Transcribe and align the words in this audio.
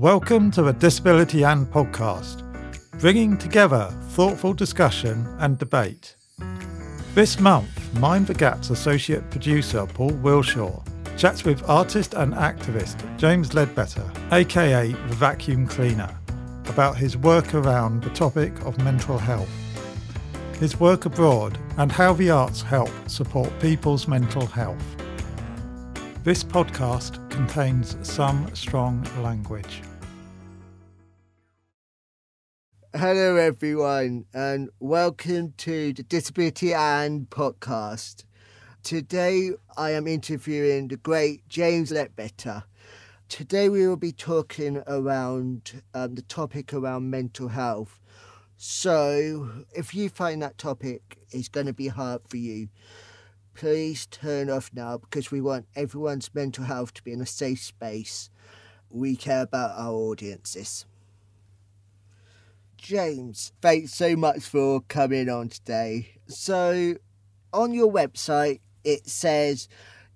Welcome 0.00 0.50
to 0.52 0.62
the 0.62 0.72
Disability 0.72 1.42
and 1.42 1.66
podcast, 1.66 2.42
bringing 3.00 3.36
together 3.36 3.92
thoughtful 4.12 4.54
discussion 4.54 5.26
and 5.40 5.58
debate. 5.58 6.16
This 7.14 7.38
month, 7.38 7.92
Mind 8.00 8.26
the 8.26 8.32
Gap's 8.32 8.70
associate 8.70 9.30
producer 9.30 9.84
Paul 9.84 10.12
Wilshaw 10.12 10.82
chats 11.18 11.44
with 11.44 11.68
artist 11.68 12.14
and 12.14 12.32
activist 12.32 12.96
James 13.18 13.50
Leadbitter, 13.50 14.10
aka 14.32 14.90
the 14.90 15.14
Vacuum 15.16 15.66
Cleaner, 15.66 16.18
about 16.68 16.96
his 16.96 17.18
work 17.18 17.52
around 17.52 18.02
the 18.02 18.08
topic 18.08 18.58
of 18.62 18.82
mental 18.82 19.18
health, 19.18 19.52
his 20.58 20.80
work 20.80 21.04
abroad, 21.04 21.58
and 21.76 21.92
how 21.92 22.14
the 22.14 22.30
arts 22.30 22.62
help 22.62 22.90
support 23.06 23.52
people's 23.60 24.08
mental 24.08 24.46
health. 24.46 24.96
This 26.24 26.42
podcast 26.42 27.28
contains 27.28 27.98
some 28.02 28.48
strong 28.54 29.06
language. 29.22 29.82
Hello, 32.92 33.36
everyone, 33.36 34.24
and 34.34 34.68
welcome 34.80 35.54
to 35.58 35.92
the 35.92 36.02
Disability 36.02 36.74
and 36.74 37.30
podcast. 37.30 38.24
Today, 38.82 39.52
I 39.76 39.92
am 39.92 40.08
interviewing 40.08 40.88
the 40.88 40.96
great 40.96 41.48
James 41.48 41.92
Leadbitter. 41.92 42.64
Today, 43.28 43.68
we 43.68 43.86
will 43.86 43.96
be 43.96 44.10
talking 44.10 44.82
around 44.88 45.82
um, 45.94 46.16
the 46.16 46.22
topic 46.22 46.74
around 46.74 47.10
mental 47.10 47.46
health. 47.46 48.00
So, 48.56 49.64
if 49.72 49.94
you 49.94 50.08
find 50.08 50.42
that 50.42 50.58
topic 50.58 51.18
is 51.30 51.48
going 51.48 51.66
to 51.66 51.72
be 51.72 51.88
hard 51.88 52.22
for 52.28 52.38
you, 52.38 52.70
please 53.54 54.06
turn 54.06 54.50
off 54.50 54.72
now 54.74 54.98
because 54.98 55.30
we 55.30 55.40
want 55.40 55.66
everyone's 55.76 56.34
mental 56.34 56.64
health 56.64 56.92
to 56.94 57.04
be 57.04 57.12
in 57.12 57.20
a 57.20 57.26
safe 57.26 57.62
space. 57.62 58.30
We 58.90 59.14
care 59.14 59.42
about 59.42 59.78
our 59.78 59.92
audiences. 59.94 60.86
James, 62.80 63.52
thanks 63.60 63.92
so 63.92 64.16
much 64.16 64.40
for 64.40 64.80
coming 64.80 65.28
on 65.28 65.50
today. 65.50 66.14
So, 66.26 66.94
on 67.52 67.74
your 67.74 67.92
website, 67.92 68.60
it 68.84 69.06
says 69.06 69.68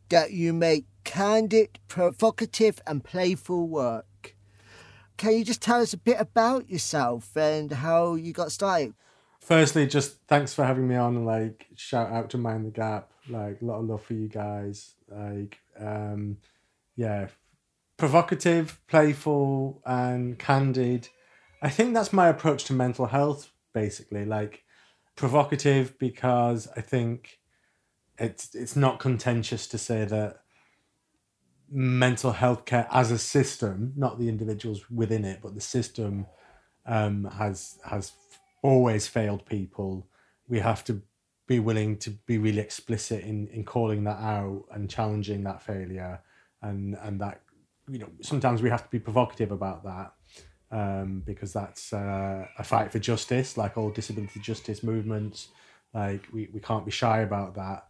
that 0.09 0.33
you 0.33 0.55
make 0.55 0.87
candid, 1.05 1.79
provocative, 1.89 2.81
and 2.87 3.05
playful 3.05 3.69
work. 3.69 4.35
Can 5.19 5.35
you 5.35 5.45
just 5.45 5.61
tell 5.61 5.83
us 5.83 5.93
a 5.93 5.99
bit 5.99 6.17
about 6.19 6.71
yourself 6.71 7.37
and 7.37 7.71
how 7.71 8.15
you 8.15 8.33
got 8.33 8.51
started? 8.51 8.95
Firstly, 9.41 9.87
just 9.87 10.17
thanks 10.27 10.55
for 10.55 10.65
having 10.65 10.89
me 10.89 10.97
on 10.97 11.27
like 11.27 11.67
shout 11.77 12.11
out 12.11 12.31
to 12.31 12.39
Mind 12.39 12.65
the 12.65 12.71
Gap. 12.71 13.13
Like 13.29 13.61
a 13.61 13.65
lot 13.65 13.81
of 13.81 13.85
love 13.85 14.03
for 14.03 14.15
you 14.15 14.27
guys. 14.27 14.95
Like 15.09 15.59
um 15.79 16.39
yeah. 16.97 17.29
Provocative, 17.97 18.81
playful, 18.89 19.81
and 19.85 20.37
candid 20.39 21.11
I 21.65 21.71
think 21.71 21.95
that's 21.95 22.13
my 22.13 22.29
approach 22.29 22.65
to 22.65 22.75
mental 22.75 23.07
health, 23.07 23.51
basically. 23.73 24.27
Like 24.27 24.65
provocative 25.17 25.99
because 25.99 26.69
I 26.77 26.83
think 26.83 27.41
it's 28.19 28.55
it's 28.55 28.77
not 28.77 29.01
contentious 29.01 29.67
to 29.69 29.79
say 29.79 30.05
that 30.05 30.43
mental 31.71 32.33
health 32.33 32.67
care 32.67 32.87
as 32.93 33.11
a 33.11 33.19
system, 33.19 33.95
not 33.97 34.19
the 34.19 34.29
individuals 34.29 34.91
within 34.91 35.25
it, 35.25 35.41
but 35.43 35.55
the 35.55 35.61
system 35.63 36.27
um, 36.85 37.25
has 37.25 37.79
has 37.87 38.13
always 38.63 39.09
failed 39.09 39.47
people. 39.47 40.07
We 40.47 40.59
have 40.59 40.85
to 40.85 41.01
be 41.47 41.61
willing 41.61 41.97
to 41.99 42.11
be 42.11 42.37
really 42.37 42.61
explicit 42.61 43.25
in, 43.25 43.49
in 43.49 43.65
calling 43.65 44.05
that 44.05 44.19
out 44.19 44.65
and 44.71 44.91
challenging 44.91 45.45
that 45.45 45.63
failure 45.63 46.21
and 46.61 46.97
and 47.03 47.21
that 47.23 47.41
you 47.89 47.99
know 47.99 48.09
sometimes 48.21 48.61
we 48.61 48.69
have 48.69 48.83
to 48.83 48.91
be 48.91 48.99
provocative 48.99 49.51
about 49.51 49.85
that 49.85 50.13
um, 50.75 51.23
because 51.25 51.53
that's 51.53 51.93
uh, 51.93 52.47
a 52.59 52.65
fight 52.65 52.91
for 52.91 52.99
justice, 52.99 53.57
like 53.57 53.79
all 53.79 53.91
disability 53.91 54.41
justice 54.41 54.83
movements. 54.83 55.49
Like 55.95 56.27
we, 56.33 56.49
we 56.53 56.59
can't 56.59 56.85
be 56.85 56.91
shy 56.91 57.21
about 57.21 57.55
that. 57.55 57.87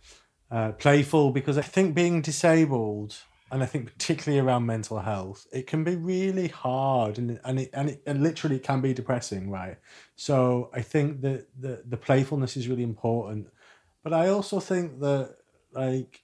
Uh, 0.50 0.72
playful 0.72 1.30
because 1.30 1.56
I 1.56 1.62
think 1.62 1.94
being 1.94 2.20
disabled, 2.20 3.16
and 3.50 3.62
I 3.62 3.66
think 3.66 3.86
particularly 3.86 4.38
around 4.38 4.66
mental 4.66 4.98
health, 4.98 5.46
it 5.50 5.66
can 5.66 5.82
be 5.82 5.96
really 5.96 6.48
hard 6.48 7.16
and 7.16 7.40
and 7.42 7.58
it 7.60 7.70
and 7.72 7.88
it 7.88 8.02
and 8.06 8.22
literally 8.22 8.58
can 8.58 8.82
be 8.82 8.92
depressing, 8.92 9.50
right? 9.50 9.78
So 10.14 10.70
I 10.74 10.82
think 10.82 11.22
that 11.22 11.48
the 11.58 11.82
the 11.88 11.96
playfulness 11.96 12.54
is 12.54 12.68
really 12.68 12.82
important, 12.82 13.48
but 14.02 14.12
I 14.12 14.28
also 14.28 14.60
think 14.60 15.00
that 15.00 15.36
like 15.72 16.22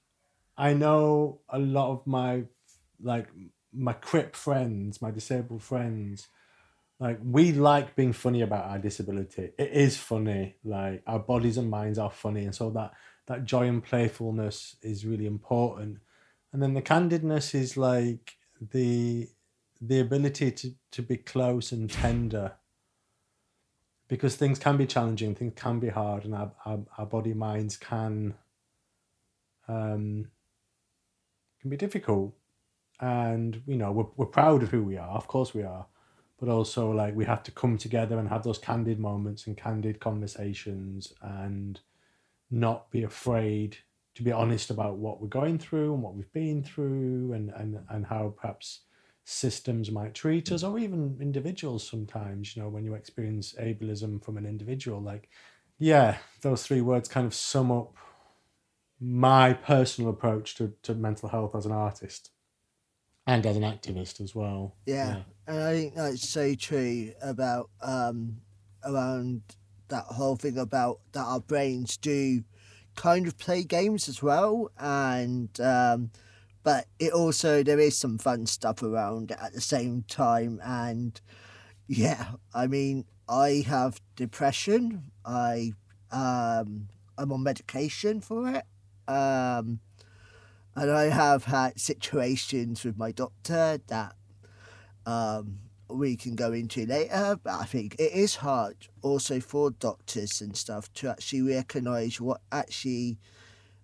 I 0.59 0.75
know 0.75 1.41
a 1.49 1.59
lot 1.59 1.91
of 1.93 2.07
my 2.07 2.45
like 3.03 3.29
my 3.73 3.95
crip 3.95 4.37
friends, 4.37 5.01
my 5.01 5.11
disabled 5.11 5.63
friends, 5.63 6.29
like 7.01 7.19
we 7.25 7.53
like 7.53 7.97
being 7.97 8.13
funny 8.13 8.43
about 8.43 8.67
our 8.67 8.79
disability. 8.79 9.53
It 9.59 9.71
is 9.73 9.97
funny. 9.97 10.57
Like 10.63 11.03
our 11.07 11.19
bodies 11.19 11.57
and 11.57 11.71
minds 11.71 11.99
are 11.99 12.11
funny 12.11 12.45
and 12.45 12.55
so 12.55 12.71
that 12.71 12.93
that 13.27 13.47
joy 13.47 13.67
and 13.69 13.83
playfulness 13.83 14.77
is 14.83 15.07
really 15.07 15.27
important. 15.27 15.99
And 16.53 16.63
then 16.63 16.75
the 16.75 16.83
candidness 16.83 17.55
is 17.55 17.77
like 17.77 18.37
the 18.61 19.29
the 19.81 20.01
ability 20.01 20.51
to 20.53 20.75
to 20.93 21.03
be 21.03 21.17
close 21.17 21.73
and 21.73 21.91
tender. 21.91 22.53
Because 24.07 24.37
things 24.37 24.59
can 24.59 24.77
be 24.77 24.87
challenging 24.87 25.35
things 25.35 25.55
can 25.57 25.79
be 25.79 25.89
hard 25.89 26.25
and 26.27 26.35
our, 26.35 26.53
our, 26.67 26.81
our 26.99 27.07
body 27.07 27.33
minds 27.33 27.79
can 27.79 28.35
um 29.69 30.27
can 31.63 31.71
be 31.71 31.79
difficult. 31.79 32.35
And 33.01 33.63
you 33.67 33.77
know 33.77 33.91
we're, 33.91 34.09
we're 34.19 34.27
proud 34.27 34.63
of 34.63 34.71
who 34.71 34.83
we 34.83 34.99
are. 34.99 35.09
Of 35.09 35.27
course 35.27 35.55
we 35.55 35.63
are 35.63 35.87
but 36.41 36.49
also 36.49 36.91
like 36.91 37.15
we 37.15 37.27
have 37.27 37.43
to 37.43 37.51
come 37.51 37.77
together 37.77 38.19
and 38.19 38.29
have 38.29 38.43
those 38.43 38.59
candid 38.59 38.99
moments 38.99 39.47
and 39.47 39.57
candid 39.57 40.01
conversations 40.01 41.13
and 41.23 41.81
not 42.51 42.91
be 42.91 43.03
afraid 43.05 43.77
to 44.15 44.23
be 44.23 44.33
honest 44.33 44.71
about 44.71 44.97
what 44.97 45.21
we're 45.21 45.29
going 45.29 45.59
through 45.59 45.93
and 45.95 46.03
what 46.03 46.15
we've 46.15 46.33
been 46.33 46.65
through 46.65 47.33
and 47.35 47.51
and, 47.51 47.79
and 47.91 48.07
how 48.07 48.35
perhaps 48.37 48.81
systems 49.25 49.91
might 49.91 50.15
treat 50.15 50.51
us 50.51 50.65
or 50.65 50.79
even 50.79 51.17
individuals 51.21 51.87
sometimes 51.87 52.57
you 52.57 52.63
know 52.63 52.69
when 52.69 52.85
you 52.85 52.95
experience 52.95 53.55
ableism 53.61 54.23
from 54.25 54.37
an 54.37 54.47
individual 54.47 55.01
like 55.01 55.29
yeah 55.79 56.17
those 56.41 56.67
three 56.67 56.81
words 56.81 57.09
kind 57.09 57.27
of 57.27 57.35
sum 57.35 57.71
up 57.71 57.95
my 59.03 59.53
personal 59.53 60.11
approach 60.11 60.55
to, 60.55 60.75
to 60.83 60.95
mental 60.95 61.29
health 61.29 61.55
as 61.55 61.65
an 61.65 61.73
artist 61.73 62.31
and 63.27 63.47
as 63.47 63.57
an 63.57 63.63
activist 63.63 64.21
as 64.21 64.35
well. 64.35 64.75
Yeah, 64.87 65.17
yeah. 65.17 65.23
and 65.47 65.63
I 65.63 65.73
think 65.73 65.95
that's 65.95 66.29
so 66.29 66.55
true 66.55 67.13
about 67.23 67.71
um, 67.83 68.39
around 68.85 69.43
that 69.89 70.05
whole 70.05 70.37
thing 70.37 70.59
about 70.59 71.01
that 71.13 71.25
our 71.25 71.41
brains 71.41 71.97
do 71.97 72.45
kind 72.95 73.27
of 73.27 73.39
play 73.39 73.63
games 73.63 74.09
as 74.09 74.23
well, 74.23 74.71
and 74.79 75.61
um, 75.61 76.11
but 76.63 76.87
it 76.99 77.13
also 77.13 77.63
there 77.63 77.79
is 77.79 77.97
some 77.97 78.19
fun 78.19 78.47
stuff 78.47 78.83
around 78.83 79.33
at 79.33 79.53
the 79.53 79.61
same 79.61 80.05
time, 80.09 80.61
and 80.65 81.21
yeah, 81.87 82.33
I 82.55 82.67
mean 82.67 83.05
I 83.29 83.65
have 83.67 84.01
depression. 84.17 85.11
I 85.25 85.73
um, 86.11 86.89
I'm 87.17 87.33
on 87.33 87.43
medication 87.43 88.21
for 88.21 88.49
it. 88.49 88.65
Um, 89.09 89.81
and 90.77 90.91
I 90.91 91.05
have 91.05 91.45
had 91.45 91.81
situations 91.81 92.85
with 92.85 92.97
my 92.97 93.13
doctor 93.13 93.81
that 93.89 94.15
um, 95.05 95.59
we 95.89 96.17
can 96.17 96.37
go 96.37 96.53
into 96.53 96.87
later. 96.87 97.39
But 97.43 97.55
I 97.55 97.65
think 97.65 97.97
it 97.99 98.13
is 98.13 98.37
hard 98.37 98.77
also 99.03 99.41
for 99.41 99.71
doctors 99.71 100.41
and 100.41 100.57
stuff 100.57 100.93
to 100.95 101.09
actually 101.09 101.43
recognise 101.43 102.21
what 102.21 102.41
actually 102.53 103.19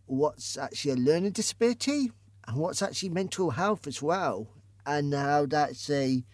what's 0.06 0.56
actually 0.56 0.92
a 0.92 0.96
learning 0.96 1.32
disability 1.32 2.12
and 2.46 2.56
what's 2.56 2.80
actually 2.80 3.08
mental 3.08 3.50
health 3.50 3.86
as 3.86 4.00
well, 4.00 4.48
and 4.84 5.12
how 5.12 5.46
that's 5.46 5.90
a 5.90 6.24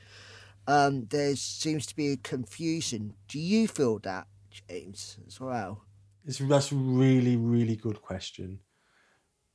um, 0.67 1.07
there 1.07 1.35
seems 1.35 1.87
to 1.87 1.97
be 1.97 2.13
a 2.13 2.17
confusion. 2.17 3.15
Do 3.27 3.41
you 3.41 3.67
feel 3.67 3.99
that, 4.01 4.27
James, 4.51 5.17
as 5.27 5.41
well? 5.41 5.85
It's 6.27 6.39
that's 6.39 6.71
a 6.71 6.77
really 6.77 7.37
really 7.37 7.77
good 7.77 8.03
question 8.03 8.61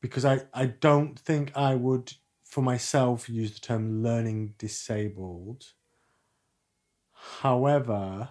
because 0.08 0.26
I, 0.26 0.42
I 0.54 0.68
don't 0.68 1.18
think 1.20 1.52
I 1.56 1.76
would, 1.76 2.14
for 2.44 2.62
myself, 2.62 3.30
use 3.30 3.54
the 3.54 3.60
term 3.60 4.04
learning 4.04 4.56
disabled. 4.58 5.74
However, 7.42 8.30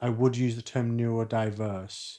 I 0.00 0.08
would 0.08 0.36
use 0.36 0.56
the 0.56 0.62
term 0.62 0.98
neurodiverse. 0.98 2.18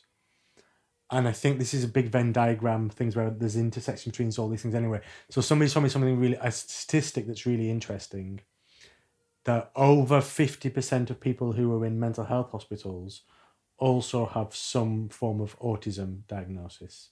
And 1.12 1.28
I 1.28 1.32
think 1.32 1.60
this 1.60 1.74
is 1.74 1.84
a 1.84 1.88
big 1.88 2.10
Venn 2.10 2.32
diagram, 2.32 2.90
things 2.90 3.16
where 3.16 3.30
there's 3.30 3.56
intersection 3.56 4.12
between 4.12 4.32
all 4.38 4.50
these 4.50 4.62
things 4.62 4.74
anyway. 4.74 5.02
So 5.30 5.42
somebody 5.42 5.70
told 5.70 5.84
me 5.84 5.90
something 5.90 6.20
really, 6.20 6.38
a 6.42 6.52
statistic 6.52 7.28
that's 7.28 7.46
really 7.46 7.70
interesting 7.70 8.42
that 9.46 9.72
over 9.76 10.20
50% 10.20 11.10
of 11.10 11.20
people 11.20 11.52
who 11.52 11.74
are 11.76 11.86
in 11.86 12.00
mental 12.00 12.24
health 12.26 12.52
hospitals 12.52 13.24
also 13.78 14.26
have 14.26 14.56
some 14.56 15.10
form 15.10 15.42
of 15.42 15.60
autism 15.60 16.26
diagnosis 16.28 17.10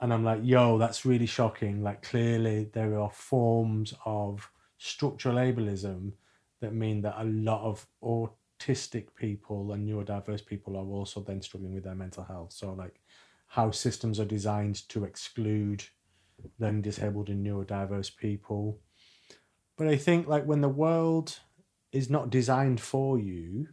and 0.00 0.12
I'm 0.12 0.24
like, 0.24 0.40
yo, 0.42 0.78
that's 0.78 1.04
really 1.04 1.26
shocking. 1.26 1.82
Like, 1.82 2.02
clearly, 2.02 2.70
there 2.72 2.98
are 2.98 3.10
forms 3.10 3.94
of 4.04 4.50
structural 4.78 5.36
ableism 5.36 6.12
that 6.60 6.74
mean 6.74 7.02
that 7.02 7.16
a 7.18 7.24
lot 7.24 7.62
of 7.62 7.86
autistic 8.02 9.08
people 9.14 9.72
and 9.72 9.88
neurodiverse 9.88 10.44
people 10.44 10.76
are 10.76 10.86
also 10.86 11.20
then 11.20 11.42
struggling 11.42 11.74
with 11.74 11.84
their 11.84 11.94
mental 11.94 12.24
health. 12.24 12.52
So 12.52 12.72
like 12.72 13.00
how 13.46 13.70
systems 13.70 14.20
are 14.20 14.24
designed 14.24 14.88
to 14.88 15.04
exclude 15.04 15.84
learning 16.58 16.82
disabled 16.82 17.28
and 17.28 17.46
neurodiverse 17.46 18.16
people. 18.16 18.78
But 19.76 19.88
I 19.88 19.96
think 19.96 20.26
like 20.26 20.44
when 20.44 20.60
the 20.60 20.68
world 20.68 21.38
is 21.92 22.08
not 22.08 22.30
designed 22.30 22.80
for 22.80 23.18
you, 23.18 23.68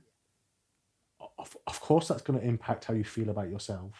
of, 1.38 1.56
of 1.68 1.80
course 1.80 2.08
that's 2.08 2.22
going 2.22 2.40
to 2.40 2.46
impact 2.46 2.86
how 2.86 2.94
you 2.94 3.04
feel 3.04 3.30
about 3.30 3.50
yourself. 3.50 3.94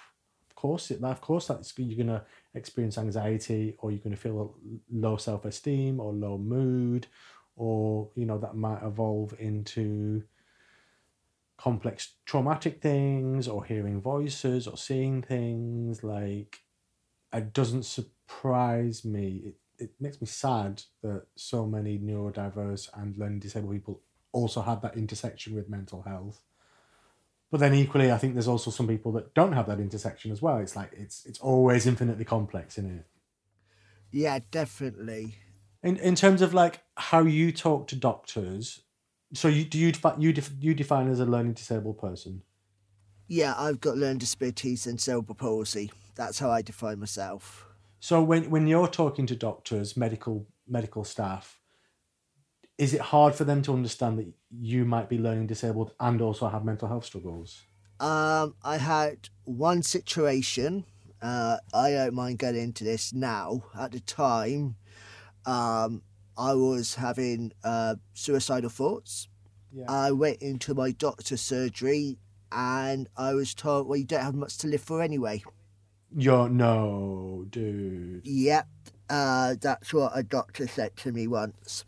Course 0.58 0.90
it 0.90 1.04
of 1.04 1.22
course 1.22 1.48
that's 1.48 1.78
you're 1.78 1.96
to 2.08 2.26
experience 2.56 2.98
anxiety 2.98 3.76
or 3.78 3.92
you're 3.92 4.00
to 4.16 4.22
feel 4.22 4.56
low 4.92 5.16
self-esteem 5.16 6.00
or 6.00 6.12
low 6.12 6.40
mood 6.40 7.06
or 7.56 8.10
you 8.16 8.26
know 8.26 8.40
that 8.40 8.56
might 8.56 8.82
evolve 8.82 9.36
into 9.38 10.24
complex 11.58 12.16
traumatic 12.26 12.82
things 12.82 13.48
or 13.48 13.66
hearing 13.66 14.02
voices 14.02 14.68
or 14.68 14.78
seeing 14.78 15.22
things. 15.22 16.04
Like 16.04 16.62
it 17.32 17.54
doesn't 17.54 17.84
surprise 17.84 19.06
me. 19.06 19.44
It, 19.46 19.56
it 19.78 19.92
makes 20.00 20.22
me 20.22 20.28
sad 20.28 20.82
that 21.04 21.28
so 21.36 21.68
many 21.68 22.00
neurodiverse 22.00 22.90
and 22.96 23.16
learning 23.16 23.40
disabled 23.40 23.74
people 23.74 24.02
also 24.32 24.62
have 24.62 24.82
that 24.82 24.98
intersection 24.98 25.56
with 25.56 25.70
mental 25.70 26.02
health 26.02 26.42
but 27.52 27.60
then 27.60 27.74
equally 27.74 28.12
i 28.12 28.18
think 28.18 28.34
there's 28.34 28.48
also 28.48 28.72
some 28.72 28.88
people 28.88 29.12
that 29.12 29.34
don't 29.34 29.54
have 29.54 29.68
that 29.68 29.80
intersection 29.80 30.32
as 30.32 30.42
well 30.42 30.58
it's 30.58 30.76
like 30.76 30.92
it's 30.94 31.26
it's 31.26 31.40
always 31.40 31.86
infinitely 31.86 32.26
complex 32.26 32.78
isn't 32.78 33.00
it 33.00 33.06
yeah 34.12 34.40
definitely 34.52 35.36
in 35.84 35.98
in 35.98 36.16
terms 36.16 36.42
of 36.42 36.54
like 36.54 36.82
how 36.96 37.22
you 37.22 37.52
talk 37.52 37.88
to 37.88 37.96
doctors 37.96 38.82
so 39.34 39.48
you 39.48 39.66
do 39.66 39.78
you 39.78 39.92
you 40.18 40.34
def- 40.34 40.52
you 40.60 40.74
define 40.74 41.10
as 41.10 41.20
a 41.20 41.26
learning 41.26 41.54
disabled 41.54 42.00
person? 42.00 42.44
Yeah, 43.28 43.56
I've 43.58 43.82
got 43.82 43.98
learning 43.98 44.20
disabilities 44.20 44.88
and 44.88 45.02
cerebral 45.02 45.36
palsy. 45.36 45.92
That's 46.16 46.40
how 46.40 46.50
I 46.50 46.62
define 46.62 47.00
myself. 47.00 47.68
So 48.00 48.24
when 48.24 48.50
when 48.50 48.68
you're 48.68 48.88
talking 48.88 49.26
to 49.28 49.36
doctors, 49.36 49.98
medical 49.98 50.48
medical 50.68 51.04
staff, 51.04 51.60
is 52.78 52.94
it 52.94 53.02
hard 53.02 53.34
for 53.34 53.44
them 53.44 53.62
to 53.64 53.74
understand 53.74 54.20
that 54.20 54.32
you 54.52 54.86
might 54.86 55.10
be 55.10 55.18
learning 55.18 55.48
disabled 55.48 55.94
and 56.00 56.22
also 56.22 56.48
have 56.48 56.64
mental 56.64 56.88
health 56.88 57.06
struggles? 57.06 57.64
Um, 58.00 58.56
I 58.64 58.78
had 58.78 59.30
one 59.46 59.82
situation. 59.82 60.86
Uh, 61.22 61.58
I 61.74 61.92
don't 61.92 62.14
mind 62.14 62.38
getting 62.38 62.62
into 62.62 62.84
this 62.84 63.14
now. 63.14 63.64
At 63.78 63.92
the 63.94 64.00
time, 64.00 64.76
um, 65.46 66.04
I 66.38 66.54
was 66.54 66.96
having 66.96 67.52
uh, 67.64 67.96
suicidal 68.14 68.70
thoughts. 68.70 69.28
Yeah. 69.74 69.86
I 69.90 70.12
went 70.12 70.42
into 70.42 70.76
my 70.76 70.92
doctor's 70.92 71.42
surgery 71.42 72.20
and 72.52 73.10
I 73.18 73.34
was 73.34 73.56
told, 73.56 73.88
well, 73.88 73.98
you 73.98 74.06
don't 74.06 74.22
have 74.22 74.36
much 74.36 74.58
to 74.60 74.68
live 74.68 74.82
for 74.82 75.02
anyway. 75.02 75.44
You're 76.16 76.50
no, 76.50 77.46
dude. 77.50 78.26
Yep. 78.26 78.68
Uh, 79.10 79.56
that's 79.60 79.94
what 79.94 80.12
a 80.14 80.24
doctor 80.24 80.68
said 80.68 80.96
to 80.98 81.12
me 81.12 81.28
once. 81.28 81.86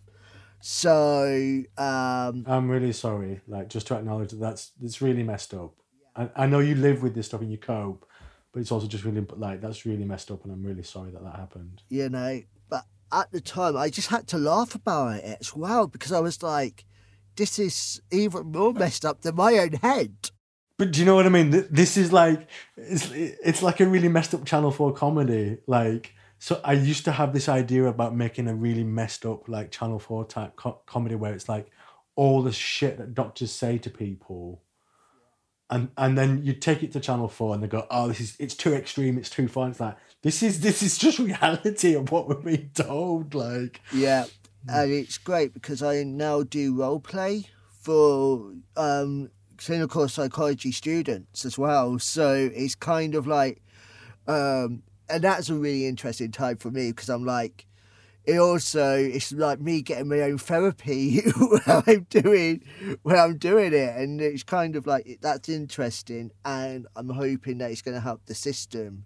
So 0.61 1.63
um, 1.77 2.43
I'm 2.47 2.69
really 2.69 2.91
sorry. 2.91 3.41
Like, 3.47 3.69
just 3.69 3.87
to 3.87 3.95
acknowledge 3.95 4.31
that 4.31 4.39
that's 4.39 4.71
it's 4.81 5.01
really 5.01 5.23
messed 5.23 5.53
up. 5.53 5.73
I, 6.15 6.29
I 6.35 6.45
know 6.47 6.59
you 6.59 6.75
live 6.75 7.01
with 7.01 7.15
this 7.15 7.27
stuff 7.27 7.41
and 7.41 7.51
you 7.51 7.57
cope, 7.57 8.05
but 8.51 8.59
it's 8.59 8.71
also 8.71 8.87
just 8.87 9.03
really 9.03 9.25
like 9.35 9.61
that's 9.61 9.85
really 9.85 10.05
messed 10.05 10.31
up, 10.31 10.43
and 10.43 10.53
I'm 10.53 10.63
really 10.63 10.83
sorry 10.83 11.11
that 11.11 11.23
that 11.23 11.35
happened. 11.35 11.83
You 11.89 12.09
know, 12.09 12.41
but 12.69 12.85
at 13.11 13.31
the 13.31 13.41
time, 13.41 13.77
I 13.77 13.89
just 13.89 14.09
had 14.09 14.27
to 14.27 14.37
laugh 14.37 14.75
about 14.75 15.15
it 15.15 15.37
as 15.39 15.55
well 15.55 15.87
because 15.87 16.11
I 16.11 16.19
was 16.19 16.43
like, 16.43 16.85
this 17.35 17.57
is 17.57 18.01
even 18.11 18.51
more 18.51 18.73
messed 18.73 19.05
up 19.05 19.21
than 19.21 19.35
my 19.35 19.57
own 19.57 19.73
head. 19.73 20.31
But 20.77 20.91
do 20.91 20.99
you 21.01 21.05
know 21.05 21.15
what 21.15 21.25
I 21.25 21.29
mean? 21.29 21.67
This 21.69 21.97
is 21.97 22.13
like, 22.13 22.49
it's, 22.77 23.11
it's 23.11 23.61
like 23.61 23.81
a 23.81 23.85
really 23.85 24.07
messed 24.07 24.33
up 24.33 24.45
Channel 24.45 24.71
4 24.71 24.93
comedy. 24.93 25.57
Like, 25.67 26.13
so 26.39 26.59
I 26.63 26.73
used 26.73 27.05
to 27.05 27.11
have 27.11 27.33
this 27.33 27.47
idea 27.47 27.85
about 27.85 28.15
making 28.15 28.47
a 28.47 28.55
really 28.55 28.83
messed 28.83 29.25
up, 29.25 29.47
like, 29.47 29.71
Channel 29.71 29.99
4 29.99 30.25
type 30.25 30.55
co- 30.55 30.81
comedy 30.85 31.15
where 31.15 31.33
it's 31.33 31.49
like 31.49 31.69
all 32.15 32.41
the 32.41 32.51
shit 32.51 32.97
that 32.97 33.13
doctors 33.13 33.51
say 33.51 33.77
to 33.77 33.89
people 33.89 34.61
and 35.69 35.89
and 35.97 36.17
then 36.17 36.43
you 36.43 36.51
take 36.51 36.81
it 36.81 36.91
to 36.91 36.99
channel 36.99 37.27
4 37.29 37.53
and 37.53 37.63
they 37.63 37.67
go 37.67 37.85
oh 37.91 38.07
this 38.07 38.19
is 38.19 38.35
it's 38.39 38.55
too 38.55 38.73
extreme 38.73 39.19
it's 39.19 39.29
too 39.29 39.47
fun 39.47 39.69
it's 39.69 39.79
like 39.79 39.95
this 40.21 40.43
is 40.43 40.59
this 40.59 40.83
is 40.83 40.97
just 40.97 41.19
reality 41.19 41.95
of 41.95 42.11
what 42.11 42.27
we're 42.27 42.35
being 42.35 42.71
told. 42.73 43.33
Like 43.33 43.81
yeah, 43.93 44.25
and 44.67 44.91
it's 44.91 45.17
great 45.17 45.53
because 45.53 45.81
I 45.81 46.03
now 46.03 46.43
do 46.43 46.75
role 46.75 46.99
play 46.99 47.45
for 47.79 48.53
um, 48.75 49.29
clinical 49.57 50.07
psychology 50.09 50.71
students 50.71 51.45
as 51.45 51.57
well. 51.57 51.99
So 51.99 52.49
it's 52.53 52.75
kind 52.75 53.15
of 53.15 53.27
like, 53.27 53.61
um, 54.27 54.83
and 55.09 55.23
that's 55.23 55.49
a 55.49 55.55
really 55.55 55.87
interesting 55.87 56.31
time 56.31 56.57
for 56.57 56.71
me 56.71 56.91
because 56.91 57.09
I'm 57.09 57.25
like, 57.25 57.65
it 58.25 58.37
also 58.37 58.95
it's 58.95 59.31
like 59.31 59.59
me 59.59 59.81
getting 59.81 60.07
my 60.09 60.21
own 60.21 60.37
therapy 60.37 61.21
when 61.37 61.61
I'm 61.65 62.05
doing 62.09 62.63
when 63.01 63.17
I'm 63.17 63.37
doing 63.37 63.73
it, 63.73 63.95
and 63.95 64.21
it's 64.21 64.43
kind 64.43 64.75
of 64.75 64.85
like 64.85 65.19
that's 65.21 65.49
interesting, 65.49 66.31
and 66.45 66.87
I'm 66.95 67.09
hoping 67.09 67.57
that 67.59 67.71
it's 67.71 67.81
going 67.81 67.95
to 67.95 68.01
help 68.01 68.25
the 68.25 68.35
system 68.35 69.05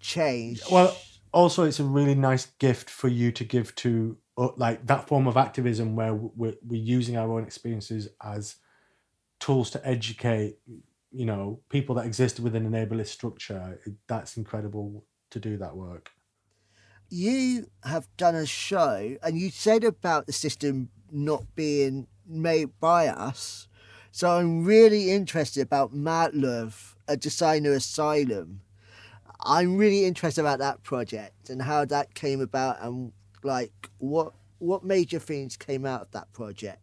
change. 0.00 0.60
Well, 0.70 0.96
also, 1.32 1.64
it's 1.64 1.80
a 1.80 1.84
really 1.84 2.14
nice 2.14 2.46
gift 2.58 2.90
for 2.90 3.08
you 3.08 3.32
to 3.32 3.44
give 3.44 3.74
to 3.76 4.18
uh, 4.36 4.48
like 4.56 4.86
that 4.86 5.08
form 5.08 5.26
of 5.26 5.36
activism 5.36 5.96
where 5.96 6.14
we're, 6.14 6.54
we're 6.62 6.82
using 6.82 7.16
our 7.16 7.32
own 7.32 7.44
experiences 7.44 8.08
as 8.22 8.56
tools 9.40 9.70
to 9.70 9.86
educate 9.86 10.58
you 11.10 11.24
know 11.24 11.60
people 11.68 11.94
that 11.94 12.04
exist 12.04 12.40
within 12.40 12.66
an 12.66 12.72
ableist 12.72 13.08
structure. 13.08 13.80
That's 14.08 14.36
incredible 14.36 15.04
to 15.30 15.40
do 15.40 15.56
that 15.56 15.76
work 15.76 16.10
you 17.10 17.66
have 17.84 18.06
done 18.16 18.34
a 18.34 18.46
show 18.46 19.16
and 19.22 19.38
you 19.38 19.50
said 19.50 19.84
about 19.84 20.26
the 20.26 20.32
system 20.32 20.90
not 21.10 21.44
being 21.54 22.06
made 22.26 22.68
by 22.80 23.08
us 23.08 23.68
so 24.10 24.30
i'm 24.30 24.64
really 24.64 25.10
interested 25.10 25.62
about 25.62 25.92
Mad 25.92 26.34
Love, 26.34 26.96
a 27.06 27.16
designer 27.16 27.72
asylum 27.72 28.60
I'm 29.40 29.76
really 29.76 30.04
interested 30.04 30.40
about 30.40 30.58
that 30.58 30.82
project 30.82 31.48
and 31.48 31.62
how 31.62 31.84
that 31.86 32.14
came 32.14 32.40
about 32.40 32.82
and 32.82 33.12
like 33.42 33.72
what 33.98 34.32
what 34.58 34.84
major 34.84 35.20
things 35.20 35.56
came 35.56 35.86
out 35.86 36.02
of 36.02 36.10
that 36.10 36.32
project. 36.32 36.80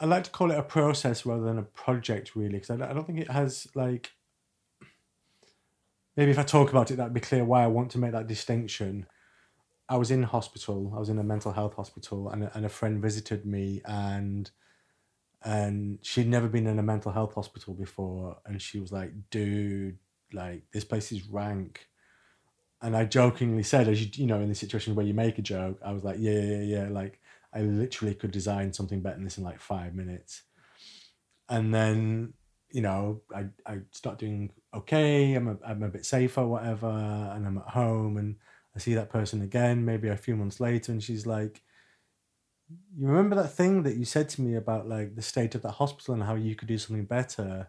I 0.00 0.06
like 0.06 0.24
to 0.24 0.30
call 0.30 0.52
it 0.52 0.58
a 0.58 0.62
process 0.62 1.26
rather 1.26 1.42
than 1.42 1.58
a 1.58 1.62
project, 1.62 2.36
really, 2.36 2.52
because 2.52 2.70
I, 2.70 2.90
I 2.90 2.92
don't 2.92 3.06
think 3.06 3.18
it 3.18 3.30
has 3.30 3.66
like. 3.74 4.12
Maybe 6.18 6.32
if 6.32 6.38
I 6.38 6.42
talk 6.42 6.70
about 6.70 6.90
it, 6.90 6.96
that'd 6.96 7.14
be 7.14 7.20
clear 7.20 7.44
why 7.44 7.64
I 7.64 7.68
want 7.68 7.92
to 7.92 7.98
make 7.98 8.12
that 8.12 8.26
distinction. 8.26 9.06
I 9.88 9.96
was 9.96 10.10
in 10.10 10.24
hospital. 10.24 10.92
I 10.94 10.98
was 10.98 11.08
in 11.08 11.18
a 11.18 11.24
mental 11.24 11.52
health 11.52 11.74
hospital, 11.74 12.28
and 12.28 12.44
a, 12.44 12.52
and 12.54 12.66
a 12.66 12.68
friend 12.68 13.00
visited 13.00 13.46
me, 13.46 13.80
and 13.86 14.50
and 15.42 16.00
she'd 16.02 16.28
never 16.28 16.48
been 16.48 16.66
in 16.66 16.78
a 16.78 16.82
mental 16.82 17.12
health 17.12 17.34
hospital 17.34 17.72
before, 17.72 18.36
and 18.44 18.60
she 18.60 18.80
was 18.80 18.92
like, 18.92 19.12
"Dude, 19.30 19.98
like 20.32 20.64
this 20.72 20.84
place 20.84 21.12
is 21.12 21.26
rank 21.28 21.88
and 22.82 22.96
i 22.96 23.04
jokingly 23.04 23.62
said 23.62 23.88
as 23.88 24.00
you 24.02 24.10
you 24.14 24.26
know 24.26 24.40
in 24.40 24.48
the 24.48 24.54
situation 24.54 24.94
where 24.94 25.06
you 25.06 25.14
make 25.14 25.38
a 25.38 25.42
joke 25.42 25.78
i 25.84 25.92
was 25.92 26.04
like 26.04 26.16
yeah 26.18 26.40
yeah 26.40 26.62
yeah 26.62 26.88
like 26.88 27.20
i 27.52 27.60
literally 27.60 28.14
could 28.14 28.30
design 28.30 28.72
something 28.72 29.00
better 29.00 29.16
than 29.16 29.24
this 29.24 29.38
in 29.38 29.44
like 29.44 29.60
five 29.60 29.94
minutes 29.94 30.42
and 31.48 31.74
then 31.74 32.32
you 32.70 32.80
know 32.82 33.22
i 33.34 33.46
i 33.66 33.78
start 33.92 34.18
doing 34.18 34.50
okay 34.74 35.34
i'm 35.34 35.48
a, 35.48 35.58
i'm 35.66 35.82
a 35.82 35.88
bit 35.88 36.04
safer 36.04 36.46
whatever 36.46 36.88
and 37.34 37.46
i'm 37.46 37.58
at 37.58 37.68
home 37.68 38.16
and 38.16 38.36
i 38.76 38.78
see 38.78 38.94
that 38.94 39.10
person 39.10 39.42
again 39.42 39.84
maybe 39.84 40.08
a 40.08 40.16
few 40.16 40.36
months 40.36 40.60
later 40.60 40.92
and 40.92 41.02
she's 41.02 41.26
like 41.26 41.62
you 42.96 43.06
remember 43.06 43.34
that 43.36 43.48
thing 43.48 43.82
that 43.82 43.96
you 43.96 44.04
said 44.04 44.28
to 44.28 44.42
me 44.42 44.54
about 44.54 44.88
like 44.88 45.14
the 45.14 45.22
state 45.22 45.54
of 45.54 45.62
the 45.62 45.70
hospital 45.70 46.14
and 46.14 46.22
how 46.22 46.34
you 46.34 46.54
could 46.54 46.68
do 46.68 46.76
something 46.78 47.04
better 47.06 47.68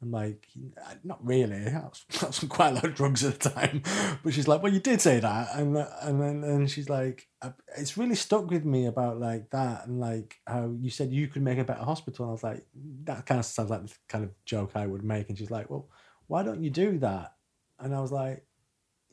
I'm 0.00 0.12
like, 0.12 0.46
uh, 0.76 0.94
not 1.02 1.24
really. 1.26 1.66
I 1.66 1.80
was, 1.80 2.04
I 2.22 2.26
was 2.26 2.42
on 2.42 2.48
quite 2.48 2.70
a 2.70 2.74
lot 2.74 2.84
of 2.84 2.94
drugs 2.94 3.24
at 3.24 3.40
the 3.40 3.50
time. 3.50 3.82
But 4.22 4.32
she's 4.34 4.48
like, 4.48 4.62
well, 4.62 4.72
you 4.72 4.80
did 4.80 5.00
say 5.00 5.20
that. 5.20 5.48
And 5.54 5.76
uh, 5.76 5.86
and 6.02 6.20
then 6.20 6.44
and 6.44 6.70
she's 6.70 6.88
like, 6.88 7.28
uh, 7.42 7.50
it's 7.76 7.96
really 7.96 8.14
stuck 8.14 8.50
with 8.50 8.64
me 8.64 8.86
about 8.86 9.18
like 9.18 9.50
that 9.50 9.86
and 9.86 10.00
like 10.00 10.36
how 10.46 10.74
you 10.80 10.90
said 10.90 11.12
you 11.12 11.28
could 11.28 11.42
make 11.42 11.58
a 11.58 11.64
better 11.64 11.84
hospital. 11.84 12.24
And 12.24 12.30
I 12.30 12.32
was 12.32 12.42
like, 12.42 12.66
that 13.04 13.26
kind 13.26 13.38
of 13.40 13.46
sounds 13.46 13.70
like 13.70 13.86
the 13.86 13.94
kind 14.08 14.24
of 14.24 14.30
joke 14.44 14.72
I 14.74 14.86
would 14.86 15.04
make. 15.04 15.28
And 15.28 15.38
she's 15.38 15.50
like, 15.50 15.70
well, 15.70 15.88
why 16.26 16.42
don't 16.42 16.62
you 16.62 16.70
do 16.70 16.98
that? 16.98 17.34
And 17.80 17.94
I 17.94 18.00
was 18.00 18.12
like, 18.12 18.44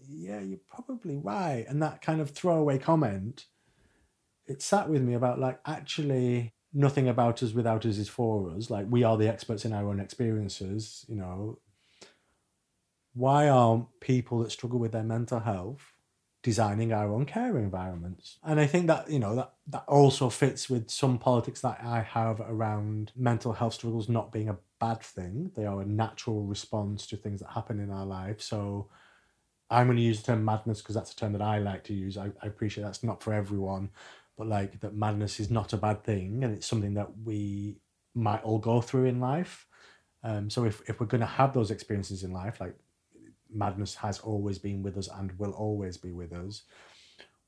yeah, 0.08 0.40
you're 0.40 0.60
probably 0.70 1.18
right. 1.18 1.66
And 1.68 1.82
that 1.82 2.02
kind 2.02 2.22
of 2.22 2.32
throwaway 2.32 2.78
comment, 2.78 3.46
it 4.48 4.62
sat 4.62 4.90
with 4.90 5.02
me 5.02 5.14
about 5.14 5.40
like 5.40 5.60
actually 5.66 6.55
nothing 6.76 7.08
about 7.08 7.42
us 7.42 7.54
without 7.54 7.86
us 7.86 7.98
is 7.98 8.10
for 8.10 8.52
us. 8.52 8.70
Like 8.70 8.86
we 8.90 9.04
are 9.04 9.18
the 9.18 9.28
experts 9.28 9.66
in 9.66 9.74
our 9.74 9.88
own 9.88 10.00
experiences, 10.00 11.06
you 11.08 11.16
know. 11.16 11.58
Why 13.14 13.48
aren't 13.48 13.88
people 14.02 14.40
that 14.40 14.52
struggle 14.52 14.78
with 14.78 14.92
their 14.92 15.04
mental 15.04 15.40
health 15.40 15.96
designing 16.46 16.94
our 16.94 17.12
own 17.12 17.26
care 17.26 17.58
environments. 17.58 18.38
And 18.44 18.60
I 18.60 18.68
think 18.68 18.86
that, 18.86 19.10
you 19.10 19.18
know, 19.18 19.36
that, 19.36 19.54
that 19.66 19.84
also 19.88 20.30
fits 20.30 20.70
with 20.70 20.92
some 20.92 21.18
politics 21.18 21.62
that 21.62 21.80
I 21.84 22.02
have 22.02 22.40
around 22.40 23.12
mental 23.16 23.52
health 23.52 23.74
struggles 23.74 24.08
not 24.08 24.32
being 24.32 24.50
a 24.50 24.58
bad 24.80 25.02
thing. 25.02 25.50
They 25.56 25.66
are 25.66 25.82
a 25.82 25.86
natural 25.88 26.44
response 26.44 27.08
to 27.08 27.18
things 27.18 27.40
that 27.40 27.50
happen 27.50 27.80
in 27.80 27.90
our 27.90 28.06
life. 28.06 28.44
So 28.44 28.90
I'm 29.72 29.88
going 29.88 29.98
to 29.98 30.04
use 30.04 30.22
the 30.22 30.28
term 30.28 30.46
madness 30.46 30.84
because 30.84 30.94
that's 30.94 31.14
a 31.14 31.16
term 31.16 31.34
that 31.34 31.42
I 31.42 31.58
like 31.58 31.84
to 31.86 31.96
use. 31.96 32.16
I, 32.16 32.26
I 32.44 32.46
appreciate 32.46 32.84
that's 32.84 33.04
not 33.04 33.24
for 33.24 33.34
everyone, 33.34 33.90
but 34.38 34.48
like 34.48 34.80
that 34.82 34.96
madness 34.96 35.40
is 35.40 35.50
not 35.50 35.74
a 35.74 35.78
bad 35.78 36.04
thing 36.04 36.44
and 36.44 36.54
it's 36.54 36.68
something 36.68 36.94
that 36.96 37.10
we 37.24 37.78
might 38.14 38.44
all 38.44 38.60
go 38.60 38.82
through 38.82 39.06
in 39.06 39.20
life. 39.20 39.68
Um, 40.24 40.50
so 40.50 40.66
if, 40.66 40.82
if 40.90 41.00
we're 41.00 41.06
going 41.06 41.22
to 41.22 41.28
have 41.28 41.54
those 41.54 41.72
experiences 41.72 42.24
in 42.24 42.32
life, 42.32 42.60
like 42.60 42.76
madness 43.54 43.96
has 43.96 44.20
always 44.20 44.58
been 44.58 44.82
with 44.82 44.98
us 44.98 45.08
and 45.08 45.38
will 45.38 45.52
always 45.52 45.98
be 45.98 46.12
with 46.12 46.34
us, 46.34 46.64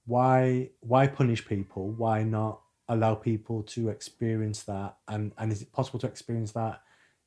why 0.05 0.69
why 0.79 1.07
punish 1.07 1.45
people? 1.45 1.89
Why 1.91 2.23
not 2.23 2.61
allow 2.87 3.15
people 3.15 3.63
to 3.63 3.89
experience 3.89 4.63
that? 4.63 4.97
And 5.07 5.33
and 5.37 5.51
is 5.51 5.61
it 5.61 5.73
possible 5.73 5.99
to 5.99 6.07
experience 6.07 6.51
that 6.53 6.81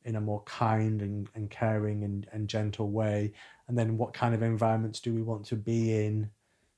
in 0.05 0.17
a 0.17 0.21
more 0.21 0.43
kind 0.45 1.03
and, 1.03 1.29
and 1.35 1.51
caring 1.51 2.05
and, 2.05 2.27
and 2.33 2.49
gentle 2.49 2.91
way? 2.91 3.35
And 3.69 3.77
then 3.77 3.99
what 3.99 4.15
kind 4.15 4.35
of 4.35 4.43
environments 4.43 5.01
do 5.01 5.13
we 5.13 5.23
want 5.23 5.45
to 5.47 5.57
be 5.57 5.95
in 6.07 6.31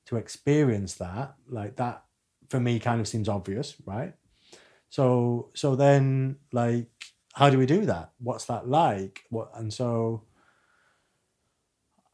to 0.06 0.16
experience 0.16 0.94
that? 0.94 1.34
Like 1.48 1.76
that 1.76 2.04
for 2.52 2.60
me 2.60 2.78
kind 2.78 3.00
of 3.00 3.08
seems 3.08 3.28
obvious, 3.28 3.74
right? 3.86 4.14
So 4.90 5.50
so 5.54 5.74
then 5.74 6.36
like 6.52 6.90
how 7.34 7.48
do 7.50 7.58
we 7.58 7.66
do 7.66 7.86
that? 7.86 8.12
What's 8.18 8.44
that 8.44 8.68
like? 8.68 9.24
What 9.30 9.50
and 9.54 9.72
so 9.72 10.24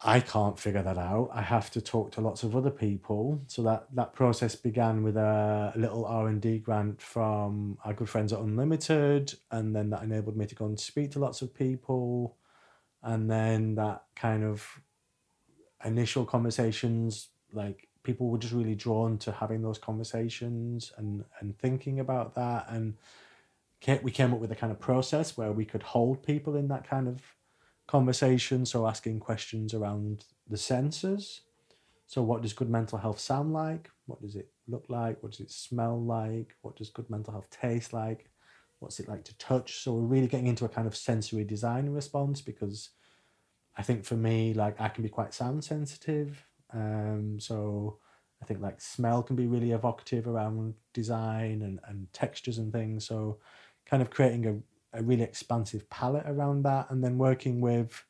I 0.01 0.21
can't 0.21 0.61
figure 0.61 0.85
that 0.85 0.97
out. 0.97 1.31
I 1.33 1.43
have 1.43 1.73
to 1.73 1.81
talk 1.81 2.13
to 2.13 2.21
lots 2.21 2.45
of 2.45 2.55
other 2.55 2.71
people. 2.71 3.43
So 3.49 3.63
that 3.65 3.89
that 3.95 4.13
process 4.13 4.55
began 4.55 5.03
with 5.03 5.17
a 5.17 5.73
little 5.75 6.05
R 6.07 6.29
and 6.29 6.41
D 6.41 6.59
grant 6.61 7.03
from 7.03 7.79
our 7.85 7.95
good 7.95 8.09
friends 8.09 8.33
at 8.33 8.39
Unlimited, 8.39 9.35
and 9.51 9.75
then 9.75 9.91
that 9.91 10.05
enabled 10.05 10.37
me 10.37 10.47
to 10.47 10.55
go 10.55 10.67
and 10.67 10.79
speak 10.79 11.11
to 11.13 11.19
lots 11.19 11.43
of 11.43 11.53
people, 11.53 12.37
and 13.03 13.29
then 13.29 13.75
that 13.75 14.05
kind 14.15 14.45
of 14.45 14.81
initial 15.85 16.25
conversations, 16.25 17.31
like 17.53 17.88
people 18.09 18.31
were 18.31 18.39
just 18.39 18.55
really 18.55 18.75
drawn 18.75 19.19
to 19.19 19.31
having 19.31 19.61
those 19.61 19.77
conversations 19.77 20.93
and 20.97 21.23
and 21.41 21.59
thinking 21.59 22.01
about 22.01 22.35
that, 22.35 22.65
and 22.71 22.95
we 24.03 24.11
came 24.11 24.33
up 24.33 24.41
with 24.41 24.51
a 24.51 24.57
kind 24.57 24.73
of 24.73 24.81
process 24.81 25.37
where 25.37 25.53
we 25.53 25.67
could 25.67 25.83
hold 25.83 26.23
people 26.23 26.57
in 26.57 26.69
that 26.69 26.89
kind 26.89 27.07
of 27.07 27.21
conversation. 27.87 28.65
So, 28.65 28.87
asking 28.87 29.21
questions 29.21 29.75
around 29.75 30.25
the 30.49 30.57
senses. 30.57 31.43
So, 32.07 32.23
what 32.23 32.41
does 32.41 32.55
good 32.55 32.71
mental 32.71 32.97
health 32.97 33.21
sound 33.21 33.53
like? 33.53 33.91
What 34.07 34.23
does 34.23 34.37
it 34.37 34.49
look 34.67 34.87
like? 34.89 35.23
What 35.23 35.33
does 35.33 35.41
it 35.41 35.51
smell 35.51 36.01
like? 36.03 36.57
What 36.63 36.77
does 36.77 36.89
good 36.89 37.11
mental 37.11 37.35
health 37.35 37.51
taste 37.51 37.93
like? 37.93 38.31
What's 38.79 39.01
it 39.01 39.09
like 39.09 39.25
to 39.25 39.37
touch? 39.37 39.81
So, 39.83 39.93
we're 39.93 40.15
really 40.15 40.29
getting 40.29 40.47
into 40.47 40.65
a 40.65 40.75
kind 40.77 40.89
of 40.89 40.97
sensory 40.97 41.45
design 41.45 41.91
response 41.91 42.41
because 42.41 42.89
I 43.77 43.83
think 43.83 44.07
for 44.07 44.17
me, 44.17 44.55
like, 44.55 44.81
I 44.81 44.89
can 44.89 45.03
be 45.03 45.11
quite 45.11 45.35
sound 45.35 45.63
sensitive. 45.63 46.48
Um, 46.73 47.39
so, 47.41 47.99
I 48.41 48.45
think 48.45 48.61
like 48.61 48.81
smell 48.81 49.23
can 49.23 49.35
be 49.37 49.47
really 49.47 49.73
evocative 49.73 50.29
around 50.29 50.75
design 50.93 51.63
and, 51.63 51.81
and 51.89 52.13
textures 52.13 52.59
and 52.59 52.73
things. 52.73 53.07
So, 53.07 53.39
kind 53.87 54.03
of 54.03 54.11
creating 54.11 54.47
a 54.47 54.59
a 54.95 55.03
really 55.03 55.23
expansive 55.23 55.89
palette 55.91 56.25
around 56.27 56.63
that, 56.63 56.91
and 56.91 57.03
then 57.05 57.19
working 57.19 57.61
with 57.61 58.05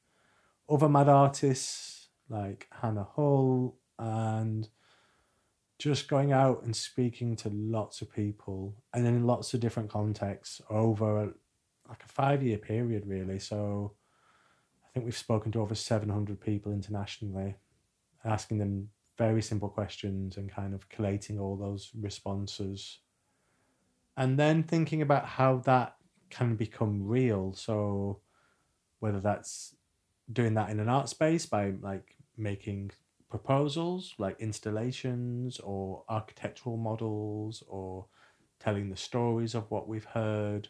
other 0.69 0.89
mad 0.89 1.09
artists 1.09 2.09
like 2.29 2.69
Hannah 2.71 3.09
Hull 3.15 3.77
and 3.99 4.69
just 5.79 6.09
going 6.09 6.33
out 6.33 6.63
and 6.65 6.75
speaking 6.75 7.37
to 7.37 7.49
lots 7.51 8.03
of 8.03 8.13
people 8.13 8.75
and 8.93 9.07
in 9.07 9.27
lots 9.27 9.55
of 9.55 9.61
different 9.61 9.91
contexts 9.91 10.61
over 10.69 11.23
a, 11.23 11.27
like 11.89 12.03
a 12.05 12.09
five 12.09 12.43
year 12.43 12.59
period 12.59 13.07
really 13.07 13.39
so 13.39 13.93
i 14.85 14.89
think 14.93 15.05
we've 15.05 15.17
spoken 15.17 15.53
to 15.53 15.61
over 15.61 15.77
700 15.77 16.41
people 16.41 16.73
internationally 16.73 17.55
asking 18.25 18.59
them 18.59 18.89
very 19.17 19.43
simple 19.43 19.69
questions 19.69 20.37
and 20.37 20.51
kind 20.51 20.75
of 20.75 20.89
collating 20.89 21.39
all 21.39 21.57
those 21.57 21.91
responses 22.01 23.01
and 24.19 24.37
then 24.37 24.65
thinking 24.65 25.01
about 25.01 25.25
how 25.25 25.59
that 25.59 25.95
can 26.29 26.57
become 26.57 27.07
real. 27.07 27.55
So 27.55 28.21
whether 28.99 29.21
that's 29.21 29.77
doing 30.31 30.55
that 30.55 30.71
in 30.71 30.81
an 30.81 30.89
art 30.89 31.09
space 31.09 31.47
by 31.47 31.73
like 31.81 32.17
making 32.37 32.91
proposals 33.31 34.15
like 34.19 34.41
installations 34.41 35.61
or 35.61 36.03
architectural 36.09 36.77
models 36.77 37.63
or 37.69 38.07
telling 38.59 38.91
the 38.91 38.97
stories 38.97 39.55
of 39.55 39.71
what 39.71 39.87
we've 39.87 40.05
heard 40.05 40.69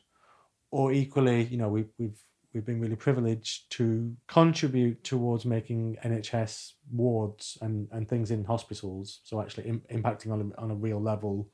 or 0.70 0.92
equally 0.92 1.44
you 1.44 1.56
know 1.56 1.68
we've 1.68 1.90
we've 1.98 2.20
we've 2.58 2.66
been 2.66 2.80
really 2.80 2.96
privileged 2.96 3.70
to 3.70 4.16
contribute 4.26 5.04
towards 5.04 5.44
making 5.44 5.96
NHS 6.04 6.72
wards 6.90 7.56
and, 7.62 7.86
and 7.92 8.08
things 8.08 8.32
in 8.32 8.44
hospitals 8.44 9.20
so 9.22 9.40
actually 9.40 9.68
Im- 9.68 9.82
impacting 9.92 10.32
on 10.32 10.52
a, 10.52 10.60
on 10.60 10.72
a 10.72 10.74
real 10.74 11.00
level 11.00 11.48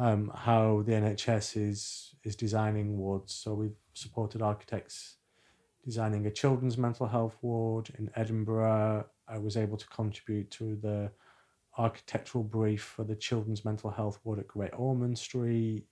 um, 0.00 0.32
how 0.34 0.82
the 0.86 0.92
NHS 0.92 1.68
is 1.68 2.14
is 2.24 2.34
designing 2.34 2.96
wards. 2.96 3.34
So 3.34 3.54
we've 3.54 3.76
supported 3.92 4.40
architects 4.40 5.16
designing 5.84 6.26
a 6.26 6.30
children's 6.30 6.78
mental 6.78 7.06
health 7.06 7.36
ward 7.42 7.90
in 7.98 8.10
Edinburgh. 8.16 9.04
I 9.28 9.38
was 9.38 9.56
able 9.56 9.76
to 9.76 9.86
contribute 9.88 10.50
to 10.52 10.76
the 10.76 11.10
architectural 11.76 12.44
brief 12.44 12.82
for 12.82 13.04
the 13.04 13.14
children's 13.14 13.64
mental 13.64 13.90
health 13.90 14.18
ward 14.24 14.38
at 14.38 14.48
Great 14.48 14.72
Ormond 14.74 15.18
Street, 15.18 15.84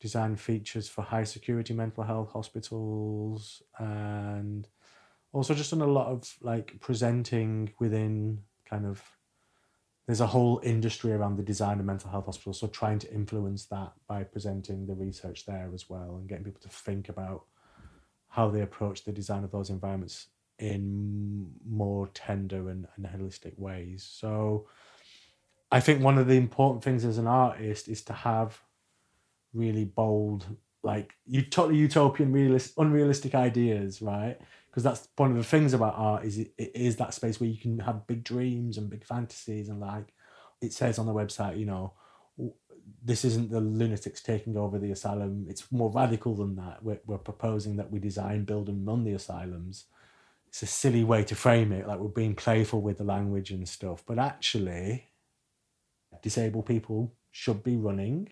design 0.00 0.36
features 0.36 0.88
for 0.88 1.02
high 1.02 1.24
security 1.24 1.74
mental 1.74 2.04
health 2.04 2.32
hospitals, 2.32 3.62
and 3.78 4.68
also 5.32 5.54
just 5.54 5.70
done 5.70 5.82
a 5.82 5.86
lot 5.86 6.08
of 6.08 6.34
like 6.40 6.78
presenting 6.80 7.72
within 7.78 8.40
kind 8.68 8.86
of 8.86 9.02
there's 10.06 10.20
a 10.20 10.26
whole 10.26 10.60
industry 10.62 11.12
around 11.12 11.36
the 11.36 11.42
design 11.42 11.80
of 11.80 11.84
mental 11.84 12.10
health 12.10 12.26
hospitals. 12.26 12.60
So 12.60 12.68
trying 12.68 13.00
to 13.00 13.12
influence 13.12 13.66
that 13.66 13.92
by 14.06 14.22
presenting 14.22 14.86
the 14.86 14.94
research 14.94 15.46
there 15.46 15.70
as 15.74 15.90
well 15.90 16.16
and 16.16 16.28
getting 16.28 16.44
people 16.44 16.62
to 16.62 16.68
think 16.68 17.08
about 17.08 17.44
how 18.28 18.48
they 18.48 18.60
approach 18.60 19.04
the 19.04 19.12
design 19.12 19.42
of 19.42 19.50
those 19.50 19.68
environments 19.68 20.28
in 20.58 21.50
more 21.68 22.08
tender 22.14 22.70
and, 22.70 22.86
and 22.96 23.06
holistic 23.06 23.58
ways. 23.58 24.08
So 24.08 24.68
I 25.72 25.80
think 25.80 26.02
one 26.02 26.18
of 26.18 26.28
the 26.28 26.36
important 26.36 26.84
things 26.84 27.04
as 27.04 27.18
an 27.18 27.26
artist 27.26 27.88
is 27.88 28.02
to 28.02 28.12
have 28.12 28.62
really 29.56 29.84
bold, 29.84 30.46
like 30.82 31.12
you 31.26 31.42
totally 31.42 31.78
utopian, 31.78 32.32
realist, 32.32 32.74
unrealistic 32.78 33.34
ideas, 33.34 34.02
right? 34.02 34.38
because 34.76 34.84
that's 34.84 35.08
one 35.16 35.30
of 35.30 35.38
the 35.38 35.42
things 35.42 35.72
about 35.72 35.94
art 35.96 36.22
is 36.26 36.36
it, 36.36 36.52
it 36.58 36.70
is 36.74 36.96
that 36.96 37.14
space 37.14 37.40
where 37.40 37.48
you 37.48 37.56
can 37.56 37.78
have 37.78 38.06
big 38.06 38.22
dreams 38.22 38.76
and 38.76 38.90
big 38.90 39.06
fantasies 39.06 39.70
and 39.70 39.80
like 39.80 40.12
it 40.60 40.70
says 40.70 40.98
on 40.98 41.06
the 41.06 41.14
website 41.14 41.58
you 41.58 41.64
know 41.64 41.94
this 43.02 43.24
isn't 43.24 43.50
the 43.50 43.60
lunatics 43.60 44.22
taking 44.22 44.56
over 44.56 44.78
the 44.78 44.90
asylum. 44.90 45.46
It's 45.48 45.70
more 45.72 45.90
radical 45.90 46.34
than 46.34 46.56
that. 46.56 46.82
We're, 46.82 47.00
we're 47.06 47.18
proposing 47.18 47.76
that 47.76 47.90
we 47.90 47.98
design 47.98 48.44
build 48.44 48.68
and 48.68 48.86
run 48.86 49.04
the 49.04 49.12
asylums. 49.12 49.86
It's 50.48 50.62
a 50.62 50.66
silly 50.66 51.04
way 51.04 51.24
to 51.24 51.34
frame 51.34 51.72
it 51.72 51.86
like 51.86 51.98
we're 51.98 52.08
being 52.08 52.34
playful 52.34 52.80
with 52.80 52.98
the 52.98 53.04
language 53.04 53.50
and 53.50 53.68
stuff 53.68 54.04
but 54.06 54.18
actually 54.18 55.10
disabled 56.22 56.66
people 56.66 57.12
should 57.30 57.62
be 57.62 57.76
running 57.76 58.28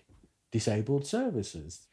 disabled 0.55 1.05
services 1.05 1.89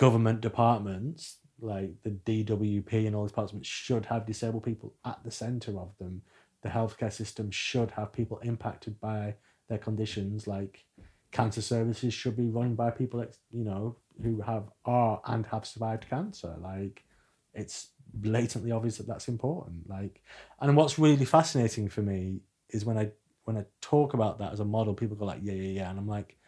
government 0.00 0.40
departments 0.40 1.36
like 1.60 1.90
the 2.04 2.10
DWP 2.10 3.06
and 3.06 3.14
all 3.14 3.24
these 3.24 3.32
departments 3.32 3.68
should 3.68 4.06
have 4.06 4.24
disabled 4.24 4.64
people 4.64 4.94
at 5.04 5.22
the 5.24 5.30
center 5.30 5.78
of 5.78 5.92
them. 5.98 6.22
The 6.62 6.70
healthcare 6.70 7.12
system 7.12 7.50
should 7.50 7.90
have 7.90 8.10
people 8.14 8.38
impacted 8.38 8.98
by 8.98 9.34
their 9.68 9.76
conditions. 9.76 10.46
Like 10.46 10.86
cancer 11.32 11.60
services 11.60 12.14
should 12.14 12.34
be 12.34 12.48
run 12.48 12.74
by 12.76 12.90
people, 12.90 13.22
you 13.50 13.64
know, 13.64 13.98
who 14.22 14.40
have 14.40 14.70
are 14.86 15.20
and 15.26 15.44
have 15.46 15.66
survived 15.66 16.08
cancer. 16.08 16.56
Like 16.58 17.04
it's 17.52 17.90
blatantly 18.14 18.72
obvious 18.72 18.96
that 18.96 19.06
that's 19.06 19.28
important. 19.28 19.86
Like, 19.86 20.22
and 20.60 20.74
what's 20.76 20.98
really 20.98 21.26
fascinating 21.26 21.90
for 21.90 22.00
me 22.00 22.40
is 22.70 22.86
when 22.86 22.96
I 22.96 23.10
when 23.44 23.58
I 23.58 23.66
talk 23.82 24.14
about 24.14 24.38
that 24.38 24.54
as 24.54 24.60
a 24.60 24.64
model, 24.64 24.94
people 24.94 25.16
go 25.16 25.26
like, 25.26 25.40
yeah, 25.42 25.52
yeah, 25.52 25.80
yeah, 25.80 25.90
and 25.90 25.98
I'm 25.98 26.08
like, 26.08 26.38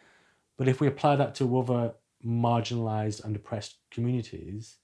but 0.57 0.67
if 0.67 0.79
we 0.79 0.87
apply 0.87 1.15
that 1.15 1.35
to 1.35 1.57
other 1.57 1.93
marginalized 2.25 3.23
and 3.23 3.35
oppressed 3.35 3.77
communities, 3.91 4.77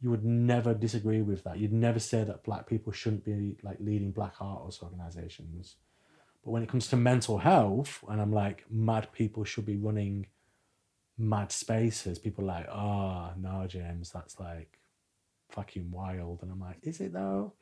you 0.00 0.10
would 0.10 0.24
never 0.24 0.72
disagree 0.72 1.20
with 1.20 1.44
that. 1.44 1.58
You'd 1.58 1.72
never 1.72 1.98
say 1.98 2.24
that 2.24 2.44
black 2.44 2.66
people 2.66 2.92
shouldn't 2.92 3.24
be 3.24 3.58
like 3.62 3.78
leading 3.80 4.12
black 4.12 4.34
artists 4.40 4.82
organizations. 4.82 5.76
But 6.42 6.52
when 6.52 6.62
it 6.62 6.70
comes 6.70 6.88
to 6.88 6.96
mental 6.96 7.38
health, 7.38 8.02
and 8.08 8.20
I'm 8.20 8.32
like, 8.32 8.64
mad 8.70 9.12
people 9.12 9.44
should 9.44 9.66
be 9.66 9.76
running 9.76 10.26
mad 11.18 11.52
spaces, 11.52 12.18
people 12.18 12.46
like, 12.46 12.66
ah, 12.70 13.32
oh, 13.32 13.38
no, 13.38 13.66
James, 13.66 14.10
that's 14.10 14.40
like 14.40 14.78
fucking 15.50 15.90
wild. 15.90 16.42
And 16.42 16.50
I'm 16.50 16.60
like, 16.60 16.78
is 16.82 17.00
it 17.00 17.12
though? 17.12 17.52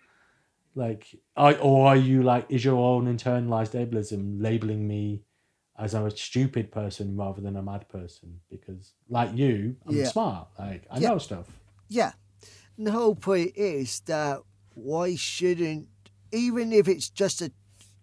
Like, 0.76 1.08
I 1.36 1.54
or 1.54 1.88
are 1.88 1.96
you 1.96 2.22
like 2.22 2.46
is 2.50 2.64
your 2.64 2.76
own 2.76 3.12
internalized 3.12 3.74
ableism 3.74 4.40
labeling 4.40 4.86
me 4.86 5.24
as 5.78 5.94
I'm 5.94 6.06
a 6.06 6.10
stupid 6.10 6.72
person 6.72 7.16
rather 7.16 7.40
than 7.40 7.56
a 7.56 7.62
mad 7.62 7.88
person? 7.88 8.40
Because 8.50 8.94
like 9.08 9.34
you, 9.34 9.76
I'm 9.86 9.94
Yeah. 9.96 10.08
smart. 10.10 10.48
Like 10.58 10.84
I 10.90 10.98
Yeah. 10.98 11.10
know 11.10 11.18
stuff. 11.18 11.46
Yeah. 11.88 12.12
And 12.76 12.86
the 12.86 12.92
whole 12.92 13.14
point 13.14 13.52
is 13.56 14.00
that 14.00 14.40
why 14.74 15.16
shouldn't, 15.16 15.88
even 16.32 16.72
if 16.72 16.88
it's 16.88 17.10
just 17.10 17.42
a, 17.42 17.52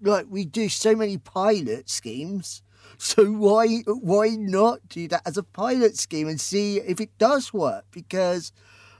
like 0.01 0.25
we 0.29 0.45
do 0.45 0.67
so 0.69 0.95
many 0.95 1.17
pilot 1.17 1.89
schemes, 1.89 2.61
so 2.97 3.25
why 3.31 3.79
why 3.87 4.29
not 4.29 4.87
do 4.89 5.07
that 5.07 5.21
as 5.25 5.37
a 5.37 5.43
pilot 5.43 5.97
scheme 5.97 6.27
and 6.27 6.39
see 6.39 6.77
if 6.77 6.99
it 6.99 7.17
does 7.17 7.53
work? 7.53 7.85
Because 7.91 8.51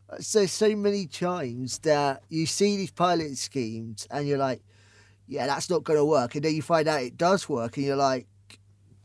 uh, 0.10 0.17
so 0.20 0.46
so 0.46 0.75
many 0.75 1.08
times 1.08 1.79
that 1.79 2.24
you 2.29 2.46
see 2.46 2.77
these 2.77 2.91
pilot 2.91 3.38
schemes 3.38 4.08
and 4.10 4.27
you're 4.27 4.38
like, 4.38 4.62
yeah, 5.27 5.48
that's 5.48 5.70
not 5.70 5.84
going 5.84 5.98
to 5.98 6.05
work, 6.05 6.36
and 6.36 6.44
then 6.46 6.53
you 6.55 6.62
find 6.62 6.88
out 6.88 7.01
it 7.01 7.17
does 7.17 7.50
work, 7.50 7.77
and 7.77 7.86
you're 7.86 7.96
like, 7.96 8.27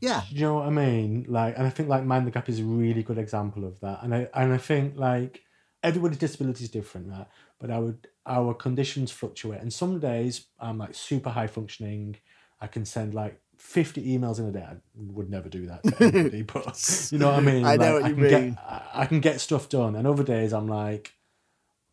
yeah, 0.01 0.23
Do 0.31 0.35
you 0.37 0.43
know 0.43 0.55
what 0.55 0.67
I 0.67 0.71
mean? 0.71 1.27
Like, 1.29 1.57
and 1.59 1.67
I 1.67 1.71
think 1.71 1.89
like 1.89 2.05
Mind 2.05 2.27
the 2.27 2.31
Gap 2.31 2.49
is 2.49 2.61
a 2.61 2.65
really 2.65 3.03
good 3.03 3.19
example 3.19 3.65
of 3.65 3.79
that. 3.81 4.03
And 4.03 4.15
I 4.15 4.29
and 4.35 4.53
I 4.53 4.59
think 4.59 4.97
like 4.97 5.43
everybody's 5.83 6.19
disability 6.19 6.65
is 6.65 6.71
different, 6.71 7.09
right? 7.11 7.27
But 7.59 7.71
our 7.71 7.95
our 8.27 8.55
conditions 8.55 9.11
fluctuate, 9.11 9.61
and 9.61 9.73
some 9.73 9.99
days 10.01 10.47
I'm 10.59 10.79
like 10.79 10.95
super 10.95 11.31
high 11.31 11.47
functioning. 11.49 12.17
I 12.61 12.67
can 12.67 12.85
send 12.85 13.15
like 13.15 13.41
fifty 13.59 14.17
emails 14.17 14.39
in 14.39 14.47
a 14.47 14.53
day. 14.53 14.63
I 14.63 14.77
would 14.97 15.29
never 15.31 15.49
do 15.49 15.67
that 15.67 15.83
to 15.85 16.05
anybody, 16.05 16.43
but 16.55 17.09
you 17.13 17.19
know 17.19 17.29
what 17.31 17.37
I 17.39 17.41
mean. 17.41 17.65
I 17.65 17.77
know 17.77 17.95
Like, 17.95 18.03
what 18.03 18.09
you 18.11 18.15
can 18.15 18.23
mean. 18.23 18.51
Get, 18.53 18.59
I- 18.59 18.91
I 19.03 19.07
can 19.07 19.21
get 19.21 19.41
stuff 19.41 19.69
done, 19.69 19.97
and 19.97 20.07
other 20.07 20.25
days 20.25 20.53
I'm 20.53 20.67
like, 20.69 21.13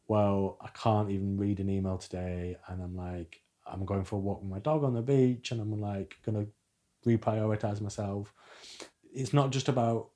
well, 0.08 0.58
I 0.62 0.70
can't 0.70 1.10
even 1.12 1.38
read 1.38 1.60
an 1.60 1.70
email 1.70 1.98
today, 1.98 2.58
and 2.68 2.82
I'm 2.82 2.96
like, 2.96 3.42
I'm 3.66 3.86
going 3.86 4.04
for 4.06 4.16
a 4.16 4.20
walk 4.20 4.42
with 4.42 4.50
my 4.50 4.60
dog 4.60 4.84
on 4.84 4.94
the 4.94 5.02
beach, 5.02 5.52
and 5.52 5.60
I'm 5.62 5.80
like 5.82 6.16
gonna 6.26 6.46
reprioritize 7.08 7.82
myself. 7.82 8.34
It's 9.14 9.34
not 9.34 9.52
just 9.52 9.70
about 9.70 10.10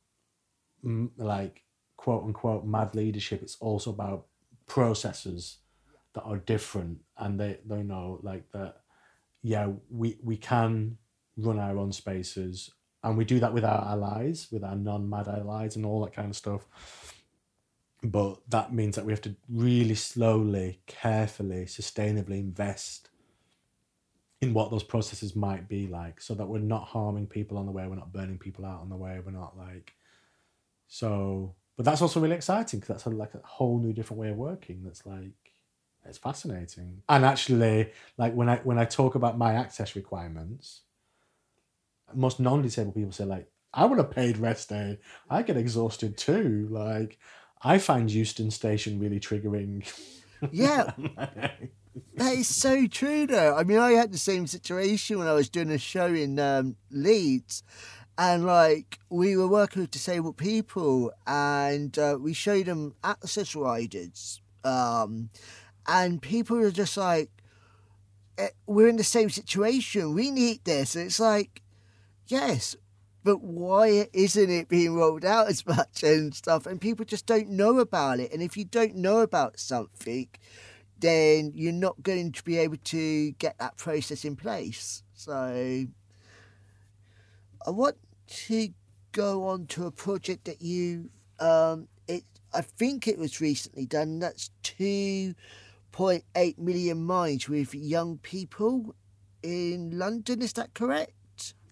mm, 0.85 1.09
like 1.17 1.63
quote 1.97 2.23
unquote 2.23 2.65
mad 2.65 2.95
leadership. 2.95 3.41
It's 3.41 3.57
also 3.59 3.91
about 3.91 4.25
processes 4.67 5.57
that 6.13 6.23
are 6.23 6.37
different, 6.37 6.99
and 7.17 7.39
they 7.39 7.59
they 7.65 7.83
know 7.83 8.19
like 8.21 8.51
that. 8.51 8.77
Yeah, 9.41 9.69
we 9.89 10.17
we 10.21 10.37
can 10.37 10.97
run 11.37 11.59
our 11.59 11.77
own 11.77 11.91
spaces, 11.91 12.71
and 13.03 13.17
we 13.17 13.25
do 13.25 13.39
that 13.39 13.53
with 13.53 13.65
our 13.65 13.85
allies, 13.87 14.47
with 14.51 14.63
our 14.63 14.75
non-mad 14.75 15.27
allies, 15.27 15.75
and 15.75 15.85
all 15.85 16.01
that 16.03 16.13
kind 16.13 16.29
of 16.29 16.35
stuff. 16.35 16.67
But 18.03 18.39
that 18.49 18.73
means 18.73 18.95
that 18.95 19.05
we 19.05 19.13
have 19.13 19.21
to 19.21 19.35
really 19.47 19.93
slowly, 19.93 20.81
carefully, 20.87 21.65
sustainably 21.65 22.39
invest 22.39 23.10
in 24.41 24.53
what 24.53 24.71
those 24.71 24.83
processes 24.83 25.35
might 25.35 25.69
be 25.69 25.87
like 25.87 26.19
so 26.19 26.33
that 26.33 26.47
we're 26.47 26.59
not 26.59 26.87
harming 26.87 27.27
people 27.27 27.57
on 27.57 27.65
the 27.65 27.71
way 27.71 27.87
we're 27.87 27.95
not 27.95 28.11
burning 28.11 28.39
people 28.39 28.65
out 28.65 28.81
on 28.81 28.89
the 28.89 28.95
way 28.95 29.19
we're 29.23 29.31
not 29.31 29.57
like 29.57 29.93
so 30.87 31.55
but 31.77 31.85
that's 31.85 32.01
also 32.01 32.19
really 32.19 32.35
exciting 32.35 32.79
because 32.79 32.95
that's 32.95 33.05
a, 33.05 33.09
like 33.09 33.33
a 33.33 33.41
whole 33.43 33.79
new 33.79 33.93
different 33.93 34.19
way 34.19 34.29
of 34.29 34.37
working 34.37 34.81
that's 34.83 35.05
like 35.05 35.31
it's 36.05 36.17
fascinating. 36.17 37.03
And 37.07 37.23
actually 37.23 37.91
like 38.17 38.33
when 38.33 38.49
i 38.49 38.57
when 38.57 38.79
i 38.79 38.85
talk 38.85 39.15
about 39.15 39.37
my 39.37 39.53
access 39.53 39.95
requirements 39.95 40.81
most 42.13 42.39
non-disabled 42.39 42.95
people 42.95 43.11
say 43.11 43.23
like 43.23 43.49
i 43.73 43.85
want 43.85 43.99
a 43.99 44.03
paid 44.03 44.37
rest 44.37 44.69
day. 44.69 44.99
I 45.29 45.43
get 45.43 45.57
exhausted 45.57 46.17
too. 46.17 46.67
Like 46.69 47.19
i 47.61 47.77
find 47.77 48.09
euston 48.11 48.51
station 48.51 48.99
really 48.99 49.19
triggering. 49.19 49.87
Yeah. 50.51 50.93
That 52.15 52.33
is 52.37 52.47
so 52.47 52.87
true, 52.87 53.27
though. 53.27 53.55
I 53.55 53.63
mean, 53.63 53.77
I 53.77 53.91
had 53.91 54.11
the 54.11 54.17
same 54.17 54.47
situation 54.47 55.17
when 55.19 55.27
I 55.27 55.33
was 55.33 55.49
doing 55.49 55.71
a 55.71 55.77
show 55.77 56.05
in 56.07 56.39
um, 56.39 56.75
Leeds, 56.89 57.63
and 58.17 58.45
like 58.45 58.99
we 59.09 59.35
were 59.37 59.47
working 59.47 59.81
with 59.81 59.91
disabled 59.91 60.37
people, 60.37 61.11
and 61.27 61.97
uh, 61.97 62.17
we 62.19 62.33
showed 62.33 62.67
them 62.67 62.95
access 63.03 63.55
riders, 63.55 64.41
um, 64.63 65.29
and 65.87 66.21
people 66.21 66.57
were 66.57 66.71
just 66.71 66.97
like, 66.97 67.29
eh, 68.37 68.49
"We're 68.65 68.87
in 68.87 68.97
the 68.97 69.03
same 69.03 69.29
situation. 69.29 70.13
We 70.13 70.31
need 70.31 70.63
this." 70.63 70.95
And 70.95 71.05
it's 71.05 71.19
like, 71.19 71.61
yes. 72.27 72.75
But 73.23 73.41
why 73.43 74.07
isn't 74.13 74.49
it 74.51 74.69
being 74.69 74.95
rolled 74.95 75.25
out 75.25 75.47
as 75.49 75.65
much 75.67 76.03
and 76.03 76.33
stuff? 76.35 76.65
And 76.67 76.81
people 76.81 77.05
just 77.05 77.25
don't 77.25 77.49
know 77.49 77.79
about 77.79 78.19
it. 78.19 78.33
And 78.33 78.41
if 78.43 78.57
you 78.57 78.65
don't 78.65 78.95
know 78.95 79.19
about 79.21 79.59
something, 79.59 80.29
then 81.01 81.51
you're 81.55 81.73
not 81.73 82.01
going 82.01 82.31
to 82.31 82.43
be 82.43 82.57
able 82.57 82.77
to 82.77 83.31
get 83.33 83.57
that 83.59 83.77
process 83.77 84.23
in 84.23 84.35
place. 84.35 85.03
So 85.13 85.33
I 87.65 87.69
want 87.69 87.97
to 88.27 88.69
go 89.11 89.47
on 89.47 89.67
to 89.67 89.85
a 89.85 89.91
project 89.91 90.45
that 90.45 90.61
you 90.61 91.09
um 91.39 91.87
it 92.07 92.23
I 92.53 92.61
think 92.61 93.07
it 93.07 93.17
was 93.17 93.41
recently 93.41 93.85
done. 93.85 94.19
That's 94.19 94.51
two 94.63 95.35
point 95.91 96.23
eight 96.35 96.57
million 96.57 97.03
minds 97.03 97.49
with 97.49 97.75
young 97.75 98.17
people 98.19 98.95
in 99.43 99.97
London, 99.97 100.41
is 100.41 100.53
that 100.53 100.73
correct? 100.73 101.11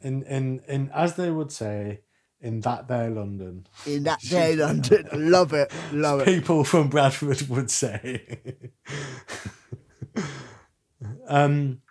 in 0.01 0.23
in 0.23 0.61
in 0.67 0.89
as 0.93 1.15
they 1.15 1.29
would 1.29 1.51
say 1.51 2.01
in 2.41 2.61
that 2.61 2.87
there 2.87 3.09
London. 3.09 3.67
In 3.85 4.03
that 4.03 4.19
day 4.29 4.55
London. 4.55 5.07
Love 5.13 5.53
it. 5.53 5.71
Love 5.91 6.21
it. 6.21 6.25
People 6.25 6.63
from 6.63 6.89
Bradford 6.89 7.41
would 7.49 7.69
say. 7.69 8.39
um, 11.27 11.81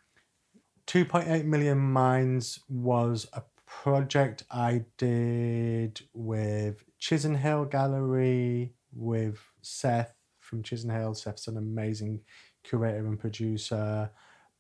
2.8 0.87 1.45
million 1.45 1.79
minds 1.79 2.61
was 2.69 3.29
a 3.33 3.43
project 3.67 4.45
I 4.51 4.85
did 4.97 6.01
with 6.15 6.85
Chisenhale 7.01 7.71
Gallery 7.71 8.73
with 8.95 9.39
Seth 9.61 10.15
from 10.41 10.63
Chisenhale. 10.63 11.17
Seth's 11.17 11.47
an 11.47 11.59
amazing 11.59 12.21
curator 12.65 13.07
and 13.07 13.19
producer. 13.19 14.11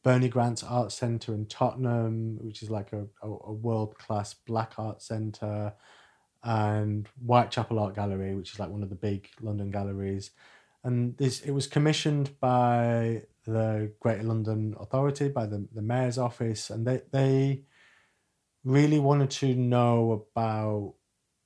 Bernie 0.08 0.30
Grant's 0.30 0.62
Art 0.62 0.90
Centre 0.90 1.34
in 1.34 1.44
Tottenham, 1.44 2.38
which 2.40 2.62
is 2.62 2.70
like 2.70 2.94
a, 2.94 3.02
a, 3.22 3.28
a 3.28 3.52
world 3.52 3.98
class 3.98 4.32
black 4.32 4.72
art 4.78 5.02
centre, 5.02 5.74
and 6.42 7.06
Whitechapel 7.22 7.78
Art 7.78 7.94
Gallery, 7.94 8.34
which 8.34 8.54
is 8.54 8.58
like 8.58 8.70
one 8.70 8.82
of 8.82 8.88
the 8.88 8.94
big 8.94 9.28
London 9.42 9.70
galleries. 9.70 10.30
And 10.82 11.14
this 11.18 11.42
it 11.42 11.50
was 11.50 11.66
commissioned 11.66 12.40
by 12.40 13.24
the 13.44 13.92
Greater 14.00 14.22
London 14.22 14.74
Authority, 14.80 15.28
by 15.28 15.44
the, 15.44 15.68
the 15.74 15.82
Mayor's 15.82 16.16
Office, 16.16 16.70
and 16.70 16.86
they, 16.86 17.02
they 17.12 17.64
really 18.64 18.98
wanted 18.98 19.28
to 19.42 19.54
know 19.54 20.26
about 20.32 20.94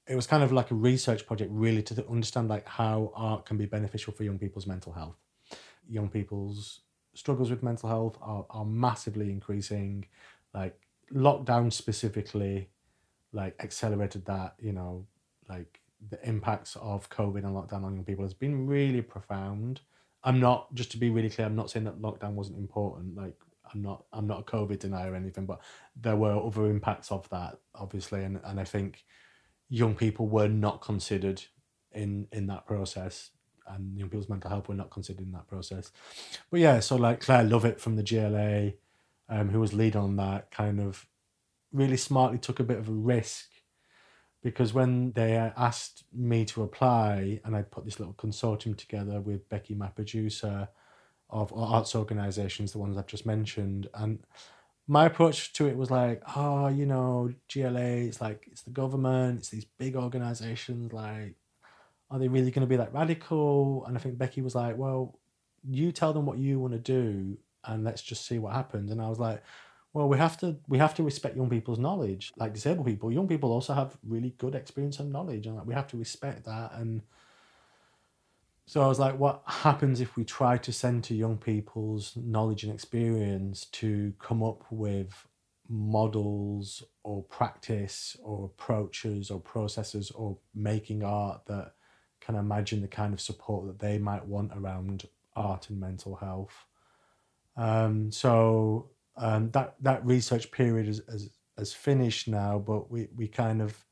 it 0.06 0.14
was 0.14 0.28
kind 0.28 0.44
of 0.44 0.52
like 0.52 0.70
a 0.70 0.76
research 0.76 1.26
project 1.26 1.50
really 1.52 1.82
to 1.82 2.06
understand 2.08 2.48
like 2.48 2.68
how 2.68 3.10
art 3.16 3.44
can 3.44 3.56
be 3.56 3.66
beneficial 3.66 4.12
for 4.12 4.22
young 4.22 4.38
people's 4.38 4.68
mental 4.68 4.92
health 4.92 5.16
young 5.88 6.08
people's 6.08 6.82
struggles 7.14 7.50
with 7.50 7.62
mental 7.62 7.88
health 7.88 8.18
are, 8.20 8.46
are 8.50 8.64
massively 8.64 9.30
increasing. 9.30 10.06
Like 10.54 10.78
lockdown 11.12 11.72
specifically 11.72 12.68
like 13.32 13.54
accelerated 13.60 14.24
that 14.26 14.54
you 14.58 14.72
know 14.72 15.06
like 15.48 15.80
the 16.10 16.28
impacts 16.28 16.76
of 16.76 17.08
covid 17.10 17.44
and 17.44 17.54
lockdown 17.54 17.84
on 17.84 17.94
young 17.94 18.04
people 18.04 18.24
has 18.24 18.34
been 18.34 18.66
really 18.66 19.02
profound. 19.02 19.80
I'm 20.24 20.38
not 20.38 20.72
just 20.74 20.90
to 20.92 20.98
be 20.98 21.10
really 21.10 21.30
clear 21.30 21.46
i'm 21.46 21.56
not 21.56 21.70
saying 21.70 21.84
that 21.84 22.00
lockdown 22.00 22.32
wasn't 22.32 22.58
important. 22.58 23.16
Like 23.16 23.36
i'm 23.72 23.82
not 23.82 24.04
i'm 24.12 24.26
not 24.26 24.40
a 24.40 24.42
covid 24.42 24.80
denier 24.80 25.12
or 25.12 25.16
anything 25.16 25.46
but 25.46 25.60
there 25.96 26.16
were 26.16 26.34
other 26.34 26.66
impacts 26.66 27.10
of 27.10 27.28
that 27.30 27.58
obviously. 27.74 28.24
And, 28.24 28.40
and 28.44 28.60
i 28.60 28.64
think 28.64 29.04
young 29.68 29.94
people 29.94 30.28
were 30.28 30.48
not 30.48 30.82
considered 30.82 31.42
in 31.92 32.26
in 32.32 32.46
that 32.46 32.66
process 32.66 33.30
and 33.68 33.98
young 33.98 34.08
people's 34.08 34.28
mental 34.28 34.50
health 34.50 34.68
were 34.68 34.74
not 34.74 34.90
considered 34.90 35.26
in 35.26 35.32
that 35.32 35.46
process. 35.48 35.92
But 36.50 36.60
yeah 36.60 36.80
so 36.80 36.96
like 36.96 37.20
claire 37.20 37.44
lovett 37.44 37.80
from 37.80 37.96
the 37.96 38.02
gla 38.02 38.72
um, 39.28 39.48
who 39.48 39.60
was 39.60 39.72
lead 39.72 39.96
on 39.96 40.16
that 40.16 40.50
kind 40.50 40.80
of 40.80 41.06
really 41.72 41.96
smartly 41.96 42.38
took 42.38 42.60
a 42.60 42.64
bit 42.64 42.78
of 42.78 42.88
a 42.88 42.92
risk 42.92 43.48
because 44.42 44.74
when 44.74 45.12
they 45.12 45.36
asked 45.36 46.04
me 46.12 46.44
to 46.44 46.62
apply 46.62 47.40
and 47.44 47.56
i 47.56 47.62
put 47.62 47.84
this 47.84 47.98
little 47.98 48.14
consortium 48.14 48.76
together 48.76 49.20
with 49.20 49.48
becky 49.48 49.74
my 49.74 49.88
producer 49.88 50.68
of 51.30 51.52
arts 51.54 51.94
organizations 51.94 52.72
the 52.72 52.78
ones 52.78 52.98
i've 52.98 53.06
just 53.06 53.24
mentioned 53.24 53.88
and 53.94 54.18
my 54.86 55.06
approach 55.06 55.52
to 55.52 55.66
it 55.66 55.76
was 55.76 55.90
like 55.90 56.22
oh 56.36 56.68
you 56.68 56.84
know 56.84 57.32
gla 57.52 57.80
it's 57.80 58.20
like 58.20 58.46
it's 58.50 58.62
the 58.62 58.70
government 58.70 59.38
it's 59.38 59.48
these 59.48 59.64
big 59.64 59.96
organizations 59.96 60.92
like 60.92 61.36
are 62.12 62.20
they 62.20 62.28
really 62.28 62.52
going 62.52 62.62
to 62.62 62.68
be 62.68 62.76
that 62.76 62.94
radical? 62.94 63.84
And 63.86 63.96
i 63.98 64.00
think 64.00 64.18
becky 64.18 64.42
was 64.42 64.54
like 64.56 64.76
well 64.78 65.18
you 65.68 65.92
tell 65.92 66.12
them 66.12 66.26
what 66.26 66.38
you 66.38 66.60
want 66.60 66.74
to 66.74 66.80
do 66.80 67.38
and 67.64 67.84
let's 67.84 68.02
just 68.02 68.26
see 68.26 68.38
what 68.40 68.54
happens. 68.54 68.90
And 68.92 69.00
i 69.02 69.08
was 69.08 69.20
like 69.20 69.42
well 69.94 70.08
we 70.08 70.18
have 70.18 70.38
to 70.38 70.58
we 70.68 70.78
have 70.78 70.94
to 70.96 71.02
respect 71.04 71.36
young 71.36 71.50
people's 71.50 71.78
knowledge. 71.78 72.32
Like 72.36 72.54
disabled 72.54 72.86
people 72.86 73.12
young 73.12 73.28
people 73.28 73.52
also 73.52 73.74
have 73.74 73.96
really 74.06 74.34
good 74.38 74.54
experience 74.56 75.00
and 75.00 75.12
knowledge 75.12 75.46
and 75.46 75.56
like 75.56 75.66
we 75.66 75.74
have 75.74 75.88
to 75.88 75.98
respect 75.98 76.44
that. 76.46 76.72
And 76.74 77.02
So 78.66 78.82
I 78.82 78.86
was 78.88 78.98
like, 78.98 79.18
what 79.18 79.42
happens 79.46 80.00
if 80.00 80.16
we 80.16 80.24
try 80.24 80.56
to 80.58 80.72
center 80.72 81.14
young 81.14 81.36
people's 81.38 82.16
knowledge 82.16 82.64
and 82.64 82.72
experience 82.72 83.66
to 83.66 84.14
come 84.18 84.42
up 84.42 84.64
with 84.70 85.26
models 85.68 86.82
or 87.02 87.22
practice 87.24 88.16
or 88.22 88.46
approaches 88.46 89.30
or 89.30 89.40
processes 89.40 90.10
or 90.12 90.38
making 90.54 91.02
art 91.02 91.46
that 91.46 91.74
can 92.24 92.34
imagine 92.36 92.80
the 92.80 92.88
kind 92.88 93.12
of 93.12 93.20
support 93.20 93.66
that 93.66 93.78
they 93.78 93.98
might 93.98 94.24
want 94.26 94.52
around 94.54 95.06
art 95.34 95.68
and 95.70 95.80
mental 95.80 96.16
health. 96.16 96.66
Um, 97.56 98.10
so 98.10 98.90
um, 99.16 99.50
that 99.50 99.74
that 99.80 100.04
research 100.06 100.50
period 100.50 100.88
is, 100.88 101.02
has 101.58 101.72
finished 101.72 102.28
now, 102.28 102.58
but 102.58 102.90
we, 102.90 103.08
we 103.16 103.28
kind 103.28 103.60
of 103.60 103.84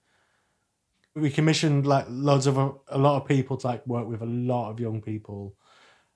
we 1.14 1.30
commissioned 1.30 1.86
like 1.86 2.06
loads 2.08 2.46
of 2.46 2.56
a, 2.56 2.72
a 2.88 2.98
lot 2.98 3.20
of 3.20 3.28
people 3.28 3.56
to 3.58 3.66
like 3.66 3.86
work 3.86 4.06
with 4.06 4.22
a 4.22 4.26
lot 4.26 4.70
of 4.70 4.80
young 4.80 5.00
people, 5.02 5.54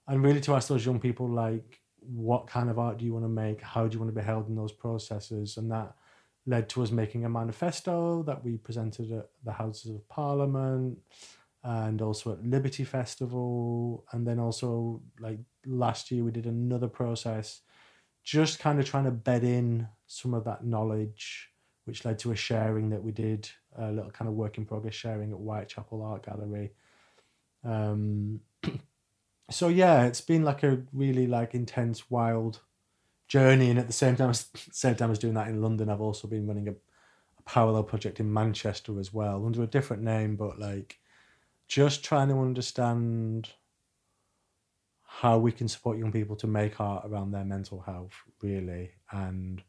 and 0.07 0.23
really 0.23 0.41
to 0.41 0.55
ask 0.55 0.69
those 0.69 0.87
young 0.87 1.01
people 1.01 1.29
like 1.29 1.81
what 2.07 2.47
kind 2.47 2.71
of 2.71 2.79
art 2.79 2.99
do 2.99 3.05
you 3.05 3.13
want 3.13 3.25
to 3.25 3.29
make? 3.29 3.61
How 3.61 3.87
do 3.87 3.95
you 3.95 3.99
want 3.99 4.15
to 4.15 4.21
be 4.21 4.25
held 4.25 4.49
in 4.49 4.55
those 4.55 4.73
processes? 4.73 5.57
And 5.57 5.71
that 5.71 5.95
led 6.47 6.69
to 6.71 6.83
us 6.83 6.91
making 6.91 7.25
a 7.25 7.29
manifesto 7.29 8.23
that 8.25 8.45
we 8.45 8.59
presented 8.59 9.11
at 9.13 9.31
the 9.45 9.53
Houses 9.53 9.95
of 9.95 10.07
Parliament 10.09 10.99
and 11.65 12.03
also 12.03 12.33
at 12.33 12.45
Liberty 12.45 12.85
Festival. 12.85 14.05
And 14.13 14.27
then 14.27 14.39
also, 14.39 15.03
like 15.19 15.39
last 15.67 16.11
year, 16.11 16.23
we 16.23 16.31
did 16.31 16.47
another 16.47 16.89
process 16.89 17.63
just 18.23 18.59
kind 18.59 18.79
of 18.79 18.87
trying 18.87 19.05
to 19.05 19.11
bed 19.11 19.45
in 19.45 19.87
some 20.07 20.35
of 20.35 20.45
that 20.45 20.65
knowledge, 20.65 21.51
which 21.85 22.05
led 22.05 22.19
to 22.19 22.33
a 22.33 22.37
sharing 22.37 22.91
that 22.91 23.03
we 23.03 23.13
did, 23.13 23.49
a 23.77 23.91
little 23.91 24.11
kind 24.11 24.29
of 24.29 24.35
work 24.35 24.57
in 24.57 24.65
progress 24.65 24.95
sharing 24.95 25.31
at 25.31 25.39
Whitechapel 25.39 26.03
Art 26.03 26.25
Gallery. 26.25 26.73
Um, 27.65 28.41
so 29.51 29.69
yeah, 29.69 30.05
it's 30.05 30.23
been 30.23 30.43
like 30.43 30.63
a 30.63 30.83
really 30.93 31.27
like 31.27 31.55
intense, 31.55 32.11
wild 32.11 32.61
journey, 33.29 33.71
and 33.71 33.79
at 33.79 33.87
the 33.87 33.93
same 33.93 34.17
time, 34.17 34.33
same 34.73 34.95
time 34.97 35.11
as 35.11 35.19
doing 35.19 35.35
that 35.35 35.49
in 35.49 35.63
London, 35.63 35.91
I've 35.91 36.01
also 36.01 36.27
been 36.27 36.47
running 36.47 36.69
a, 36.69 36.73
a 36.73 37.43
parallel 37.45 37.85
project 37.85 38.21
in 38.21 38.33
Manchester 38.33 38.99
as 38.99 39.13
well 39.13 39.45
under 39.45 39.63
a 39.63 39.67
different 39.67 40.03
name, 40.03 40.37
but 40.37 40.59
like 40.59 40.99
just 41.69 42.05
trying 42.05 42.29
to 42.29 42.39
understand 42.41 43.51
how 45.03 45.39
we 45.39 45.53
can 45.53 45.69
support 45.69 45.99
young 45.99 46.13
people 46.13 46.37
to 46.37 46.47
make 46.47 46.81
art 46.81 47.05
around 47.07 47.31
their 47.31 47.45
mental 47.45 47.81
health 47.81 48.13
really 48.43 48.91
and 49.13 49.63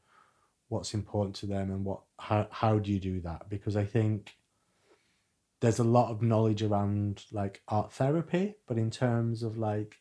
what's 0.69 0.93
important 0.93 1.36
to 1.36 1.45
them 1.45 1.69
and 1.69 1.86
what 1.86 2.01
how, 2.19 2.47
how 2.49 2.79
do 2.79 2.91
you 2.91 2.99
do 2.99 3.21
that? 3.21 3.47
Because 3.49 3.77
i 3.77 3.86
think 3.86 4.36
there's 5.62 5.79
a 5.79 5.84
lot 5.84 6.12
of 6.12 6.21
knowledge 6.21 6.62
around 6.63 7.23
like 7.31 7.62
art 7.67 7.91
therapy 7.93 8.55
but 8.67 8.77
in 8.77 8.89
terms 8.89 9.43
of 9.43 9.58
like 9.58 9.97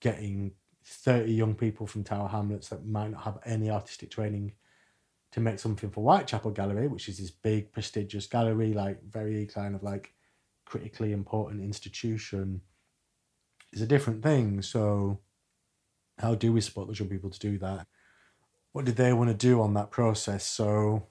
getting 0.00 0.52
30 0.84 1.32
young 1.32 1.54
people 1.54 1.86
from 1.86 2.04
tower 2.04 2.28
hamlets 2.28 2.68
that 2.68 2.86
might 2.86 3.10
not 3.10 3.22
have 3.22 3.38
any 3.44 3.70
artistic 3.70 4.10
training 4.10 4.52
to 5.32 5.40
make 5.40 5.58
something 5.58 5.90
for 5.90 6.02
whitechapel 6.02 6.50
gallery 6.50 6.88
which 6.88 7.08
is 7.08 7.18
this 7.18 7.30
big 7.30 7.72
prestigious 7.72 8.26
gallery 8.26 8.72
like 8.72 9.02
very 9.04 9.46
kind 9.46 9.74
of 9.74 9.82
like 9.82 10.12
critically 10.66 11.12
important 11.12 11.62
institution 11.62 12.60
is 13.72 13.80
a 13.80 13.86
different 13.86 14.22
thing. 14.22 14.60
So, 14.60 15.20
how 16.18 16.34
do 16.34 16.52
we 16.52 16.60
support 16.60 16.88
those 16.88 16.98
young 16.98 17.08
people 17.08 17.30
to 17.30 17.38
do 17.38 17.58
that? 17.58 17.86
What 18.72 18.84
did 18.84 18.96
they 18.96 19.12
want 19.12 19.30
to 19.30 19.34
do 19.34 19.62
on 19.62 19.74
that 19.74 19.90
process? 19.90 20.46
So, 20.46 21.06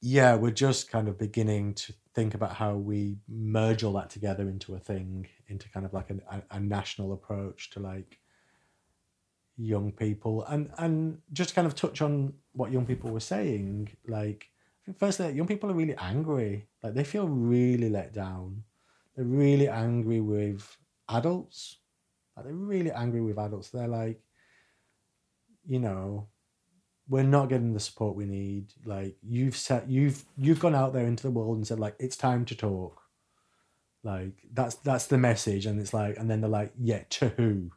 yeah, 0.00 0.34
we're 0.34 0.50
just 0.50 0.90
kind 0.90 1.08
of 1.08 1.18
beginning 1.18 1.74
to 1.74 1.92
think 2.14 2.34
about 2.34 2.54
how 2.54 2.74
we 2.74 3.18
merge 3.28 3.84
all 3.84 3.92
that 3.92 4.10
together 4.10 4.48
into 4.48 4.74
a 4.74 4.78
thing, 4.78 5.28
into 5.46 5.68
kind 5.70 5.86
of 5.86 5.92
like 5.92 6.10
a, 6.10 6.16
a, 6.30 6.56
a 6.56 6.60
national 6.60 7.12
approach 7.12 7.70
to 7.70 7.80
like 7.80 8.18
young 9.58 9.90
people 9.90 10.44
and 10.44 10.70
and 10.78 11.18
just 11.32 11.54
kind 11.54 11.66
of 11.66 11.74
touch 11.74 12.00
on 12.00 12.32
what 12.52 12.70
young 12.70 12.86
people 12.86 13.10
were 13.10 13.18
saying 13.18 13.88
like 14.06 14.46
firstly 14.96 15.30
young 15.32 15.46
people 15.46 15.70
are 15.70 15.74
really 15.74 15.96
angry 15.96 16.66
like 16.82 16.94
they 16.94 17.04
feel 17.04 17.28
really 17.28 17.90
let 17.90 18.12
down 18.12 18.62
they're 19.18 19.26
really 19.26 19.68
angry 19.68 20.20
with 20.20 20.76
adults. 21.08 21.78
Like 22.36 22.46
they're 22.46 22.54
really 22.54 22.92
angry 22.92 23.20
with 23.20 23.36
adults. 23.36 23.70
They're 23.70 23.88
like, 23.88 24.20
you 25.66 25.80
know, 25.80 26.28
we're 27.08 27.24
not 27.24 27.48
getting 27.48 27.72
the 27.72 27.80
support 27.80 28.14
we 28.14 28.26
need. 28.26 28.72
Like 28.84 29.16
you've 29.20 29.56
set 29.56 29.90
you've 29.90 30.24
you've 30.36 30.60
gone 30.60 30.76
out 30.76 30.92
there 30.92 31.04
into 31.04 31.24
the 31.24 31.32
world 31.32 31.56
and 31.56 31.66
said 31.66 31.80
like 31.80 31.96
it's 31.98 32.16
time 32.16 32.44
to 32.44 32.54
talk. 32.54 33.02
Like 34.04 34.34
that's 34.52 34.76
that's 34.76 35.08
the 35.08 35.18
message, 35.18 35.66
and 35.66 35.80
it's 35.80 35.92
like, 35.92 36.16
and 36.16 36.30
then 36.30 36.40
they're 36.40 36.48
like, 36.48 36.72
yeah, 36.80 37.02
to 37.10 37.30
who? 37.30 37.72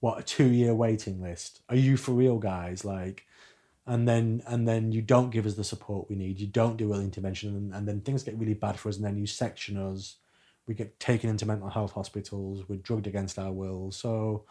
What 0.00 0.20
a 0.20 0.22
two 0.22 0.48
year 0.48 0.74
waiting 0.74 1.22
list? 1.22 1.62
Are 1.70 1.76
you 1.76 1.96
for 1.96 2.12
real, 2.12 2.38
guys? 2.38 2.84
Like, 2.84 3.24
and 3.86 4.08
then 4.08 4.42
and 4.46 4.66
then 4.66 4.92
you 4.92 5.02
don't 5.02 5.30
give 5.30 5.46
us 5.46 5.54
the 5.54 5.64
support 5.64 6.08
we 6.08 6.16
need. 6.16 6.40
You 6.40 6.46
don't 6.46 6.76
do 6.76 6.92
early 6.92 7.04
intervention, 7.04 7.56
and, 7.56 7.74
and 7.74 7.88
then 7.88 8.00
things 8.00 8.22
get 8.22 8.38
really 8.38 8.54
bad 8.54 8.78
for 8.78 8.88
us, 8.88 8.96
and 8.96 9.04
then 9.04 9.16
you 9.16 9.26
section 9.26 9.76
us 9.76 10.16
we 10.66 10.74
get 10.74 10.98
taken 10.98 11.30
into 11.30 11.46
mental 11.46 11.68
health 11.68 11.92
hospitals, 11.92 12.68
we're 12.68 12.76
drugged 12.76 13.06
against 13.06 13.38
our 13.38 13.52
will. 13.52 13.90
So 13.90 14.44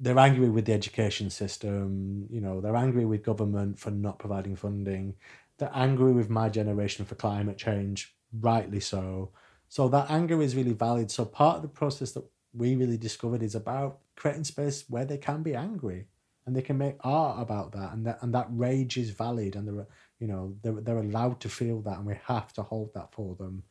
they're 0.00 0.18
angry 0.18 0.48
with 0.48 0.64
the 0.64 0.72
education 0.72 1.30
system, 1.30 2.26
you 2.30 2.40
know, 2.40 2.60
they're 2.60 2.76
angry 2.76 3.04
with 3.04 3.22
government 3.22 3.78
for 3.78 3.90
not 3.90 4.18
providing 4.18 4.56
funding. 4.56 5.14
They're 5.58 5.70
angry 5.72 6.12
with 6.12 6.28
my 6.28 6.48
generation 6.48 7.04
for 7.04 7.14
climate 7.14 7.56
change, 7.56 8.14
rightly 8.40 8.80
so. 8.80 9.30
So 9.68 9.88
that 9.88 10.10
anger 10.10 10.42
is 10.42 10.56
really 10.56 10.72
valid. 10.72 11.10
So 11.10 11.24
part 11.24 11.56
of 11.56 11.62
the 11.62 11.68
process 11.68 12.12
that 12.12 12.24
we 12.52 12.74
really 12.74 12.98
discovered 12.98 13.42
is 13.42 13.54
about 13.54 14.00
creating 14.16 14.44
space 14.44 14.84
where 14.88 15.04
they 15.04 15.18
can 15.18 15.42
be 15.42 15.54
angry 15.54 16.06
and 16.46 16.56
they 16.56 16.62
can 16.62 16.78
make 16.78 16.96
art 17.00 17.40
about 17.40 17.72
that 17.72 17.92
and 17.92 18.06
that 18.06 18.18
and 18.22 18.34
that 18.34 18.46
rage 18.50 18.96
is 18.96 19.10
valid 19.10 19.54
and 19.56 19.66
they're 19.66 19.86
you 20.18 20.26
know 20.26 20.54
they're, 20.62 20.80
they're 20.80 20.98
allowed 20.98 21.40
to 21.40 21.48
feel 21.48 21.80
that 21.82 21.98
and 21.98 22.06
we 22.06 22.16
have 22.26 22.52
to 22.54 22.62
hold 22.62 22.92
that 22.94 23.12
for 23.12 23.34
them. 23.36 23.62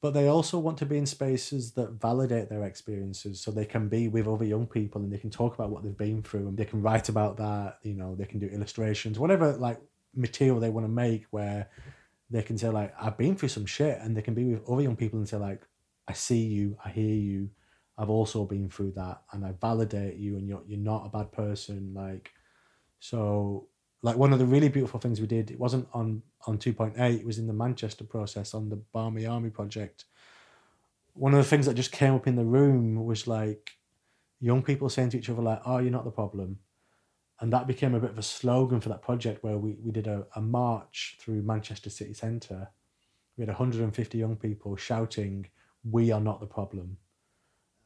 But 0.00 0.14
they 0.14 0.26
also 0.26 0.58
want 0.58 0.78
to 0.78 0.86
be 0.86 0.98
in 0.98 1.06
spaces 1.06 1.72
that 1.72 1.92
validate 1.92 2.48
their 2.48 2.64
experiences 2.64 3.40
so 3.40 3.52
they 3.52 3.64
can 3.64 3.88
be 3.88 4.08
with 4.08 4.26
other 4.26 4.44
young 4.44 4.66
people 4.66 5.00
and 5.00 5.12
they 5.12 5.18
can 5.18 5.30
talk 5.30 5.54
about 5.54 5.70
what 5.70 5.84
they've 5.84 5.96
been 5.96 6.24
through 6.24 6.48
and 6.48 6.56
they 6.56 6.64
can 6.64 6.82
write 6.82 7.08
about 7.08 7.36
that 7.36 7.78
you 7.82 7.94
know 7.94 8.16
they 8.16 8.24
can 8.24 8.40
do 8.40 8.46
illustrations 8.46 9.18
whatever 9.18 9.52
like 9.52 9.80
material 10.14 10.58
they 10.58 10.70
want 10.70 10.84
to 10.84 10.92
make 10.92 11.24
where 11.30 11.68
they 12.30 12.42
can 12.42 12.58
say 12.58 12.68
like 12.68 12.92
i've 13.00 13.16
been 13.16 13.36
through 13.36 13.48
some 13.48 13.64
shit 13.64 13.98
and 14.00 14.16
they 14.16 14.22
can 14.22 14.34
be 14.34 14.44
with 14.44 14.68
other 14.68 14.82
young 14.82 14.96
people 14.96 15.18
and 15.18 15.28
say 15.28 15.36
like 15.36 15.62
i 16.08 16.12
see 16.12 16.40
you 16.40 16.76
i 16.84 16.90
hear 16.90 17.14
you 17.14 17.48
i've 18.02 18.10
also 18.10 18.44
been 18.44 18.68
through 18.68 18.90
that 18.90 19.22
and 19.32 19.44
i 19.44 19.52
validate 19.60 20.16
you 20.16 20.36
and 20.36 20.48
you're, 20.48 20.62
you're 20.66 20.78
not 20.78 21.06
a 21.06 21.16
bad 21.16 21.30
person 21.32 21.92
like 21.94 22.32
so 22.98 23.68
like 24.02 24.16
one 24.16 24.32
of 24.32 24.38
the 24.38 24.46
really 24.46 24.68
beautiful 24.68 25.00
things 25.00 25.20
we 25.20 25.26
did 25.26 25.50
it 25.50 25.58
wasn't 25.58 25.86
on 25.94 26.22
on 26.46 26.58
2.8 26.58 26.98
it 27.20 27.26
was 27.26 27.38
in 27.38 27.46
the 27.46 27.52
manchester 27.52 28.04
process 28.04 28.54
on 28.54 28.68
the 28.68 28.76
barmy 28.76 29.26
army 29.26 29.50
project. 29.50 30.04
One 31.14 31.34
of 31.34 31.38
the 31.38 31.48
things 31.48 31.66
that 31.66 31.74
just 31.74 31.92
came 31.92 32.14
up 32.14 32.26
in 32.26 32.36
the 32.36 32.44
room 32.44 33.04
was 33.04 33.26
like 33.26 33.72
young 34.40 34.62
people 34.62 34.88
saying 34.88 35.10
to 35.10 35.18
each 35.18 35.30
other 35.30 35.42
like 35.42 35.62
oh 35.64 35.78
you're 35.78 35.90
not 35.90 36.04
the 36.04 36.10
problem. 36.10 36.58
And 37.40 37.52
that 37.52 37.66
became 37.66 37.94
a 37.94 38.00
bit 38.00 38.10
of 38.10 38.18
a 38.18 38.22
slogan 38.22 38.80
for 38.80 38.88
that 38.88 39.02
project 39.02 39.42
where 39.42 39.58
we, 39.58 39.76
we 39.82 39.90
did 39.90 40.06
a, 40.06 40.26
a 40.36 40.40
march 40.40 41.16
through 41.18 41.42
manchester 41.42 41.90
city 41.90 42.14
centre. 42.14 42.68
We 43.36 43.42
had 43.42 43.48
150 43.48 44.18
young 44.18 44.36
people 44.36 44.76
shouting 44.76 45.48
we 45.84 46.12
are 46.12 46.20
not 46.20 46.40
the 46.40 46.46
problem 46.46 46.98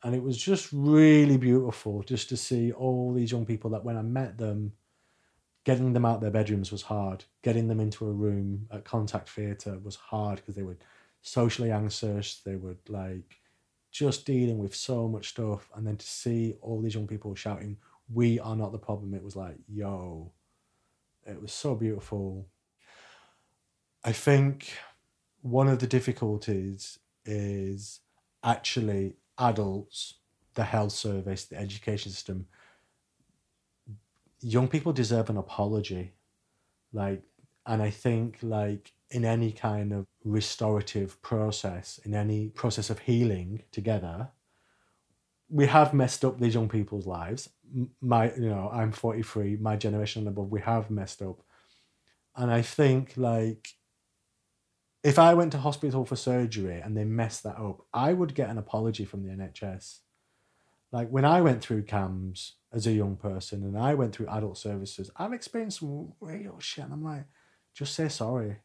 and 0.06 0.14
it 0.14 0.22
was 0.22 0.38
just 0.38 0.68
really 0.72 1.36
beautiful 1.36 2.02
just 2.02 2.28
to 2.28 2.36
see 2.36 2.72
all 2.72 3.12
these 3.12 3.32
young 3.32 3.44
people 3.44 3.70
that 3.70 3.84
when 3.84 3.96
i 3.96 4.02
met 4.02 4.38
them 4.38 4.72
getting 5.66 5.92
them 5.92 6.04
out 6.04 6.20
their 6.20 6.30
bedrooms 6.30 6.70
was 6.70 6.82
hard. 6.82 7.24
Getting 7.42 7.66
them 7.66 7.80
into 7.80 8.06
a 8.06 8.12
room 8.12 8.68
at 8.70 8.84
contact 8.84 9.28
theatre 9.28 9.78
was 9.82 9.96
hard 9.96 10.36
because 10.36 10.54
they 10.54 10.62
were 10.62 10.78
socially 11.22 11.72
anxious. 11.72 12.40
They 12.44 12.54
were 12.54 12.76
like 12.88 13.40
just 13.90 14.24
dealing 14.24 14.58
with 14.58 14.76
so 14.76 15.08
much 15.08 15.30
stuff. 15.30 15.68
And 15.74 15.84
then 15.84 15.96
to 15.96 16.06
see 16.06 16.54
all 16.62 16.80
these 16.80 16.94
young 16.94 17.08
people 17.08 17.34
shouting, 17.34 17.78
We 18.08 18.38
are 18.38 18.54
not 18.54 18.70
the 18.70 18.78
problem, 18.78 19.12
it 19.12 19.24
was 19.24 19.34
like, 19.34 19.56
yo, 19.66 20.30
it 21.26 21.42
was 21.42 21.52
so 21.52 21.74
beautiful. 21.74 22.46
I 24.04 24.12
think 24.12 24.72
one 25.42 25.66
of 25.66 25.80
the 25.80 25.88
difficulties 25.88 27.00
is 27.24 27.98
actually 28.44 29.16
adults, 29.38 30.14
the 30.54 30.64
health 30.64 30.92
service, 30.92 31.44
the 31.44 31.56
education 31.58 32.10
system 32.10 32.46
young 34.42 34.68
people 34.68 34.92
deserve 34.92 35.30
an 35.30 35.36
apology. 35.38 36.12
Like 36.92 37.22
and 37.66 37.82
i 37.82 37.90
think 37.90 38.38
like 38.42 38.92
in 39.10 39.24
any 39.24 39.52
kind 39.52 39.92
of 39.92 40.06
restorative 40.24 41.20
process 41.20 42.00
in 42.04 42.14
any 42.14 42.48
process 42.48 42.90
of 42.90 43.00
healing 43.00 43.62
together 43.72 44.28
we 45.48 45.66
have 45.66 45.94
messed 45.94 46.24
up 46.24 46.40
these 46.40 46.54
young 46.54 46.68
people's 46.68 47.06
lives. 47.06 47.50
My 48.00 48.32
you 48.34 48.48
know 48.48 48.70
i'm 48.72 48.92
43 48.92 49.56
my 49.56 49.76
generation 49.76 50.22
and 50.22 50.28
above 50.28 50.50
we 50.50 50.60
have 50.60 50.90
messed 50.90 51.22
up. 51.22 51.40
And 52.36 52.50
i 52.50 52.62
think 52.62 53.12
like 53.16 53.74
if 55.06 55.20
I 55.20 55.34
went 55.34 55.52
to 55.52 55.58
hospital 55.58 56.04
for 56.04 56.16
surgery 56.16 56.80
and 56.80 56.96
they 56.96 57.04
messed 57.04 57.44
that 57.44 57.56
up, 57.58 57.86
I 57.94 58.12
would 58.12 58.34
get 58.34 58.50
an 58.50 58.58
apology 58.58 59.04
from 59.04 59.22
the 59.22 59.30
NHS. 59.30 59.98
Like 60.90 61.10
when 61.10 61.24
I 61.24 61.40
went 61.42 61.62
through 61.62 61.84
CAMHS 61.84 62.54
as 62.72 62.88
a 62.88 62.92
young 62.92 63.14
person 63.14 63.62
and 63.62 63.78
I 63.78 63.94
went 63.94 64.16
through 64.16 64.26
adult 64.26 64.58
services, 64.58 65.08
I've 65.16 65.32
experienced 65.32 65.78
some 65.78 66.12
real 66.20 66.58
shit. 66.58 66.86
And 66.86 66.92
I'm 66.92 67.04
like, 67.04 67.26
just 67.72 67.94
say 67.94 68.08
sorry. 68.08 68.56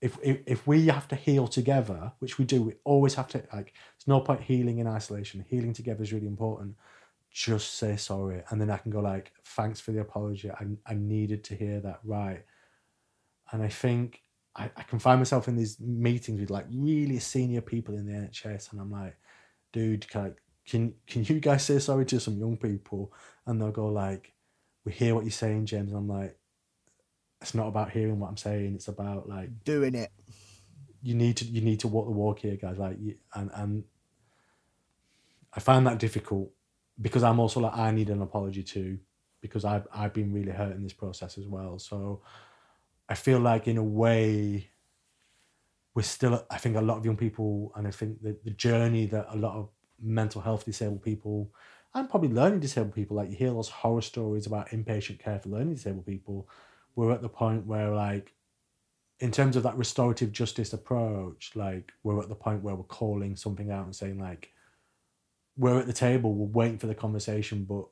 If, 0.00 0.18
if 0.22 0.38
if 0.46 0.66
we 0.68 0.86
have 0.86 1.08
to 1.08 1.16
heal 1.16 1.48
together, 1.48 2.12
which 2.20 2.38
we 2.38 2.44
do, 2.44 2.62
we 2.62 2.74
always 2.84 3.16
have 3.16 3.28
to 3.28 3.38
like. 3.52 3.74
There's 3.74 4.06
no 4.06 4.20
point 4.20 4.42
healing 4.42 4.78
in 4.78 4.86
isolation. 4.86 5.44
Healing 5.46 5.74
together 5.74 6.02
is 6.02 6.12
really 6.12 6.28
important. 6.28 6.76
Just 7.30 7.74
say 7.74 7.96
sorry, 7.96 8.42
and 8.48 8.60
then 8.60 8.70
I 8.70 8.78
can 8.78 8.92
go 8.92 9.00
like, 9.00 9.32
thanks 9.44 9.78
for 9.78 9.90
the 9.92 10.00
apology. 10.00 10.50
I 10.50 10.64
I 10.86 10.94
needed 10.94 11.44
to 11.44 11.54
hear 11.54 11.80
that 11.80 12.00
right, 12.02 12.44
and 13.52 13.62
I 13.62 13.68
think 13.68 14.22
I, 14.56 14.70
I 14.76 14.82
can 14.82 14.98
find 14.98 15.20
myself 15.20 15.48
in 15.48 15.56
these 15.56 15.78
meetings 15.80 16.40
with 16.40 16.50
like 16.50 16.66
really 16.72 17.18
senior 17.20 17.60
people 17.60 17.94
in 17.94 18.06
the 18.06 18.12
NHS, 18.12 18.72
and 18.72 18.80
I'm 18.80 18.90
like, 18.90 19.16
dude, 19.72 20.08
can 20.08 20.20
I, 20.22 20.30
can 20.68 20.94
can 21.06 21.24
you 21.24 21.40
guys 21.40 21.64
say 21.64 21.78
sorry 21.78 22.04
to 22.06 22.20
some 22.20 22.38
young 22.38 22.56
people? 22.56 23.12
And 23.46 23.60
they'll 23.60 23.70
go 23.72 23.86
like, 23.88 24.32
we 24.84 24.92
hear 24.92 25.14
what 25.14 25.24
you're 25.24 25.30
saying, 25.30 25.66
James. 25.66 25.90
And 25.90 25.98
I'm 25.98 26.08
like, 26.08 26.36
it's 27.40 27.54
not 27.54 27.68
about 27.68 27.90
hearing 27.90 28.18
what 28.18 28.28
I'm 28.28 28.36
saying. 28.36 28.74
It's 28.74 28.88
about 28.88 29.28
like 29.28 29.50
Doing 29.64 29.94
it. 29.94 30.10
you 31.02 31.14
need 31.14 31.36
to 31.38 31.44
you 31.44 31.60
need 31.62 31.80
to 31.80 31.88
walk 31.88 32.06
the 32.06 32.12
walk 32.12 32.40
here, 32.40 32.56
guys. 32.56 32.78
Like, 32.78 32.96
you, 33.00 33.16
and 33.34 33.50
and 33.54 33.84
I 35.54 35.60
find 35.60 35.86
that 35.86 35.98
difficult 35.98 36.50
because 37.00 37.22
I'm 37.22 37.40
also 37.40 37.60
like 37.60 37.76
I 37.76 37.90
need 37.90 38.10
an 38.10 38.22
apology 38.22 38.62
too 38.62 38.98
because 39.40 39.64
I've 39.64 39.86
I've 39.94 40.12
been 40.14 40.32
really 40.32 40.52
hurt 40.52 40.76
in 40.76 40.82
this 40.82 40.92
process 40.92 41.38
as 41.38 41.46
well. 41.46 41.78
So 41.78 42.22
I 43.10 43.14
feel 43.14 43.40
like 43.40 43.66
in 43.66 43.76
a 43.76 43.84
way 43.84 44.70
we're 45.94 46.02
still 46.02 46.46
I 46.48 46.58
think 46.58 46.76
a 46.76 46.80
lot 46.80 46.98
of 46.98 47.04
young 47.04 47.16
people 47.16 47.72
and 47.74 47.86
I 47.86 47.90
think 47.90 48.22
the, 48.22 48.36
the 48.44 48.52
journey 48.52 49.06
that 49.06 49.26
a 49.30 49.36
lot 49.36 49.56
of 49.56 49.68
mental 50.00 50.40
health 50.40 50.64
disabled 50.64 51.02
people 51.02 51.52
and 51.92 52.08
probably 52.08 52.28
learning 52.28 52.60
disabled 52.60 52.94
people 52.94 53.16
like 53.16 53.28
you 53.28 53.36
hear 53.36 53.50
those 53.50 53.68
horror 53.68 54.00
stories 54.00 54.46
about 54.46 54.68
inpatient 54.68 55.18
care 55.18 55.40
for 55.40 55.48
learning 55.48 55.74
disabled 55.74 56.06
people 56.06 56.48
we're 56.94 57.12
at 57.12 57.20
the 57.20 57.28
point 57.28 57.66
where 57.66 57.90
like 57.90 58.32
in 59.18 59.32
terms 59.32 59.56
of 59.56 59.64
that 59.64 59.76
restorative 59.76 60.30
justice 60.30 60.72
approach 60.72 61.50
like 61.56 61.92
we're 62.04 62.22
at 62.22 62.28
the 62.28 62.34
point 62.34 62.62
where 62.62 62.76
we're 62.76 62.84
calling 62.84 63.34
something 63.34 63.72
out 63.72 63.84
and 63.84 63.96
saying 63.96 64.18
like 64.18 64.52
we're 65.56 65.80
at 65.80 65.86
the 65.86 65.92
table 65.92 66.32
we're 66.32 66.46
waiting 66.46 66.78
for 66.78 66.86
the 66.86 66.94
conversation 66.94 67.64
but 67.64 67.86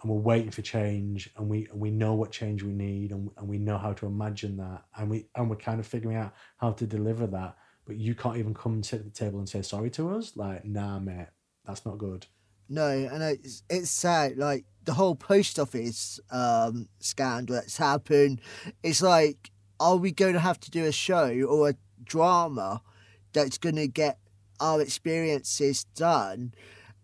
and 0.00 0.10
we're 0.10 0.18
waiting 0.18 0.50
for 0.50 0.62
change 0.62 1.30
and 1.36 1.48
we 1.48 1.66
we 1.74 1.90
know 1.90 2.14
what 2.14 2.30
change 2.30 2.62
we 2.62 2.72
need 2.72 3.10
and, 3.12 3.30
and 3.36 3.48
we 3.48 3.58
know 3.58 3.78
how 3.78 3.92
to 3.92 4.06
imagine 4.06 4.56
that 4.56 4.84
and 4.96 5.10
we 5.10 5.26
and 5.34 5.50
we're 5.50 5.56
kind 5.56 5.80
of 5.80 5.86
figuring 5.86 6.16
out 6.16 6.32
how 6.56 6.70
to 6.72 6.86
deliver 6.86 7.26
that 7.26 7.56
but 7.86 7.96
you 7.96 8.14
can't 8.14 8.36
even 8.36 8.54
come 8.54 8.74
and 8.74 8.86
sit 8.86 9.00
at 9.00 9.04
the 9.04 9.10
table 9.10 9.38
and 9.38 9.48
say 9.48 9.62
sorry 9.62 9.90
to 9.90 10.10
us 10.10 10.36
like 10.36 10.64
nah 10.64 10.98
mate 10.98 11.28
that's 11.64 11.84
not 11.84 11.98
good 11.98 12.26
No, 12.68 12.86
and 12.88 13.22
it's 13.22 13.62
it's 13.70 13.90
sad. 13.90 14.36
Like 14.36 14.64
the 14.84 14.92
whole 14.92 15.14
post 15.14 15.58
office 15.58 16.20
um, 16.30 16.88
scandal 17.00 17.56
that's 17.56 17.78
happened. 17.78 18.40
It's 18.82 19.02
like, 19.02 19.50
are 19.80 19.96
we 19.96 20.12
going 20.12 20.34
to 20.34 20.40
have 20.40 20.60
to 20.60 20.70
do 20.70 20.84
a 20.84 20.92
show 20.92 21.30
or 21.42 21.70
a 21.70 21.74
drama 22.04 22.82
that's 23.32 23.58
going 23.58 23.76
to 23.76 23.86
get 23.86 24.18
our 24.60 24.80
experiences 24.82 25.84
done 25.84 26.52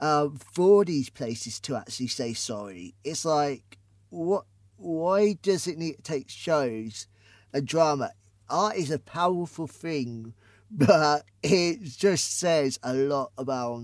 um, 0.00 0.36
for 0.36 0.84
these 0.84 1.10
places 1.10 1.60
to 1.60 1.76
actually 1.76 2.08
say 2.08 2.34
sorry? 2.34 2.94
It's 3.04 3.24
like, 3.24 3.78
what? 4.10 4.44
Why 4.76 5.34
does 5.40 5.66
it 5.66 5.78
need 5.78 5.96
to 5.96 6.02
take 6.02 6.28
shows 6.28 7.06
and 7.52 7.66
drama? 7.66 8.10
Art 8.50 8.76
is 8.76 8.90
a 8.90 8.98
powerful 8.98 9.66
thing, 9.66 10.34
but 10.70 11.24
it 11.42 11.82
just 11.82 12.38
says 12.38 12.78
a 12.82 12.92
lot 12.92 13.32
about 13.38 13.82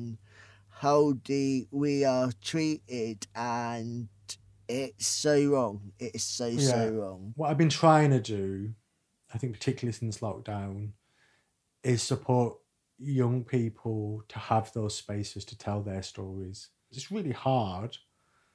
how 0.81 1.15
the 1.27 1.67
we 1.71 2.05
are 2.05 2.33
treated 2.41 3.27
and 3.35 4.09
it's 4.67 5.07
so 5.07 5.45
wrong 5.47 5.93
it 5.99 6.15
is 6.15 6.23
so 6.23 6.57
so 6.57 6.89
wrong 6.89 7.33
what 7.37 7.51
I've 7.51 7.59
been 7.59 7.69
trying 7.69 8.11
to 8.11 8.21
do, 8.21 8.73
I 9.35 9.37
think 9.37 9.53
particularly 9.53 9.93
since 9.93 10.19
lockdown, 10.19 10.93
is 11.83 12.03
support 12.03 12.57
young 13.01 13.45
people 13.45 14.23
to 14.29 14.39
have 14.39 14.73
those 14.73 14.95
spaces 14.95 15.45
to 15.47 15.59
tell 15.59 15.83
their 15.83 16.03
stories. 16.03 16.69
It's 16.91 17.11
really 17.11 17.33
hard 17.33 17.97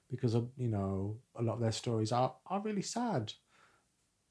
because 0.10 0.36
you 0.36 0.68
know 0.68 1.18
a 1.36 1.42
lot 1.42 1.56
of 1.56 1.62
their 1.62 1.72
stories 1.72 2.12
are 2.12 2.36
are 2.48 2.62
really 2.62 2.82
sad. 2.82 3.34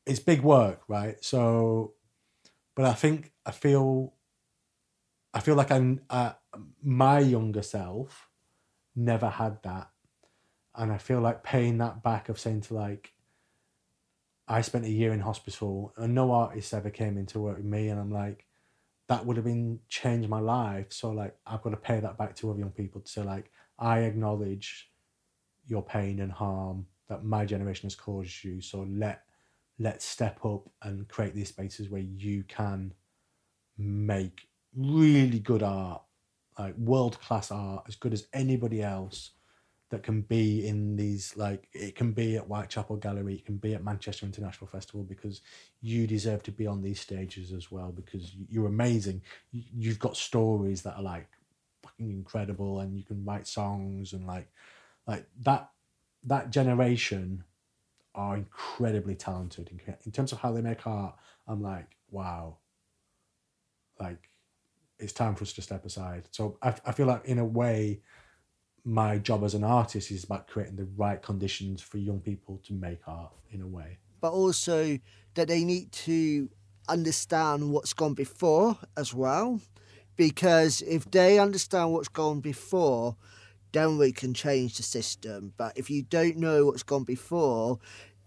It's 0.06 0.20
big 0.20 0.42
work, 0.42 0.82
right? 0.88 1.16
So, 1.24 1.94
but 2.74 2.84
I 2.84 2.92
think 2.92 3.32
I 3.46 3.50
feel, 3.52 4.12
I 5.32 5.40
feel 5.40 5.54
like 5.54 5.70
I'm 5.72 6.00
uh, 6.10 6.32
my 6.82 7.18
younger 7.20 7.62
self 7.62 8.28
never 8.94 9.28
had 9.28 9.62
that, 9.62 9.90
and 10.74 10.92
I 10.92 10.98
feel 10.98 11.20
like 11.20 11.42
paying 11.42 11.78
that 11.78 12.02
back 12.02 12.28
of 12.28 12.38
saying 12.38 12.62
to 12.62 12.74
like 12.74 13.14
I 14.46 14.60
spent 14.60 14.84
a 14.84 14.90
year 14.90 15.12
in 15.12 15.20
hospital 15.20 15.92
and 15.96 16.14
no 16.14 16.32
artist 16.32 16.74
ever 16.74 16.90
came 16.90 17.16
in 17.16 17.26
to 17.26 17.40
work 17.40 17.56
with 17.56 17.64
me 17.66 17.88
and 17.88 17.98
I'm 17.98 18.12
like 18.12 18.44
that 19.08 19.24
would 19.24 19.36
have 19.36 19.44
been 19.44 19.80
changed 19.88 20.28
my 20.28 20.40
life. 20.40 20.86
So 20.90 21.10
like 21.10 21.36
I've 21.46 21.62
got 21.62 21.70
to 21.70 21.76
pay 21.76 22.00
that 22.00 22.18
back 22.18 22.34
to 22.36 22.50
other 22.50 22.60
young 22.60 22.70
people 22.70 23.00
to 23.00 23.10
say 23.10 23.22
like 23.22 23.50
I 23.78 24.00
acknowledge 24.00 24.90
your 25.66 25.82
pain 25.82 26.20
and 26.20 26.32
harm 26.32 26.86
that 27.08 27.24
my 27.24 27.44
generation 27.44 27.86
has 27.86 27.94
caused 27.94 28.42
you. 28.44 28.60
So 28.60 28.86
let 28.90 29.22
let's 29.78 30.04
step 30.04 30.44
up 30.44 30.68
and 30.82 31.08
create 31.08 31.34
these 31.34 31.48
spaces 31.48 31.90
where 31.90 32.00
you 32.00 32.44
can 32.44 32.94
make 33.76 34.48
really 34.76 35.40
good 35.40 35.62
art 35.62 36.02
like 36.58 36.76
world 36.78 37.20
class 37.20 37.50
art 37.50 37.84
as 37.88 37.96
good 37.96 38.12
as 38.12 38.28
anybody 38.32 38.82
else 38.82 39.32
that 39.94 40.02
can 40.02 40.22
be 40.22 40.66
in 40.66 40.96
these 40.96 41.36
like 41.36 41.68
it 41.72 41.94
can 41.94 42.10
be 42.10 42.36
at 42.36 42.46
Whitechapel 42.48 42.96
Gallery, 42.96 43.36
it 43.36 43.46
can 43.46 43.58
be 43.58 43.74
at 43.74 43.84
Manchester 43.84 44.26
International 44.26 44.66
Festival 44.66 45.04
because 45.04 45.40
you 45.80 46.08
deserve 46.08 46.42
to 46.42 46.50
be 46.50 46.66
on 46.66 46.82
these 46.82 46.98
stages 46.98 47.52
as 47.52 47.70
well 47.70 47.92
because 47.92 48.34
you're 48.48 48.66
amazing. 48.66 49.22
You- 49.52 49.62
You've 49.72 50.00
got 50.00 50.16
stories 50.16 50.82
that 50.82 50.96
are 50.96 51.02
like 51.02 51.28
fucking 51.84 52.10
incredible, 52.10 52.80
and 52.80 52.98
you 52.98 53.04
can 53.04 53.24
write 53.24 53.46
songs 53.46 54.14
and 54.14 54.26
like 54.26 54.48
like 55.06 55.26
that 55.42 55.70
that 56.24 56.50
generation 56.50 57.44
are 58.16 58.36
incredibly 58.36 59.14
talented 59.14 59.68
in, 59.70 59.94
in 60.04 60.10
terms 60.10 60.32
of 60.32 60.40
how 60.40 60.50
they 60.50 60.60
make 60.60 60.84
art. 60.88 61.14
I'm 61.46 61.62
like 61.62 61.96
wow, 62.10 62.56
like 64.00 64.28
it's 64.98 65.12
time 65.12 65.36
for 65.36 65.44
us 65.44 65.52
to 65.52 65.62
step 65.62 65.84
aside. 65.84 66.28
So 66.32 66.58
I, 66.62 66.74
I 66.84 66.90
feel 66.90 67.06
like 67.06 67.26
in 67.26 67.38
a 67.38 67.44
way 67.44 68.00
my 68.84 69.18
job 69.18 69.42
as 69.44 69.54
an 69.54 69.64
artist 69.64 70.10
is 70.10 70.24
about 70.24 70.46
creating 70.46 70.76
the 70.76 70.86
right 70.96 71.22
conditions 71.22 71.80
for 71.80 71.98
young 71.98 72.20
people 72.20 72.60
to 72.66 72.72
make 72.74 73.00
art 73.06 73.32
in 73.50 73.62
a 73.62 73.66
way. 73.66 73.98
but 74.20 74.32
also 74.32 74.98
that 75.34 75.48
they 75.48 75.64
need 75.64 75.90
to 75.92 76.48
understand 76.88 77.70
what's 77.72 77.92
gone 77.92 78.14
before 78.14 78.76
as 78.96 79.12
well 79.14 79.60
because 80.16 80.82
if 80.82 81.10
they 81.10 81.38
understand 81.38 81.92
what's 81.92 82.08
gone 82.08 82.40
before 82.40 83.16
then 83.72 83.98
we 83.98 84.12
can 84.12 84.34
change 84.34 84.76
the 84.76 84.82
system 84.82 85.52
but 85.56 85.76
if 85.76 85.88
you 85.90 86.02
don't 86.02 86.36
know 86.36 86.66
what's 86.66 86.82
gone 86.82 87.04
before 87.04 87.78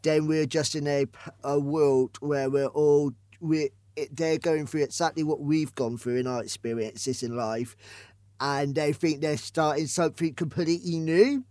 then 0.02 0.28
we're 0.28 0.46
just 0.46 0.76
in 0.76 0.88
a, 0.88 1.06
a 1.44 1.60
world 1.60 2.18
where 2.20 2.50
we're 2.50 2.66
all 2.68 3.12
we 3.40 3.70
they're 4.12 4.38
going 4.38 4.66
through 4.68 4.84
exactly 4.84 5.24
what 5.24 5.40
we've 5.40 5.74
gone 5.76 5.98
through 5.98 6.18
in 6.18 6.28
our 6.28 6.42
experiences 6.44 7.24
in 7.24 7.36
life 7.36 7.76
and 8.40 8.76
they 8.76 8.94
think 8.94 9.22
they're 9.22 9.38
starting 9.38 9.88
something 9.88 10.34
completely 10.34 11.00
new 11.00 11.44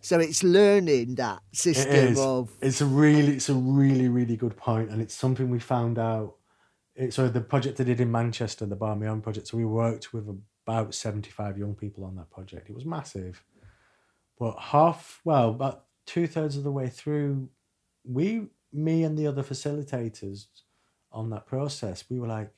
so 0.00 0.18
it's 0.18 0.42
learning 0.42 1.14
that 1.14 1.40
system 1.52 1.94
is. 1.94 2.18
of 2.18 2.50
It's 2.60 2.80
a 2.80 2.86
really, 2.86 3.34
it's 3.34 3.48
a 3.48 3.54
really, 3.54 4.08
really 4.08 4.36
good 4.36 4.56
point, 4.56 4.90
and 4.90 5.00
it's 5.00 5.14
something 5.14 5.48
we 5.48 5.60
found 5.60 5.98
out. 5.98 6.34
It, 6.96 7.14
so 7.14 7.28
the 7.28 7.40
project 7.40 7.80
I 7.80 7.84
did 7.84 8.00
in 8.00 8.10
Manchester, 8.10 8.66
the 8.66 8.76
Bar 8.76 8.96
Me 8.96 9.06
On 9.06 9.20
project. 9.20 9.46
So 9.46 9.56
we 9.56 9.64
worked 9.64 10.12
with 10.12 10.28
about 10.66 10.94
seventy-five 10.94 11.56
young 11.56 11.76
people 11.76 12.04
on 12.04 12.16
that 12.16 12.30
project. 12.30 12.68
It 12.68 12.74
was 12.74 12.84
massive, 12.84 13.44
but 14.38 14.58
half, 14.58 15.20
well, 15.24 15.50
about 15.50 15.84
two 16.04 16.26
thirds 16.26 16.56
of 16.56 16.64
the 16.64 16.72
way 16.72 16.88
through, 16.88 17.48
we, 18.04 18.48
me, 18.72 19.04
and 19.04 19.16
the 19.16 19.28
other 19.28 19.44
facilitators 19.44 20.46
on 21.12 21.30
that 21.30 21.46
process, 21.46 22.04
we 22.10 22.18
were 22.18 22.26
like, 22.26 22.50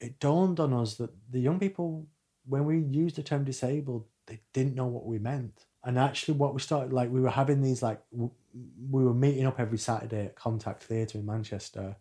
it 0.00 0.20
dawned 0.20 0.60
on 0.60 0.72
us 0.72 0.94
that 0.94 1.10
the 1.28 1.40
young 1.40 1.58
people, 1.58 2.06
when 2.46 2.64
we 2.64 2.78
used 2.78 3.16
the 3.16 3.22
term 3.22 3.44
disabled, 3.44 4.06
they 4.26 4.40
didn't 4.52 4.74
know 4.74 4.86
what 4.86 5.06
we 5.06 5.18
meant. 5.18 5.66
And 5.84 5.98
actually, 5.98 6.34
what 6.34 6.54
we 6.54 6.60
started 6.60 6.92
like, 6.92 7.10
we 7.10 7.20
were 7.20 7.30
having 7.30 7.60
these 7.60 7.82
like, 7.82 8.00
we 8.12 9.04
were 9.04 9.14
meeting 9.14 9.46
up 9.46 9.58
every 9.58 9.78
Saturday 9.78 10.26
at 10.26 10.36
Contact 10.36 10.82
Theatre 10.82 11.18
in 11.18 11.26
Manchester, 11.26 11.96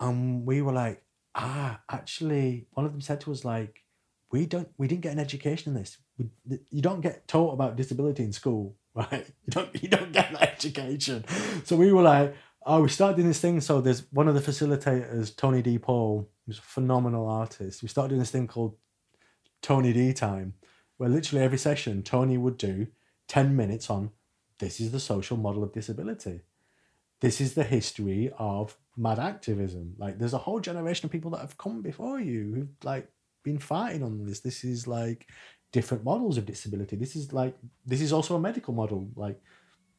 and 0.00 0.44
we 0.44 0.60
were 0.60 0.72
like, 0.72 1.02
ah, 1.34 1.80
actually, 1.90 2.66
one 2.72 2.84
of 2.84 2.92
them 2.92 3.00
said 3.00 3.20
to 3.22 3.32
us 3.32 3.44
like, 3.44 3.82
we 4.30 4.46
don't, 4.46 4.68
we 4.76 4.88
didn't 4.88 5.02
get 5.02 5.12
an 5.12 5.20
education 5.20 5.74
in 5.74 5.80
this. 5.80 5.98
We, 6.18 6.58
you 6.70 6.82
don't 6.82 7.00
get 7.00 7.28
taught 7.28 7.52
about 7.52 7.76
disability 7.76 8.24
in 8.24 8.32
school, 8.32 8.74
right? 8.94 9.26
You 9.46 9.50
don't, 9.50 9.82
you 9.82 9.88
don't 9.88 10.12
get 10.12 10.32
that 10.32 10.42
education. 10.42 11.24
So 11.64 11.76
we 11.76 11.92
were 11.92 12.02
like, 12.02 12.34
Oh, 12.66 12.80
we 12.80 12.88
started 12.88 13.16
doing 13.16 13.28
this 13.28 13.40
thing. 13.40 13.60
So 13.60 13.80
there's 13.80 14.10
one 14.10 14.26
of 14.26 14.34
the 14.34 14.40
facilitators, 14.40 15.36
Tony 15.36 15.60
D. 15.60 15.78
Paul, 15.78 16.30
who's 16.46 16.58
a 16.58 16.62
phenomenal 16.62 17.28
artist. 17.28 17.82
We 17.82 17.88
started 17.88 18.08
doing 18.08 18.20
this 18.20 18.30
thing 18.30 18.46
called 18.46 18.74
Tony 19.64 19.94
D 19.94 20.12
time, 20.12 20.52
where 20.98 21.08
literally 21.08 21.42
every 21.42 21.56
session 21.56 22.02
Tony 22.02 22.36
would 22.36 22.58
do 22.58 22.86
10 23.28 23.56
minutes 23.56 23.88
on 23.88 24.10
this 24.58 24.78
is 24.78 24.92
the 24.92 25.00
social 25.00 25.38
model 25.38 25.64
of 25.64 25.72
disability. 25.72 26.42
This 27.20 27.40
is 27.40 27.54
the 27.54 27.64
history 27.64 28.30
of 28.38 28.76
mad 28.94 29.18
activism. 29.18 29.94
Like 29.96 30.18
there's 30.18 30.34
a 30.34 30.38
whole 30.38 30.60
generation 30.60 31.06
of 31.06 31.12
people 31.12 31.30
that 31.30 31.40
have 31.40 31.56
come 31.56 31.80
before 31.80 32.20
you 32.20 32.52
who've 32.54 32.84
like 32.84 33.08
been 33.42 33.58
fighting 33.58 34.02
on 34.02 34.26
this. 34.26 34.40
This 34.40 34.64
is 34.64 34.86
like 34.86 35.28
different 35.72 36.04
models 36.04 36.36
of 36.36 36.44
disability. 36.44 36.96
This 36.96 37.16
is 37.16 37.32
like 37.32 37.56
this 37.86 38.02
is 38.02 38.12
also 38.12 38.36
a 38.36 38.40
medical 38.40 38.74
model. 38.74 39.08
Like 39.16 39.40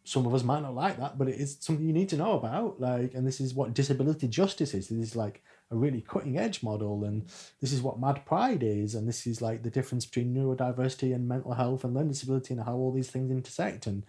some 0.03 0.27
of 0.27 0.35
us 0.35 0.43
might 0.43 0.61
not 0.61 0.75
like 0.75 0.99
that, 0.99 1.17
but 1.17 1.27
it 1.27 1.39
is 1.39 1.57
something 1.59 1.87
you 1.87 1.91
need 1.91 2.09
to 2.09 2.17
know 2.17 2.37
about. 2.37 2.79
Like, 2.79 3.15
and 3.15 3.25
this 3.25 3.41
is 3.41 3.55
what 3.55 3.73
disability 3.73 4.27
justice 4.27 4.75
is. 4.75 4.89
This 4.89 5.09
is 5.09 5.15
like 5.15 5.41
a 5.71 5.75
really 5.75 6.01
cutting 6.01 6.37
edge 6.37 6.61
model, 6.61 7.03
and 7.05 7.25
this 7.59 7.73
is 7.73 7.81
what 7.81 7.99
Mad 7.99 8.25
Pride 8.25 8.63
is, 8.63 8.95
and 8.95 9.07
this 9.07 9.25
is 9.25 9.41
like 9.41 9.63
the 9.63 9.69
difference 9.69 10.05
between 10.05 10.33
neurodiversity 10.33 11.13
and 11.13 11.27
mental 11.27 11.53
health 11.53 11.83
and 11.83 11.93
learning 11.93 12.11
disability 12.11 12.53
and 12.53 12.63
how 12.63 12.75
all 12.75 12.91
these 12.91 13.09
things 13.09 13.31
intersect. 13.31 13.87
And 13.87 14.05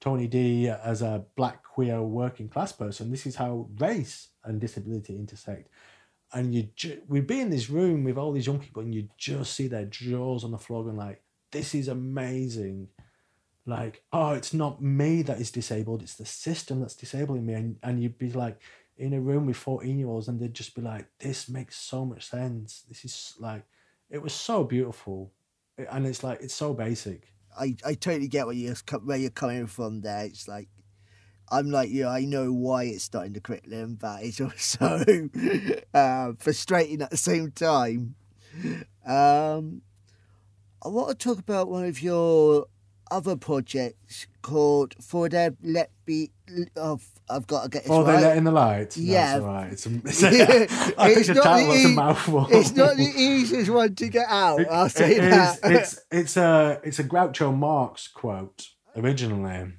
Tony 0.00 0.28
D 0.28 0.68
as 0.68 1.02
a 1.02 1.24
black 1.36 1.62
queer 1.64 2.00
working 2.02 2.48
class 2.48 2.72
person, 2.72 3.10
this 3.10 3.26
is 3.26 3.36
how 3.36 3.68
race 3.78 4.28
and 4.44 4.60
disability 4.60 5.16
intersect. 5.16 5.68
And 6.32 6.54
you 6.54 6.68
ju- 6.76 7.02
we'd 7.08 7.26
be 7.26 7.40
in 7.40 7.50
this 7.50 7.68
room 7.68 8.04
with 8.04 8.16
all 8.16 8.32
these 8.32 8.46
young 8.46 8.60
people, 8.60 8.82
and 8.82 8.94
you 8.94 9.08
just 9.18 9.54
see 9.54 9.66
their 9.66 9.86
jaws 9.86 10.44
on 10.44 10.52
the 10.52 10.58
floor, 10.58 10.88
and 10.88 10.96
like, 10.96 11.22
this 11.50 11.74
is 11.74 11.88
amazing. 11.88 12.88
Like, 13.66 14.04
oh, 14.12 14.32
it's 14.32 14.54
not 14.54 14.80
me 14.80 15.22
that 15.22 15.40
is 15.40 15.50
disabled; 15.50 16.02
it's 16.02 16.14
the 16.14 16.24
system 16.24 16.80
that's 16.80 16.94
disabling 16.94 17.44
me. 17.44 17.54
And 17.54 17.76
and 17.82 18.00
you'd 18.00 18.16
be 18.16 18.30
like 18.30 18.60
in 19.00 19.14
a 19.14 19.20
room 19.20 19.46
with 19.46 19.56
fourteen 19.56 19.98
year 19.98 20.08
olds, 20.08 20.28
and 20.28 20.38
they'd 20.38 20.54
just 20.54 20.74
be 20.74 20.82
like, 20.82 21.06
"This 21.18 21.48
makes 21.48 21.76
so 21.76 22.04
much 22.04 22.28
sense. 22.28 22.84
This 22.88 23.04
is 23.04 23.34
like, 23.38 23.64
it 24.10 24.22
was 24.22 24.34
so 24.34 24.62
beautiful, 24.62 25.32
and 25.76 26.06
it's 26.06 26.22
like 26.22 26.40
it's 26.42 26.54
so 26.54 26.74
basic." 26.74 27.32
I, 27.58 27.74
I 27.84 27.94
totally 27.94 28.28
get 28.28 28.46
where 28.46 28.54
you're 28.54 28.76
where 29.02 29.16
you're 29.16 29.30
coming 29.30 29.66
from 29.66 30.02
there. 30.02 30.26
It's 30.26 30.46
like 30.46 30.68
I'm 31.50 31.70
like 31.70 31.90
you. 31.90 32.06
I 32.06 32.24
know 32.26 32.52
why 32.52 32.84
it's 32.84 33.04
starting 33.04 33.32
the 33.32 33.40
curriculum, 33.40 33.96
but 34.00 34.22
it's 34.22 34.40
also 34.40 35.28
uh, 35.94 36.32
frustrating 36.38 37.02
at 37.02 37.10
the 37.10 37.16
same 37.16 37.50
time. 37.50 38.14
Um, 39.06 39.82
I 40.82 40.88
want 40.88 41.08
to 41.08 41.14
talk 41.14 41.38
about 41.38 41.68
one 41.68 41.86
of 41.86 42.02
your 42.02 42.66
other 43.10 43.36
projects 43.36 44.26
called 44.42 44.94
For 45.02 45.28
Them 45.28 45.56
Let 45.62 45.90
Be. 46.04 46.30
Oh, 46.76 46.98
I've 47.28 47.46
got 47.46 47.64
to 47.64 47.68
get 47.68 47.82
this 47.82 47.88
For 47.88 48.04
right. 48.04 48.16
they 48.16 48.22
let 48.26 48.36
in 48.36 48.44
the 48.44 48.50
light. 48.52 48.96
No, 48.96 49.02
Yeah. 49.12 49.38
right. 49.38 49.72
It's 49.72 49.86
a, 49.86 49.90
it's 50.04 50.22
a, 50.22 50.94
I 51.00 51.14
think 51.14 51.36
not 51.36 51.90
mouthful. 51.94 52.46
It's 52.50 52.72
not 52.74 52.96
the 52.96 53.02
easiest 53.16 53.70
one 53.70 53.94
to 53.96 54.08
get 54.08 54.26
out. 54.28 54.60
I'll 54.70 54.88
say 54.88 55.16
It 55.16 55.24
is- 55.24 55.30
that. 55.30 55.58
It's 55.72 56.00
it's 56.10 56.36
a 56.36 56.80
it's 56.84 56.98
a 56.98 57.04
Groucho 57.04 57.56
Marx 57.56 58.08
quote 58.08 58.68
originally. 58.96 59.72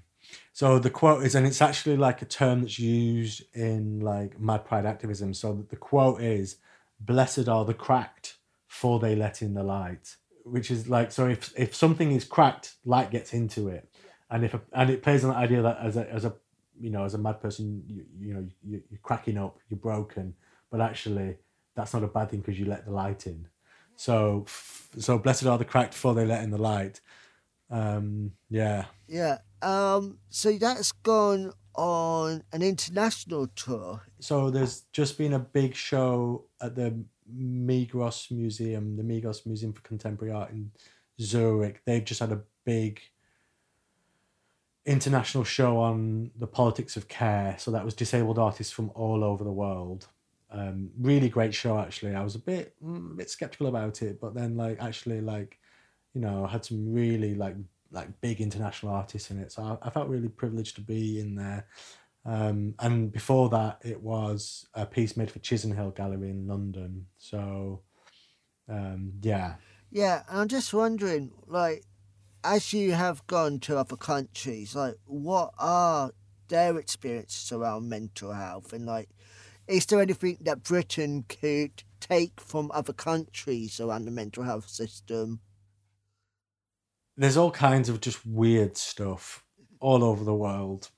So 0.54 0.78
the 0.80 0.90
quote 0.90 1.24
is, 1.26 1.34
and 1.34 1.48
it's 1.48 1.62
actually 1.62 1.98
like 1.98 2.22
a 2.22 2.26
term 2.26 2.62
that's 2.62 2.78
used 2.78 3.44
in 3.56 4.00
like 4.02 4.40
mad 4.40 4.64
pride 4.66 4.86
activism. 4.86 5.34
So 5.34 5.66
the 5.70 5.76
quote 5.76 6.22
is, 6.22 6.58
"Blessed 7.00 7.48
are 7.48 7.66
the 7.66 7.74
cracked, 7.74 8.38
for 8.68 9.00
they 9.00 9.16
let 9.16 9.42
in 9.42 9.54
the 9.56 9.64
light." 9.64 10.18
Which 10.44 10.72
is 10.72 10.90
like, 10.90 11.12
so 11.12 11.28
if 11.28 11.54
if 11.58 11.76
something 11.76 12.12
is 12.12 12.26
cracked, 12.26 12.76
light 12.86 13.12
gets 13.12 13.34
into 13.34 13.68
it, 13.68 13.90
and 14.30 14.44
if 14.44 14.54
a, 14.54 14.62
and 14.74 14.90
it 14.90 15.04
plays 15.04 15.24
on 15.24 15.32
the 15.32 15.38
idea 15.38 15.62
that 15.62 15.78
as 15.82 15.98
a 15.98 16.10
as 16.12 16.26
a 16.26 16.34
you 16.80 16.90
know 16.90 17.04
as 17.04 17.14
a 17.14 17.18
mad 17.18 17.42
person, 17.42 17.84
you 17.88 18.06
you 18.20 18.34
know 18.34 18.48
you, 18.64 18.82
you're 18.90 19.00
cracking 19.04 19.38
up, 19.38 19.60
you're 19.70 19.80
broken, 19.80 20.34
but 20.70 20.82
actually 20.82 21.38
that's 21.76 21.94
not 21.94 22.04
a 22.04 22.08
bad 22.08 22.30
thing 22.30 22.40
because 22.40 22.60
you 22.60 22.66
let 22.66 22.86
the 22.86 22.92
light 22.92 23.28
in. 23.28 23.48
So, 23.96 24.46
so 24.98 25.20
blessed 25.20 25.46
are 25.46 25.58
the 25.58 25.66
cracked, 25.66 25.94
for 25.94 26.14
they 26.14 26.26
let 26.26 26.44
in 26.44 26.52
the 26.52 26.58
light. 26.58 27.02
Um, 27.70 28.32
yeah, 28.50 28.86
yeah. 29.08 29.38
Um. 29.62 30.18
So 30.30 30.52
that's 30.54 30.92
gone 30.92 31.54
on 31.76 32.44
an 32.52 32.62
international 32.62 33.48
tour. 33.48 34.02
so 34.20 34.50
there's 34.50 34.82
just 34.92 35.18
been 35.18 35.34
a 35.34 35.40
big 35.40 35.74
show 35.76 36.46
at 36.62 36.76
the 36.76 37.04
Migros 37.36 38.32
Museum, 38.32 38.96
the 38.98 39.04
Migros 39.04 39.46
Museum 39.46 39.74
for 39.74 39.82
Contemporary 39.82 40.34
Art 40.34 40.52
in 40.52 40.72
Zurich. 41.20 41.82
They've 41.86 42.04
just 42.04 42.20
had 42.20 42.32
a 42.32 42.42
big 42.66 43.02
international 44.86 45.44
show 45.44 45.78
on 45.78 46.32
the 46.38 46.48
politics 46.48 46.98
of 46.98 47.08
care. 47.08 47.56
So 47.60 47.72
that 47.72 47.86
was 47.86 47.94
disabled 47.94 48.40
artists 48.40 48.74
from 48.74 48.92
all 48.96 49.24
over 49.24 49.44
the 49.44 49.52
world. 49.52 50.08
Um, 50.52 50.90
really 51.00 51.30
great 51.30 51.54
show, 51.54 51.78
actually. 51.80 52.16
I 52.16 52.24
was 52.24 52.36
a 52.36 52.40
bit, 52.40 52.76
mm, 52.84 53.12
a 53.12 53.16
bit 53.16 53.30
skeptical 53.30 53.68
about 53.68 54.02
it, 54.02 54.20
but 54.20 54.34
then 54.34 54.58
like 54.58 54.82
actually 54.82 55.22
like, 55.22 55.60
you 56.14 56.22
know, 56.22 56.46
had 56.46 56.66
some 56.66 56.92
really 56.94 57.36
like 57.36 57.56
like 57.94 58.10
big 58.22 58.40
international 58.40 58.94
artists 58.94 59.32
in 59.32 59.40
it. 59.40 59.52
So 59.52 59.78
I, 59.82 59.88
I 59.88 59.90
felt 59.90 60.08
really 60.08 60.30
privileged 60.30 60.76
to 60.76 60.82
be 60.82 61.20
in 61.20 61.36
there. 61.36 61.68
Um, 62.26 62.76
and 62.80 63.12
before 63.12 63.50
that, 63.50 63.80
it 63.84 64.02
was 64.02 64.68
a 64.74 64.86
piece 64.86 65.18
made 65.18 65.32
for 65.32 65.40
Chisenhale 65.40 65.96
Gallery 65.96 66.30
in 66.30 66.48
London. 66.48 67.08
So, 67.18 67.82
um, 68.70 69.14
yeah. 69.22 69.56
Yeah, 69.90 70.24
and 70.30 70.42
I'm 70.42 70.48
just 70.48 70.74
wondering, 70.74 71.32
like, 71.48 71.84
as 72.44 72.74
you 72.74 72.94
have 72.94 73.26
gone 73.28 73.60
to 73.62 73.78
other 73.78 73.98
countries, 73.98 74.76
like, 74.76 74.96
what 75.06 75.54
are 75.58 76.12
their 76.48 76.78
experiences 76.78 77.52
around 77.52 77.90
mental 77.90 78.34
health, 78.34 78.74
and 78.74 78.86
like, 78.86 79.10
is 79.68 79.86
there 79.86 80.02
anything 80.02 80.38
that 80.42 80.64
Britain 80.64 81.24
could 81.28 81.84
take 82.00 82.40
from 82.42 82.72
other 82.74 82.94
countries 82.94 83.80
around 83.80 84.06
the 84.06 84.12
mental 84.12 84.44
health 84.44 84.70
system? 84.70 85.40
There's 87.16 87.38
all 87.38 87.52
kinds 87.52 87.90
of 87.90 88.02
just 88.02 88.26
weird 88.26 88.78
stuff 88.78 89.46
all 89.80 90.04
over 90.04 90.24
the 90.24 90.36
world. 90.36 90.90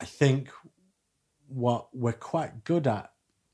I 0.00 0.04
think 0.04 0.50
what 1.48 1.88
we're 1.94 2.12
quite 2.12 2.64
good 2.64 2.86
at 2.86 3.12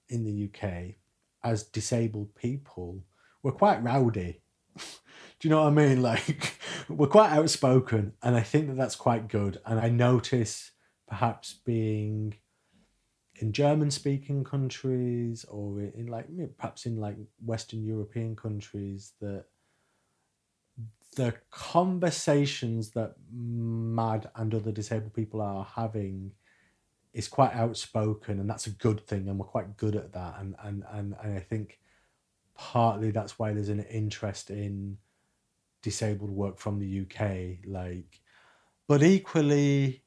in 0.09 0.25
the 0.25 0.49
UK 0.49 0.97
as 1.45 1.65
disabled 1.65 2.35
people, 2.35 3.05
we're 3.43 3.53
quite 3.53 3.83
rowdy. 3.83 4.43
Do 4.77 5.49
you 5.49 5.51
know 5.51 5.63
what 5.63 5.69
I 5.69 5.71
mean? 5.71 6.03
Like, 6.03 6.59
we're 6.89 7.07
quite 7.07 7.33
outspoken, 7.33 8.13
and 8.23 8.37
I 8.37 8.43
think 8.43 8.69
that 8.69 8.77
that's 8.77 8.97
quite 8.97 9.29
good. 9.29 9.61
And 9.67 9.79
I 9.81 9.89
notice 9.89 10.73
perhaps 11.09 11.61
being 11.65 12.35
in 13.37 13.53
German 13.53 13.91
speaking 13.91 14.45
countries 14.45 15.45
or 15.45 15.81
in 15.81 16.07
like 16.07 16.27
perhaps 16.59 16.87
in 16.87 16.97
like 16.97 17.17
Western 17.45 17.83
European 17.83 18.37
countries 18.37 19.13
that 19.21 19.47
the 21.17 21.35
conversations 21.51 22.91
that 22.91 23.15
mad 23.33 24.31
and 24.35 24.55
other 24.55 24.73
disabled 24.73 25.13
people 25.13 25.41
are 25.41 25.65
having 25.65 26.33
is 27.13 27.29
quite 27.29 27.53
outspoken 27.55 28.41
and 28.41 28.49
that's 28.49 28.67
a 28.67 28.71
good 28.71 29.07
thing 29.07 29.29
and 29.29 29.39
we're 29.39 29.45
quite 29.45 29.77
good 29.77 29.95
at 29.95 30.13
that 30.13 30.37
and 30.39 30.55
and 30.63 30.85
and, 30.93 31.15
and 31.23 31.37
I 31.37 31.41
think 31.41 31.79
partly 32.55 33.11
that's 33.11 33.39
why 33.39 33.53
there's 33.53 33.69
an 33.69 33.85
interest 33.85 34.51
in 34.51 34.97
disabled 35.83 36.31
work 36.31 36.59
from 36.59 36.79
the 36.79 37.01
UK 37.03 37.67
like 37.67 38.21
but 38.89 39.03
equally 39.03 40.03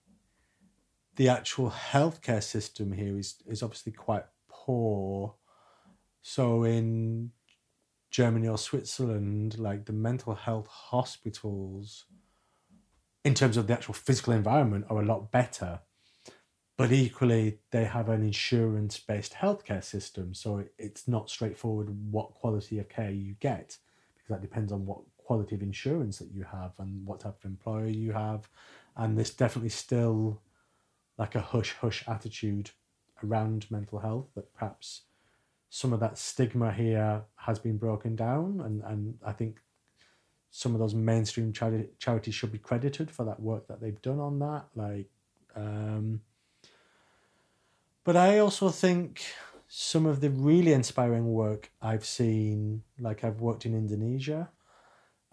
the 1.15 1.29
actual 1.29 1.71
healthcare 1.71 2.43
system 2.43 2.91
here 2.91 3.17
is 3.17 3.35
is 3.47 3.63
obviously 3.63 3.91
quite 3.91 4.25
poor. 4.49 5.35
So 6.21 6.63
in 6.63 7.31
Germany 8.15 8.47
or 8.47 8.57
Switzerland, 8.57 9.59
like 9.59 9.83
the 9.83 9.91
mental 9.91 10.35
health 10.35 10.67
hospitals, 10.67 12.05
in 13.25 13.33
terms 13.33 13.57
of 13.57 13.67
the 13.67 13.73
actual 13.73 13.93
physical 13.93 14.31
environment, 14.31 14.85
are 14.89 15.01
a 15.01 15.05
lot 15.05 15.33
better. 15.33 15.81
But 16.77 16.93
equally, 16.93 17.59
they 17.71 17.83
have 17.83 18.07
an 18.07 18.23
insurance 18.23 18.97
based 18.97 19.33
healthcare 19.33 19.83
system. 19.83 20.33
So 20.33 20.63
it's 20.77 21.09
not 21.09 21.29
straightforward 21.29 21.89
what 22.09 22.35
quality 22.35 22.79
of 22.79 22.87
care 22.87 23.11
you 23.11 23.35
get, 23.41 23.77
because 24.13 24.29
that 24.29 24.41
depends 24.41 24.71
on 24.71 24.85
what 24.85 25.01
quality 25.17 25.55
of 25.55 25.61
insurance 25.61 26.17
that 26.19 26.31
you 26.31 26.45
have 26.45 26.71
and 26.79 27.05
what 27.05 27.19
type 27.19 27.35
of 27.37 27.43
employer 27.43 27.87
you 27.87 28.13
have. 28.13 28.47
And 28.95 29.17
there's 29.17 29.31
definitely 29.31 29.71
still 29.71 30.39
like 31.17 31.35
a 31.35 31.41
hush 31.41 31.73
hush 31.81 32.01
attitude 32.07 32.71
around 33.25 33.69
mental 33.69 33.99
health 33.99 34.27
that 34.35 34.53
perhaps 34.53 35.01
some 35.75 35.91
of 35.91 35.99
that 35.99 36.17
stigma 36.17 36.71
here 36.71 37.21
has 37.35 37.59
been 37.59 37.77
broken 37.77 38.15
down 38.15 38.61
and, 38.63 38.81
and 38.83 39.17
I 39.25 39.33
think 39.33 39.59
some 40.49 40.73
of 40.73 40.79
those 40.79 40.95
mainstream 40.95 41.51
charity, 41.51 41.89
charities 41.99 42.33
should 42.33 42.53
be 42.53 42.59
credited 42.59 43.11
for 43.11 43.25
that 43.25 43.41
work 43.41 43.67
that 43.67 43.81
they've 43.81 44.01
done 44.01 44.21
on 44.21 44.39
that 44.39 44.67
like 44.73 45.09
um, 45.53 46.21
but 48.05 48.15
I 48.15 48.39
also 48.39 48.69
think 48.69 49.21
some 49.67 50.05
of 50.05 50.21
the 50.21 50.29
really 50.29 50.71
inspiring 50.71 51.33
work 51.33 51.69
I've 51.81 52.05
seen 52.05 52.83
like 52.97 53.25
I've 53.25 53.41
worked 53.41 53.65
in 53.65 53.73
Indonesia 53.73 54.49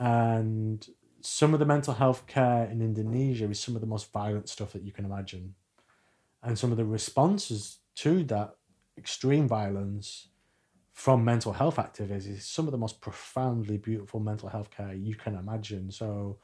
and 0.00 0.84
some 1.20 1.54
of 1.54 1.60
the 1.60 1.66
mental 1.66 1.94
health 1.94 2.26
care 2.26 2.64
in 2.64 2.82
Indonesia 2.82 3.48
is 3.48 3.60
some 3.60 3.76
of 3.76 3.80
the 3.80 3.86
most 3.86 4.10
violent 4.10 4.48
stuff 4.48 4.72
that 4.72 4.82
you 4.82 4.90
can 4.90 5.04
imagine. 5.04 5.54
And 6.42 6.58
some 6.58 6.72
of 6.72 6.76
the 6.78 6.84
responses 6.84 7.78
to 8.02 8.24
that 8.24 8.56
extreme 8.98 9.46
violence 9.46 10.26
from 11.02 11.24
mental 11.24 11.52
health 11.52 11.78
activists 11.78 12.28
is 12.28 12.46
some 12.46 12.68
of 12.68 12.70
the 12.70 12.78
most 12.78 13.00
profoundly 13.00 13.76
beautiful 13.76 14.20
mental 14.20 14.48
health 14.48 14.70
care 14.70 14.94
you 14.94 15.16
can 15.16 15.34
imagine. 15.34 15.90
So, 15.90 16.38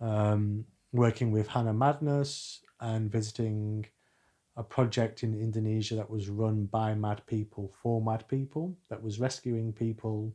um, 0.00 0.64
working 0.92 1.30
with 1.30 1.46
Hana 1.46 1.74
Madness 1.74 2.60
and 2.80 3.12
visiting 3.12 3.84
a 4.56 4.62
project 4.62 5.22
in 5.22 5.38
Indonesia 5.38 5.94
that 5.96 6.08
was 6.08 6.30
run 6.30 6.64
by 6.64 6.94
mad 6.94 7.20
people 7.26 7.70
for 7.82 8.00
mad 8.00 8.26
people 8.28 8.74
that 8.88 9.02
was 9.02 9.20
rescuing 9.20 9.74
people 9.74 10.34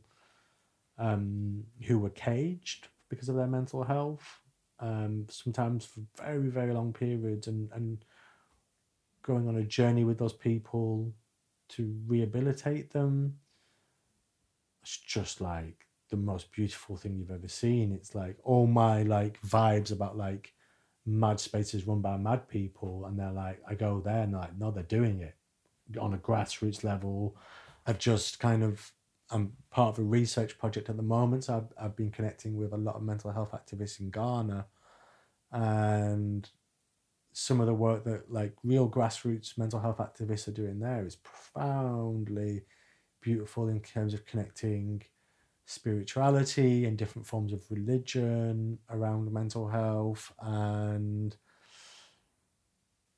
um, 0.96 1.64
who 1.82 1.98
were 1.98 2.10
caged 2.10 2.86
because 3.08 3.28
of 3.28 3.34
their 3.34 3.48
mental 3.48 3.82
health, 3.82 4.40
um, 4.78 5.26
sometimes 5.30 5.84
for 5.84 6.02
very, 6.16 6.48
very 6.48 6.72
long 6.72 6.92
periods, 6.92 7.48
and, 7.48 7.68
and 7.72 8.04
going 9.22 9.48
on 9.48 9.56
a 9.56 9.64
journey 9.64 10.04
with 10.04 10.18
those 10.18 10.32
people 10.32 11.12
to 11.70 11.92
rehabilitate 12.06 12.92
them. 12.92 13.34
It's 14.82 14.96
just 14.96 15.40
like 15.40 15.86
the 16.10 16.16
most 16.16 16.52
beautiful 16.52 16.96
thing 16.96 17.16
you've 17.16 17.30
ever 17.30 17.48
seen. 17.48 17.92
It's 17.92 18.14
like 18.14 18.36
all 18.44 18.66
my 18.66 19.02
like 19.02 19.40
vibes 19.42 19.92
about 19.92 20.16
like 20.16 20.54
mad 21.06 21.40
spaces 21.40 21.86
run 21.86 22.00
by 22.00 22.16
mad 22.16 22.48
people, 22.48 23.06
and 23.06 23.18
they're 23.18 23.32
like, 23.32 23.60
I 23.68 23.74
go 23.74 24.00
there 24.00 24.22
and 24.22 24.32
like, 24.32 24.56
no, 24.58 24.70
they're 24.70 24.82
doing 24.84 25.20
it 25.20 25.34
on 25.98 26.14
a 26.14 26.18
grassroots 26.18 26.84
level. 26.84 27.36
I've 27.86 27.98
just 27.98 28.38
kind 28.38 28.62
of 28.62 28.92
I'm 29.30 29.52
part 29.70 29.94
of 29.94 29.98
a 29.98 30.06
research 30.06 30.58
project 30.58 30.88
at 30.88 30.96
the 30.96 31.02
moment. 31.02 31.44
So 31.44 31.56
I've, 31.56 31.84
I've 31.84 31.96
been 31.96 32.10
connecting 32.10 32.56
with 32.56 32.72
a 32.72 32.78
lot 32.78 32.96
of 32.96 33.02
mental 33.02 33.30
health 33.30 33.52
activists 33.52 34.00
in 34.00 34.10
Ghana, 34.10 34.66
and 35.52 36.48
some 37.32 37.60
of 37.60 37.66
the 37.66 37.74
work 37.74 38.04
that 38.04 38.32
like 38.32 38.54
real 38.64 38.88
grassroots 38.88 39.56
mental 39.56 39.78
health 39.78 39.98
activists 39.98 40.48
are 40.48 40.52
doing 40.52 40.80
there 40.80 41.06
is 41.06 41.16
profoundly 41.16 42.62
beautiful 43.20 43.68
in 43.68 43.80
terms 43.80 44.14
of 44.14 44.24
connecting 44.26 45.02
spirituality 45.66 46.86
and 46.86 46.96
different 46.96 47.26
forms 47.26 47.52
of 47.52 47.62
religion 47.70 48.78
around 48.90 49.30
mental 49.30 49.68
health. 49.68 50.32
And 50.40 51.36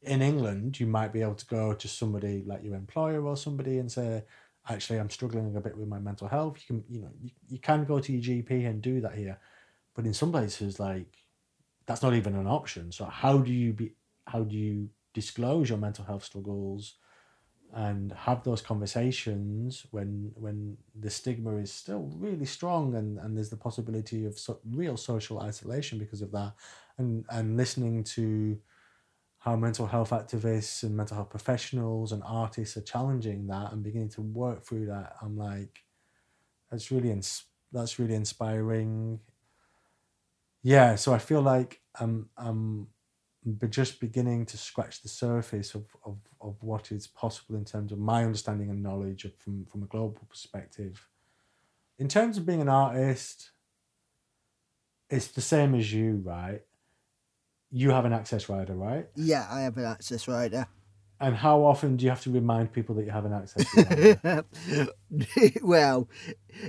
in 0.03 0.23
England 0.23 0.81
you 0.81 0.87
might 0.87 1.13
be 1.13 1.23
able 1.23 1.35
to 1.35 1.47
go 1.47 1.75
to 1.75 1.87
somebody 1.87 2.43
like 2.47 2.65
your 2.65 2.75
employer 2.75 3.23
or 3.23 3.37
somebody 3.37 3.79
and 3.79 3.93
say 3.93 4.25
actually 4.69 4.99
I'm 4.99 5.11
struggling 5.11 5.55
a 5.55 5.61
bit 5.61 5.77
with 5.77 5.89
my 5.89 5.99
mental 5.99 6.27
health. 6.27 6.59
You 6.59 6.67
can 6.67 6.85
you 6.89 7.03
know 7.03 7.11
you, 7.21 7.31
you 7.49 7.59
can 7.59 7.85
go 7.85 8.01
to 8.01 8.13
your 8.13 8.23
GP 8.23 8.67
and 8.67 8.83
do 8.83 9.01
that 9.01 9.15
here. 9.15 9.39
But 9.95 10.07
in 10.07 10.15
some 10.15 10.33
places 10.33 10.81
like 10.81 11.17
that's 11.87 12.03
not 12.03 12.15
even 12.15 12.35
an 12.35 12.47
option. 12.47 12.93
So 12.93 13.05
how 13.05 13.39
do 13.39 13.53
you 13.53 13.73
be 13.73 13.95
how 14.27 14.43
do 14.43 14.57
you 14.57 14.89
disclose 15.13 15.69
your 15.69 15.79
mental 15.79 16.05
health 16.05 16.25
struggles 16.25 16.95
and 17.75 18.13
have 18.13 18.43
those 18.45 18.63
conversations 18.63 19.87
when 19.91 20.33
when 20.35 20.77
the 20.99 21.11
stigma 21.11 21.57
is 21.57 21.73
still 21.73 22.11
really 22.17 22.45
strong 22.47 22.95
and 22.95 23.19
and 23.19 23.37
there's 23.37 23.51
the 23.51 23.57
possibility 23.57 24.25
of 24.27 24.39
so, 24.39 24.61
real 24.67 24.97
social 24.97 25.41
isolation 25.41 25.99
because 25.99 26.23
of 26.23 26.33
that. 26.33 26.55
And 26.99 27.25
and 27.31 27.57
listening 27.57 28.05
to 28.17 28.59
how 29.39 29.57
mental 29.57 29.87
health 29.87 30.11
activists 30.11 30.83
and 30.83 30.97
mental 30.97 31.17
health 31.17 31.31
professionals 31.31 32.13
and 32.13 32.23
artists 32.27 32.77
are 32.77 32.83
challenging 32.83 33.47
that 33.49 33.73
and 33.73 33.83
beginning 33.83 34.11
to 34.11 34.23
work 34.23 34.65
through 34.65 34.87
that 34.87 35.17
i'm 35.23 35.37
like 35.37 35.85
that's 36.71 36.91
really 36.91 37.11
ins- 37.11 37.45
that's 37.73 37.99
really 37.99 38.15
inspiring. 38.15 39.21
Yeah 40.63 40.95
so 40.97 41.13
i 41.15 41.19
feel 41.19 41.41
like 41.43 41.81
i'm 41.99 42.29
i'm 42.37 42.89
but 43.45 43.71
just 43.71 44.01
beginning 44.01 44.45
to 44.47 44.59
scratch 44.59 45.03
the 45.03 45.09
surface 45.09 45.75
of, 45.75 45.87
of, 46.05 46.19
of 46.41 46.57
what 46.63 46.93
is 46.93 47.07
possible 47.07 47.57
in 47.57 47.65
terms 47.65 47.91
of 47.91 47.99
my 47.99 48.25
understanding 48.25 48.71
and 48.71 48.83
knowledge 48.83 49.25
of, 49.25 49.35
from, 49.37 49.65
from 49.65 49.83
a 49.83 49.87
global 49.87 50.21
perspective. 50.29 51.09
In 51.99 52.09
terms 52.09 52.37
of 52.37 52.45
being 52.45 52.61
an 52.61 52.69
artist, 52.69 53.51
it's 55.09 55.29
the 55.29 55.41
same 55.41 55.75
as 55.75 55.93
you, 55.93 56.23
right? 56.25 56.61
You 57.71 57.91
have 57.91 58.05
an 58.05 58.13
access 58.13 58.49
rider, 58.49 58.75
right? 58.75 59.07
Yeah, 59.17 59.47
I 59.51 59.63
have 59.63 59.77
an 59.77 59.85
access 59.85 60.29
rider. 60.29 60.67
And 61.23 61.37
how 61.37 61.63
often 61.65 61.97
do 61.97 62.05
you 62.05 62.11
have 62.11 62.23
to 62.23 62.31
remind 62.31 62.73
people 62.73 62.95
that 62.97 63.05
you 63.05 63.11
have 63.11 63.27
an 63.27 63.33
access 63.33 63.67
rider? 63.77 64.45
well, 65.63 66.09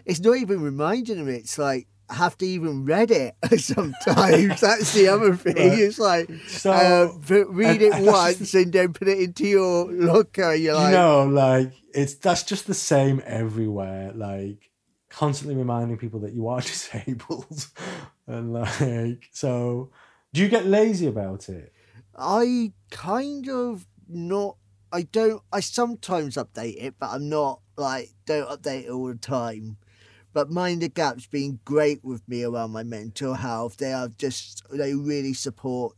it's 0.06 0.20
not 0.20 0.38
even 0.38 0.62
reminding 0.62 1.18
them. 1.18 1.30
It's 1.30 1.58
like 1.58 1.88
have 2.12 2.38
to 2.40 2.46
even 2.46 2.86
read 2.86 3.12
it 3.12 3.36
sometimes. 3.60 4.62
That's 4.62 4.94
the 4.94 5.08
other 5.08 5.36
thing. 5.36 5.56
Right. 5.56 5.80
It's 5.80 6.00
like 6.00 6.30
so, 6.48 6.72
uh, 6.72 7.46
read 7.46 7.82
it 7.82 7.94
once 8.04 8.54
and 8.54 8.72
then 8.72 8.94
put 8.94 9.08
it 9.08 9.20
into 9.20 9.48
your 9.48 9.92
locker. 9.92 10.54
You're 10.54 10.76
like, 10.76 10.92
you 10.92 10.98
know, 10.98 11.26
like 11.26 11.74
it's 11.94 12.16
that's 12.16 12.44
just 12.44 12.68
the 12.68 12.74
same 12.74 13.22
everywhere. 13.26 14.12
Like 14.14 14.70
constantly 15.10 15.56
reminding 15.56 15.98
people 15.98 16.22
that 16.22 16.34
you 16.34 16.48
are 16.48 16.62
disabled, 16.62 17.68
and 18.28 18.54
like 18.54 19.30
so. 19.32 19.92
Do 20.34 20.42
you 20.42 20.48
get 20.48 20.66
lazy 20.66 21.08
about 21.08 21.50
it? 21.50 21.74
I 22.18 22.72
kind 22.90 23.50
of 23.50 23.86
not. 24.08 24.58
I 24.94 25.04
don't. 25.04 25.42
I 25.52 25.60
sometimes 25.60 26.36
update 26.36 26.82
it, 26.82 26.96
but 27.00 27.10
I'm 27.12 27.30
not 27.30 27.62
like 27.78 28.12
don't 28.26 28.48
update 28.48 28.86
it 28.86 28.90
all 28.90 29.08
the 29.08 29.16
time. 29.16 29.78
But 30.34 30.50
Mind 30.50 30.82
the 30.82 30.90
Gap's 30.90 31.28
been 31.28 31.60
great 31.66 32.04
with 32.04 32.28
me 32.28 32.44
around 32.44 32.72
my 32.72 32.84
mental 32.84 33.34
health. 33.34 33.78
They 33.78 33.94
are 33.94 34.08
just, 34.08 34.64
they 34.72 34.94
really 34.94 35.34
support 35.34 35.96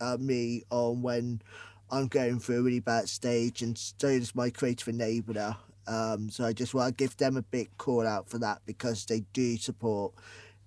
uh, 0.00 0.16
me 0.20 0.62
on 0.70 1.02
when 1.02 1.42
I'm 1.90 2.06
going 2.06 2.38
through 2.38 2.60
a 2.60 2.62
really 2.62 2.80
bad 2.80 3.08
stage, 3.08 3.60
and 3.60 3.76
so 3.76 4.18
does 4.18 4.34
my 4.34 4.50
creative 4.50 4.88
enabler. 4.88 5.56
Um, 5.86 6.30
so 6.30 6.44
I 6.44 6.52
just 6.52 6.74
want 6.74 6.96
to 6.96 7.04
give 7.04 7.16
them 7.16 7.36
a 7.36 7.42
big 7.42 7.76
call 7.76 8.06
out 8.06 8.28
for 8.28 8.38
that 8.38 8.62
because 8.64 9.04
they 9.04 9.24
do 9.32 9.56
support 9.56 10.14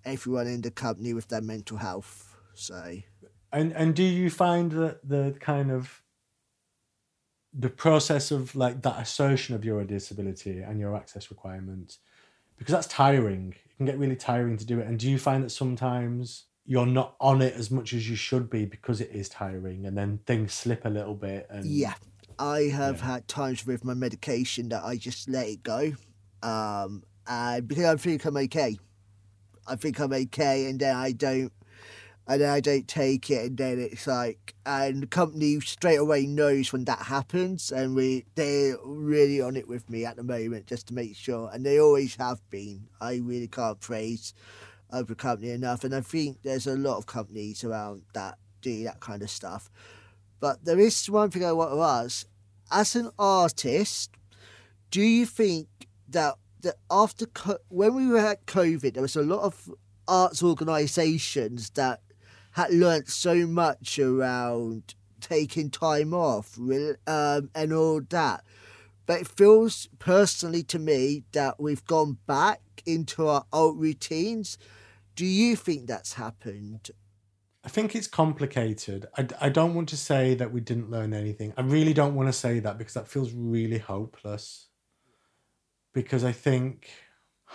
everyone 0.04 0.48
in 0.48 0.62
the 0.62 0.72
company 0.72 1.14
with 1.14 1.30
their 1.30 1.42
mental 1.42 1.78
health. 1.78 2.36
So, 2.54 2.98
and 3.52 3.72
and 3.74 3.96
do 3.96 4.04
you 4.04 4.30
find 4.30 4.72
that 4.74 5.08
the 5.08 5.36
kind 5.40 5.72
of 5.72 6.04
the 7.58 7.70
process 7.70 8.32
of 8.32 8.56
like 8.56 8.82
that 8.82 9.02
assertion 9.02 9.56
of 9.56 9.64
your 9.64 9.84
disability 9.86 10.60
and 10.62 10.80
your 10.80 10.96
access 10.96 11.32
requirements 11.32 12.00
because 12.58 12.74
that's 12.74 12.88
tiring. 12.88 13.54
It 13.66 13.78
can 13.78 13.86
get 13.86 13.98
really 13.98 14.16
tiring 14.16 14.58
to 14.58 14.66
do 14.66 14.80
it. 14.80 14.88
And 14.88 15.00
do 15.00 15.10
you 15.10 15.18
find 15.18 15.44
that 15.44 15.50
sometimes 15.50 16.46
you're 16.66 16.86
not 16.86 17.16
on 17.20 17.42
it 17.42 17.54
as 17.54 17.70
much 17.70 17.94
as 17.94 18.10
you 18.10 18.16
should 18.16 18.50
be 18.50 18.66
because 18.66 19.00
it 19.02 19.12
is 19.14 19.30
tiring 19.30 19.86
and 19.86 19.98
then 19.98 20.20
things 20.26 20.54
slip 20.54 20.84
a 20.86 20.90
little 20.90 21.14
bit 21.14 21.46
and 21.50 21.66
Yeah. 21.66 21.94
I 22.40 22.64
have 22.64 22.98
yeah. 23.00 23.06
had 23.06 23.28
times 23.28 23.66
with 23.66 23.86
my 23.86 23.94
medication 23.94 24.70
that 24.70 24.84
I 24.84 24.98
just 24.98 25.30
let 25.30 25.48
it 25.48 25.64
go. 25.64 25.94
Um 26.42 27.04
and 27.28 27.68
because 27.68 27.86
I 27.86 27.96
think 27.96 28.26
I'm 28.26 28.38
okay. 28.38 28.78
I 29.68 29.76
think 29.76 30.00
I'm 30.00 30.14
okay 30.14 30.66
and 30.68 30.80
then 30.80 30.96
I 30.96 31.12
don't 31.12 31.52
and 32.28 32.44
I 32.44 32.60
don't 32.60 32.88
take 32.88 33.30
it, 33.30 33.46
and 33.46 33.58
then 33.58 33.80
it's 33.80 34.08
like, 34.08 34.56
and 34.66 35.04
the 35.04 35.08
company 35.08 35.60
straight 35.60 35.98
away 35.98 36.26
knows 36.26 36.74
when 36.74 36.86
that 36.86 37.04
happens, 37.04 37.72
and 37.72 37.96
we 37.96 38.26
they're 38.36 38.78
really 38.84 39.42
on 39.42 39.56
it 39.56 39.68
with 39.68 39.90
me 39.90 40.06
at 40.06 40.16
the 40.16 40.24
moment 40.24 40.68
just 40.68 40.88
to 40.88 40.94
make 40.94 41.16
sure, 41.16 41.50
and 41.54 41.66
they 41.66 41.80
always 41.80 42.16
have 42.16 42.42
been. 42.50 42.88
I 43.00 43.22
really 43.24 43.48
can't 43.48 43.80
praise 43.80 44.34
other 44.92 45.16
company 45.16 45.52
enough, 45.52 45.84
and 45.84 45.94
I 45.94 46.02
think 46.02 46.42
there's 46.42 46.68
a 46.68 46.76
lot 46.76 46.98
of 46.98 47.06
companies 47.06 47.64
around 47.64 48.04
that 48.14 48.38
do 48.62 48.84
that 48.86 49.00
kind 49.00 49.22
of 49.22 49.30
stuff. 49.30 49.70
But 50.40 50.66
there 50.66 50.80
is 50.80 51.10
one 51.10 51.30
thing 51.30 51.46
I 51.46 51.52
want 51.52 51.72
to 51.74 51.82
ask: 51.82 52.28
as 52.72 52.96
an 52.96 53.12
artist, 53.20 54.12
do 54.90 55.02
you 55.02 55.28
think 55.28 55.68
that 56.10 56.36
that 56.62 56.78
after 56.90 57.28
when 57.70 57.94
we 57.94 58.08
were 58.08 58.18
at 58.18 58.48
COVID, 58.48 58.94
there 58.94 59.04
was 59.04 59.16
a 59.16 59.22
lot 59.22 59.42
of 59.42 59.70
arts 60.08 60.42
organisations 60.42 61.70
that 61.72 62.02
had 62.56 62.74
learnt 62.74 63.10
so 63.10 63.46
much 63.46 64.00
around 64.00 64.96
taking 65.20 65.70
time 65.70 66.14
off 66.14 66.58
um, 66.58 67.50
and 67.54 67.74
all 67.74 68.00
that. 68.10 68.46
But 69.06 69.22
it 69.22 69.28
feels 69.28 69.90
personally 70.00 70.64
to 70.64 70.80
me 70.80 71.24
that 71.34 71.60
we've 71.60 71.84
gone 71.84 72.18
back 72.26 72.62
into 72.86 73.28
our 73.28 73.46
old 73.52 73.78
routines. 73.78 74.58
Do 75.18 75.26
you 75.26 75.58
think 75.58 75.88
that's 75.88 76.14
happened? 76.14 76.92
I 77.66 77.68
think 77.68 77.94
it's 77.94 78.08
complicated. 78.08 79.06
I, 79.18 79.28
I 79.42 79.50
don't 79.50 79.74
want 79.74 79.90
to 79.90 79.98
say 79.98 80.34
that 80.36 80.54
we 80.54 80.62
didn't 80.62 80.90
learn 80.90 81.14
anything. 81.14 81.54
I 81.58 81.62
really 81.62 81.94
don't 81.94 82.16
want 82.16 82.30
to 82.30 82.34
say 82.34 82.60
that 82.60 82.78
because 82.78 82.94
that 82.94 83.10
feels 83.10 83.34
really 83.34 83.80
hopeless. 83.80 84.70
Because 85.94 86.24
I 86.24 86.32
think 86.32 86.90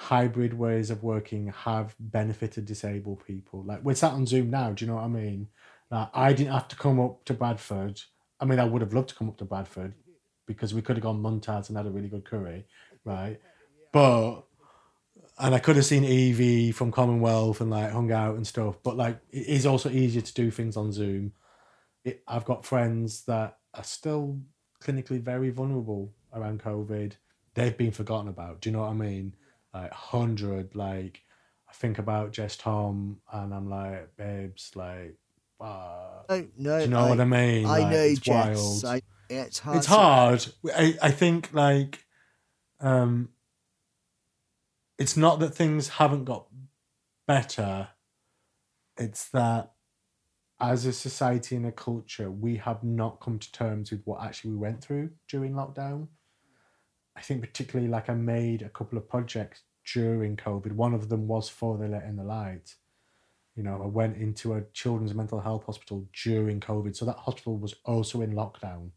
hybrid 0.00 0.54
ways 0.54 0.90
of 0.90 1.02
working 1.02 1.48
have 1.48 1.94
benefited 2.00 2.64
disabled 2.64 3.22
people. 3.26 3.62
Like 3.62 3.84
we're 3.84 3.94
sat 3.94 4.12
on 4.12 4.26
Zoom 4.26 4.48
now, 4.48 4.72
do 4.72 4.84
you 4.84 4.90
know 4.90 4.96
what 4.96 5.04
I 5.04 5.08
mean? 5.08 5.48
Like 5.90 6.08
I 6.14 6.32
didn't 6.32 6.52
have 6.52 6.68
to 6.68 6.76
come 6.76 6.98
up 6.98 7.24
to 7.26 7.34
Bradford. 7.34 8.00
I 8.40 8.46
mean, 8.46 8.58
I 8.58 8.64
would 8.64 8.80
have 8.80 8.94
loved 8.94 9.10
to 9.10 9.14
come 9.14 9.28
up 9.28 9.36
to 9.38 9.44
Bradford 9.44 9.94
because 10.46 10.72
we 10.72 10.80
could 10.80 10.96
have 10.96 11.02
gone 11.02 11.22
Mumtaz 11.22 11.68
and 11.68 11.76
had 11.76 11.86
a 11.86 11.90
really 11.90 12.08
good 12.08 12.24
curry, 12.24 12.64
right? 13.04 13.38
But 13.92 14.40
and 15.38 15.54
I 15.54 15.58
could 15.58 15.76
have 15.76 15.84
seen 15.84 16.04
Evie 16.04 16.72
from 16.72 16.92
Commonwealth 16.92 17.60
and 17.60 17.70
like 17.70 17.90
hung 17.90 18.10
out 18.10 18.36
and 18.36 18.46
stuff. 18.46 18.76
But 18.82 18.96
like 18.96 19.18
it 19.30 19.46
is 19.46 19.66
also 19.66 19.90
easier 19.90 20.22
to 20.22 20.34
do 20.34 20.50
things 20.50 20.78
on 20.78 20.92
Zoom. 20.92 21.32
It, 22.04 22.22
I've 22.26 22.46
got 22.46 22.64
friends 22.64 23.24
that 23.26 23.58
are 23.74 23.84
still 23.84 24.40
clinically 24.82 25.20
very 25.20 25.50
vulnerable 25.50 26.14
around 26.32 26.62
COVID, 26.62 27.12
they've 27.54 27.76
been 27.76 27.92
forgotten 27.92 28.28
about. 28.28 28.60
Do 28.60 28.70
you 28.70 28.72
know 28.72 28.82
what 28.82 28.90
I 28.90 28.94
mean? 28.94 29.34
Like 29.72 29.92
hundred, 29.92 30.74
like 30.74 31.22
I 31.68 31.72
think 31.72 31.98
about 31.98 32.32
Jess 32.32 32.56
Thom, 32.56 33.20
and 33.32 33.54
I'm 33.54 33.70
like, 33.70 34.16
babes, 34.16 34.72
like, 34.74 35.16
uh, 35.60 36.22
No, 36.28 36.48
no. 36.58 36.78
do 36.78 36.84
you 36.84 36.90
know 36.90 37.04
I, 37.06 37.08
what 37.10 37.20
I 37.20 37.24
mean? 37.24 37.66
I 37.66 37.78
Like, 37.78 37.92
know, 37.92 37.98
it's 37.98 38.20
Jess. 38.20 38.84
wild. 38.84 38.84
I, 38.96 39.02
it's 39.28 39.58
hard. 39.60 39.76
it's 39.78 39.86
hard. 39.86 40.46
I, 40.74 40.98
I 41.00 41.10
think 41.12 41.52
like 41.52 42.04
um 42.80 43.28
it's 44.98 45.16
not 45.16 45.38
that 45.40 45.54
things 45.54 45.88
haven't 45.88 46.24
got 46.24 46.48
better. 47.28 47.88
It's 48.96 49.28
that 49.30 49.72
as 50.60 50.84
a 50.84 50.92
society 50.92 51.56
and 51.56 51.64
a 51.66 51.72
culture, 51.72 52.30
we 52.30 52.56
have 52.56 52.82
not 52.84 53.20
come 53.20 53.38
to 53.38 53.52
terms 53.52 53.90
with 53.90 54.02
what 54.04 54.22
actually 54.22 54.50
we 54.50 54.56
went 54.58 54.82
through 54.82 55.10
during 55.28 55.52
lockdown. 55.54 56.08
I 57.16 57.20
think 57.20 57.40
particularly 57.42 57.90
like 57.90 58.08
I 58.08 58.14
made 58.14 58.62
a 58.62 58.68
couple 58.68 58.96
of 58.96 59.08
projects 59.08 59.62
during 59.92 60.36
COVID. 60.36 60.72
One 60.72 60.94
of 60.94 61.08
them 61.08 61.26
was 61.26 61.48
for 61.48 61.76
the 61.76 61.88
Let 61.88 62.04
in 62.04 62.16
the 62.16 62.24
Light. 62.24 62.74
You 63.56 63.62
know, 63.62 63.82
I 63.82 63.86
went 63.86 64.16
into 64.16 64.54
a 64.54 64.62
children's 64.72 65.14
mental 65.14 65.40
health 65.40 65.64
hospital 65.64 66.06
during 66.24 66.60
COVID. 66.60 66.96
So 66.96 67.04
that 67.04 67.16
hospital 67.16 67.58
was 67.58 67.74
also 67.84 68.22
in 68.22 68.32
lockdown 68.32 68.90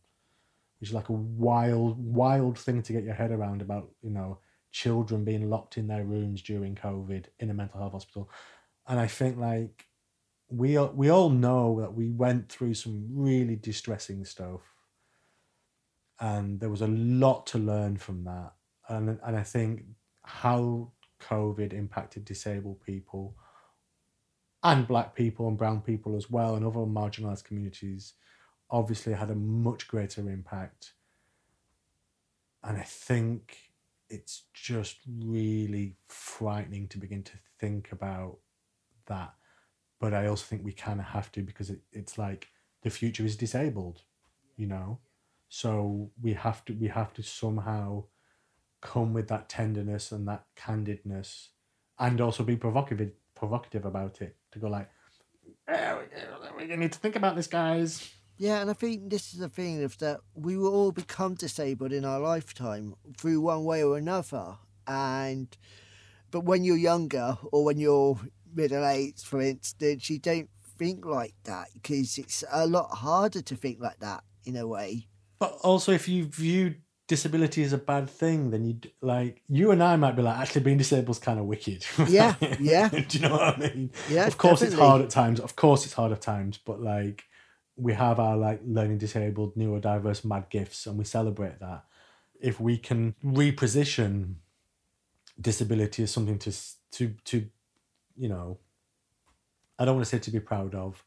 which 0.84 0.90
is 0.90 0.96
like 0.96 1.08
a 1.08 1.14
wild, 1.14 1.98
wild 1.98 2.60
thing 2.60 2.82
to 2.82 2.92
get 2.92 3.06
your 3.06 3.14
head 3.14 3.32
around 3.32 3.62
about, 3.62 3.90
you 4.02 4.10
know, 4.10 4.38
children 4.74 5.24
being 5.24 5.50
locked 5.50 5.78
in 5.78 5.88
their 5.88 6.04
rooms 6.04 6.42
during 6.42 6.76
COVID 6.76 7.28
in 7.40 7.50
a 7.50 7.54
mental 7.54 7.80
health 7.80 7.94
hospital. 7.94 8.30
And 8.86 9.00
I 9.00 9.08
think 9.08 9.38
like 9.38 9.88
we 10.50 10.76
all, 10.76 10.90
we 10.90 11.08
all 11.08 11.30
know 11.30 11.80
that 11.80 11.94
we 11.94 12.10
went 12.10 12.50
through 12.50 12.74
some 12.74 13.08
really 13.14 13.56
distressing 13.56 14.26
stuff, 14.26 14.60
and 16.20 16.60
there 16.60 16.70
was 16.70 16.82
a 16.82 16.88
lot 16.88 17.46
to 17.48 17.58
learn 17.58 17.98
from 17.98 18.24
that. 18.24 18.54
And 18.90 19.20
and 19.24 19.36
I 19.36 19.44
think 19.44 19.84
how 20.24 20.92
COVID 21.22 21.74
impacted 21.74 22.26
disabled 22.26 22.82
people 22.82 23.36
and 24.64 24.88
black 24.88 25.16
people 25.16 25.48
and 25.48 25.58
brown 25.58 25.82
people 25.82 26.16
as 26.16 26.30
well 26.30 26.56
and 26.56 26.66
other 26.66 26.80
marginalized 26.80 27.44
communities 27.44 28.14
obviously 28.70 29.14
had 29.14 29.30
a 29.30 29.36
much 29.36 29.88
greater 29.88 30.22
impact. 30.30 30.94
And 32.64 32.78
I 32.78 32.82
think 32.82 33.58
it's 34.10 34.44
just 34.54 34.98
really 35.08 35.98
frightening 36.08 36.88
to 36.90 36.98
begin 36.98 37.24
to 37.24 37.34
think 37.60 37.92
about 37.92 38.38
that. 39.08 39.34
But 40.00 40.14
I 40.14 40.28
also 40.28 40.46
think 40.46 40.64
we 40.64 40.72
kind 40.72 41.00
of 41.00 41.08
have 41.08 41.32
to 41.34 41.42
because 41.42 41.70
it, 41.70 41.82
it's 41.92 42.18
like 42.18 42.48
the 42.84 42.90
future 42.90 43.26
is 43.26 43.36
disabled, 43.36 44.02
you 44.56 44.68
know? 44.68 45.00
So 45.54 46.10
we 46.20 46.34
have 46.34 46.66
to 46.66 46.74
we 46.74 46.88
have 46.88 47.14
to 47.14 47.22
somehow 47.22 48.06
come 48.82 49.14
with 49.14 49.28
that 49.28 49.50
tenderness 49.50 50.12
and 50.12 50.28
that 50.28 50.46
candidness 50.58 51.50
and 52.00 52.20
also 52.20 52.44
be 52.44 52.56
provocative 52.56 53.12
provocative 53.36 53.86
about 53.86 54.20
it 54.20 54.36
to 54.52 54.58
go 54.58 54.68
like 54.68 54.90
"Eh, 55.68 55.94
we 56.58 56.66
we 56.68 56.76
need 56.76 56.92
to 56.92 56.98
think 56.98 57.16
about 57.16 57.36
this 57.36 57.46
guys 57.46 58.10
Yeah, 58.36 58.62
and 58.62 58.72
I 58.72 58.74
think 58.74 59.12
this 59.12 59.32
is 59.32 59.40
the 59.42 59.48
thing 59.48 59.84
of 59.84 60.00
that 60.00 60.22
we 60.34 60.58
will 60.58 60.74
all 60.74 60.92
become 60.92 61.36
disabled 61.36 61.94
in 61.94 62.04
our 62.04 62.20
lifetime 62.20 62.96
through 63.16 63.42
one 63.42 63.64
way 63.64 63.84
or 63.84 63.96
another. 63.96 64.58
And 64.88 65.56
but 66.32 66.46
when 66.46 66.64
you're 66.64 66.78
younger 66.92 67.38
or 67.52 67.64
when 67.64 67.78
you're 67.78 68.20
middle 68.52 68.84
aged, 68.84 69.24
for 69.24 69.40
instance, 69.40 70.10
you 70.10 70.18
don't 70.18 70.50
think 70.80 71.06
like 71.06 71.36
that 71.44 71.68
because 71.76 72.18
it's 72.18 72.44
a 72.52 72.66
lot 72.66 72.90
harder 73.06 73.44
to 73.44 73.56
think 73.56 73.80
like 73.80 74.00
that 74.00 74.24
in 74.46 74.58
a 74.58 74.66
way. 74.66 75.10
But 75.44 75.60
also, 75.62 75.92
if 75.92 76.08
you 76.08 76.24
view 76.24 76.76
disability 77.10 77.64
as 77.64 77.74
a 77.74 77.78
bad 77.78 78.10
thing, 78.10 78.52
then 78.52 78.64
you 78.64 78.78
like 79.02 79.42
you 79.50 79.72
and 79.72 79.84
I 79.84 79.98
might 79.98 80.16
be 80.16 80.22
like, 80.22 80.38
actually, 80.38 80.62
being 80.62 80.78
disabled 80.78 81.18
is 81.18 81.20
kind 81.20 81.38
of 81.38 81.48
wicked. 81.48 81.86
Yeah, 82.08 82.36
yeah. 82.62 82.88
Do 83.10 83.18
you 83.18 83.28
know 83.28 83.34
what 83.34 83.42
I 83.42 83.58
mean? 83.58 83.92
Yeah, 84.10 84.26
of 84.26 84.38
course, 84.38 84.62
it's 84.62 84.74
hard 84.74 85.02
at 85.02 85.10
times. 85.10 85.42
Of 85.42 85.58
course, 85.58 85.84
it's 85.84 85.96
hard 85.96 86.14
at 86.14 86.22
times. 86.22 86.58
But 86.58 86.80
like, 86.80 87.26
we 87.76 87.92
have 87.92 88.22
our 88.22 88.38
like 88.38 88.62
learning 88.64 89.00
disabled, 89.00 89.58
neurodiverse, 89.58 90.24
mad 90.24 90.46
gifts, 90.50 90.88
and 90.88 90.98
we 90.98 91.04
celebrate 91.04 91.60
that. 91.60 91.84
If 92.40 92.62
we 92.62 92.78
can 92.78 93.14
reposition 93.22 94.36
disability 95.42 96.04
as 96.04 96.12
something 96.12 96.40
to 96.40 96.54
to 96.92 97.16
to, 97.26 97.46
you 98.16 98.30
know, 98.30 98.60
I 99.78 99.84
don't 99.84 99.96
want 99.96 100.06
to 100.06 100.10
say 100.10 100.20
to 100.20 100.32
be 100.32 100.40
proud 100.40 100.74
of, 100.74 101.04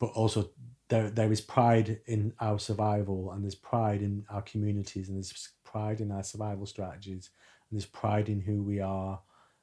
but 0.00 0.06
also 0.06 0.48
there 0.88 1.10
there 1.10 1.30
is 1.30 1.40
pride 1.40 2.00
in 2.06 2.32
our 2.40 2.58
survival 2.58 3.32
and 3.32 3.44
there's 3.44 3.54
pride 3.54 4.02
in 4.02 4.24
our 4.30 4.42
communities 4.42 5.08
and 5.08 5.16
there's 5.16 5.50
pride 5.64 6.00
in 6.00 6.10
our 6.10 6.22
survival 6.22 6.66
strategies 6.66 7.30
and 7.70 7.78
there's 7.78 7.86
pride 7.86 8.28
in 8.28 8.40
who 8.40 8.62
we 8.62 8.80
are 8.80 9.20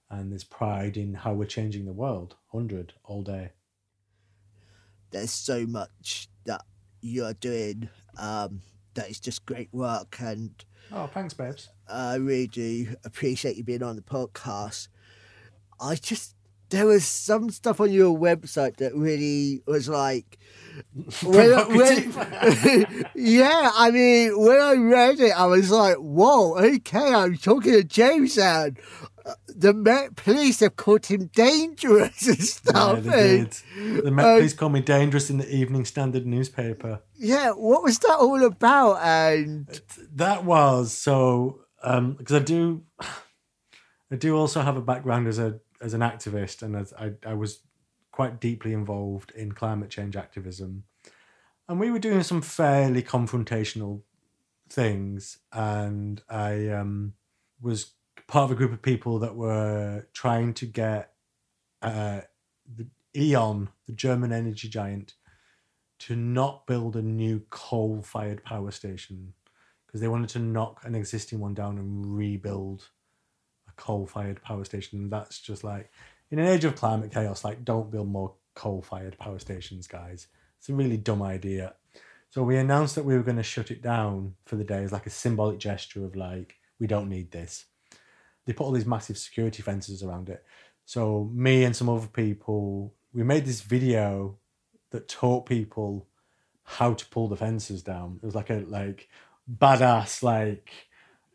and 0.09 0.31
there's 0.31 0.43
pride 0.43 0.97
in 0.97 1.13
how 1.13 1.33
we're 1.33 1.45
changing 1.45 1.85
the 1.85 1.93
world. 1.93 2.35
100 2.51 2.93
all 3.03 3.23
day. 3.23 3.51
There's 5.11 5.31
so 5.31 5.65
much 5.65 6.29
that 6.45 6.63
you're 7.01 7.33
doing 7.33 7.89
um, 8.17 8.61
that 8.93 9.09
is 9.09 9.19
just 9.19 9.45
great 9.45 9.69
work 9.73 10.17
and 10.19 10.51
oh 10.91 11.07
thanks 11.07 11.33
babes. 11.33 11.69
I 11.87 12.15
really 12.15 12.47
do 12.47 12.95
appreciate 13.03 13.57
you 13.57 13.63
being 13.63 13.83
on 13.83 13.95
the 13.95 14.01
podcast. 14.01 14.89
I 15.79 15.95
just 15.95 16.35
there 16.69 16.85
was 16.85 17.05
some 17.05 17.49
stuff 17.49 17.79
on 17.79 17.91
your 17.91 18.17
website 18.17 18.77
that 18.77 18.95
really 18.95 19.61
was 19.67 19.87
like 19.87 20.37
when, 21.23 21.75
when, 21.75 23.05
yeah, 23.15 23.71
I 23.75 23.91
mean 23.91 24.37
when 24.39 24.59
I 24.59 24.73
read 24.73 25.19
it 25.19 25.31
I 25.37 25.45
was 25.45 25.71
like, 25.71 25.95
whoa, 25.97 26.57
okay, 26.57 27.13
I'm 27.13 27.37
talking 27.37 27.73
to 27.73 27.83
James 27.83 28.37
and 28.37 28.77
uh, 29.25 29.33
the 29.47 29.73
Met 29.73 30.15
police 30.15 30.59
have 30.59 30.75
called 30.75 31.05
him 31.07 31.31
dangerous 31.33 32.27
and 32.27 32.43
stuff. 32.43 33.03
yeah, 33.05 33.11
they 33.11 33.39
and- 33.39 33.61
did. 33.75 34.03
the 34.05 34.11
Met 34.11 34.25
uh, 34.25 34.35
Police 34.35 34.53
called 34.53 34.73
me 34.73 34.81
dangerous 34.81 35.29
in 35.29 35.37
the 35.37 35.49
Evening 35.55 35.85
Standard 35.85 36.25
newspaper 36.25 37.01
yeah, 37.17 37.51
what 37.51 37.81
was 37.81 37.97
that 37.99 38.17
all 38.19 38.43
about? 38.43 38.97
And 39.01 39.67
that 40.13 40.43
was 40.43 40.91
so 40.93 41.61
um 41.83 42.13
because 42.13 42.35
I 42.35 42.39
do 42.39 42.83
I 44.11 44.15
do 44.17 44.35
also 44.37 44.61
have 44.61 44.77
a 44.77 44.81
background 44.81 45.27
as 45.27 45.39
a 45.39 45.59
as 45.81 45.93
an 45.93 46.01
activist 46.01 46.61
and 46.61 46.75
as 46.75 46.93
I, 46.93 47.13
I 47.25 47.33
was 47.33 47.61
quite 48.11 48.39
deeply 48.39 48.73
involved 48.73 49.31
in 49.31 49.51
climate 49.51 49.89
change 49.89 50.15
activism. 50.15 50.83
And 51.67 51.79
we 51.79 51.91
were 51.91 51.99
doing 51.99 52.23
some 52.23 52.41
fairly 52.41 53.03
confrontational 53.03 54.01
things 54.69 55.39
and 55.51 56.21
I 56.29 56.69
um 56.69 57.13
was 57.61 57.91
part 58.27 58.45
of 58.45 58.51
a 58.51 58.55
group 58.55 58.71
of 58.71 58.81
people 58.81 59.19
that 59.19 59.35
were 59.35 60.07
trying 60.13 60.53
to 60.55 60.65
get 60.65 61.13
uh 61.81 62.21
the 62.75 62.87
E.ON 63.15 63.69
the 63.85 63.93
German 63.93 64.31
energy 64.31 64.67
giant 64.67 65.13
to 65.99 66.15
not 66.15 66.65
build 66.67 66.95
a 66.95 67.01
new 67.01 67.41
coal 67.49 68.01
fired 68.01 68.43
power 68.43 68.71
station 68.71 69.33
because 69.85 70.01
they 70.01 70.07
wanted 70.07 70.29
to 70.29 70.39
knock 70.39 70.81
an 70.83 70.95
existing 70.95 71.39
one 71.39 71.53
down 71.53 71.77
and 71.77 72.17
rebuild 72.17 72.89
a 73.77 73.81
coal 73.81 74.05
fired 74.07 74.41
power 74.41 74.63
station. 74.65 75.09
That's 75.09 75.39
just 75.39 75.63
like, 75.63 75.91
in 76.31 76.39
an 76.39 76.47
age 76.47 76.65
of 76.65 76.75
climate 76.75 77.11
chaos, 77.11 77.43
like, 77.43 77.63
don't 77.63 77.91
build 77.91 78.07
more 78.07 78.33
coal 78.55 78.81
fired 78.81 79.17
power 79.17 79.39
stations, 79.39 79.87
guys. 79.87 80.27
It's 80.59 80.69
a 80.69 80.73
really 80.73 80.97
dumb 80.97 81.21
idea. 81.21 81.75
So 82.29 82.43
we 82.43 82.57
announced 82.57 82.95
that 82.95 83.05
we 83.05 83.15
were 83.15 83.23
going 83.23 83.37
to 83.37 83.43
shut 83.43 83.71
it 83.71 83.81
down 83.81 84.35
for 84.45 84.55
the 84.55 84.63
day 84.63 84.83
as 84.83 84.91
like 84.91 85.05
a 85.05 85.11
symbolic 85.11 85.59
gesture 85.59 86.03
of 86.03 86.15
like, 86.15 86.55
we 86.79 86.87
don't 86.87 87.09
need 87.09 87.31
this. 87.31 87.65
They 88.45 88.53
put 88.53 88.65
all 88.65 88.71
these 88.71 88.85
massive 88.85 89.17
security 89.17 89.61
fences 89.61 90.03
around 90.03 90.29
it. 90.29 90.43
So 90.85 91.29
me 91.33 91.63
and 91.63 91.75
some 91.75 91.89
other 91.89 92.07
people, 92.07 92.93
we 93.13 93.23
made 93.23 93.45
this 93.45 93.61
video 93.61 94.37
that 94.91 95.07
taught 95.07 95.45
people 95.45 96.07
how 96.63 96.93
to 96.93 97.05
pull 97.07 97.27
the 97.27 97.37
fences 97.37 97.81
down. 97.83 98.19
It 98.21 98.25
was 98.25 98.35
like 98.35 98.49
a 98.49 98.65
like 98.67 99.07
badass 99.49 100.21
like 100.23 100.71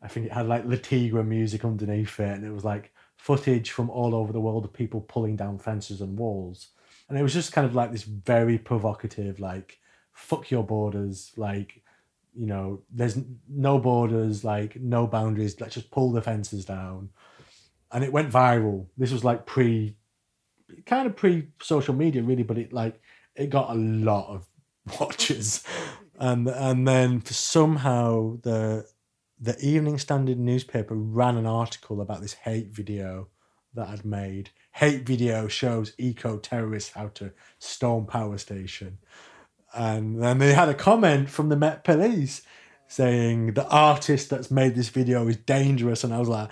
I 0.02 0.08
think 0.08 0.26
it 0.26 0.32
had 0.32 0.48
like 0.48 0.64
Le 0.64 0.76
Tigre 0.76 1.22
music 1.22 1.64
underneath 1.64 2.18
it, 2.20 2.36
and 2.36 2.44
it 2.44 2.52
was 2.52 2.64
like 2.64 2.92
footage 3.16 3.70
from 3.70 3.90
all 3.90 4.14
over 4.14 4.32
the 4.32 4.40
world 4.40 4.64
of 4.64 4.72
people 4.72 5.00
pulling 5.02 5.36
down 5.36 5.58
fences 5.58 6.00
and 6.00 6.18
walls. 6.18 6.68
And 7.08 7.18
it 7.18 7.22
was 7.22 7.34
just 7.34 7.52
kind 7.52 7.66
of 7.66 7.74
like 7.74 7.92
this 7.92 8.04
very 8.04 8.56
provocative, 8.56 9.40
like 9.40 9.78
fuck 10.12 10.50
your 10.50 10.64
borders, 10.64 11.32
like 11.36 11.82
you 12.34 12.46
know, 12.46 12.80
there's 12.90 13.18
no 13.48 13.78
borders, 13.78 14.44
like 14.44 14.76
no 14.76 15.06
boundaries. 15.06 15.60
Let's 15.60 15.74
just 15.74 15.90
pull 15.90 16.12
the 16.12 16.22
fences 16.22 16.64
down. 16.64 17.10
And 17.92 18.04
it 18.04 18.12
went 18.12 18.32
viral. 18.32 18.86
This 18.96 19.10
was 19.10 19.24
like 19.24 19.46
pre, 19.46 19.96
kind 20.86 21.06
of 21.06 21.16
pre 21.16 21.48
social 21.60 21.94
media, 21.94 22.22
really, 22.22 22.44
but 22.44 22.58
it 22.58 22.72
like 22.72 23.00
it 23.34 23.50
got 23.50 23.70
a 23.70 23.74
lot 23.74 24.28
of 24.28 24.46
watches, 25.00 25.64
and 26.18 26.48
and 26.48 26.86
then 26.86 27.24
somehow 27.24 28.38
the 28.42 28.86
the 29.40 29.58
Evening 29.60 29.98
Standard 29.98 30.38
newspaper 30.38 30.94
ran 30.94 31.36
an 31.36 31.46
article 31.46 32.00
about 32.00 32.20
this 32.20 32.34
hate 32.34 32.68
video 32.68 33.28
that 33.74 33.88
I'd 33.88 34.04
made. 34.04 34.50
Hate 34.72 35.06
video 35.06 35.48
shows 35.48 35.94
eco 35.98 36.36
terrorists 36.38 36.90
how 36.90 37.08
to 37.14 37.32
storm 37.58 38.06
power 38.06 38.38
station, 38.38 38.98
and 39.74 40.22
then 40.22 40.38
they 40.38 40.52
had 40.52 40.68
a 40.68 40.74
comment 40.74 41.30
from 41.30 41.48
the 41.48 41.56
Met 41.56 41.84
Police 41.84 42.42
saying 42.86 43.54
the 43.54 43.68
artist 43.68 44.28
that's 44.30 44.50
made 44.50 44.74
this 44.74 44.88
video 44.88 45.26
is 45.28 45.36
dangerous, 45.36 46.04
and 46.04 46.12
I 46.12 46.18
was 46.18 46.28
like. 46.28 46.50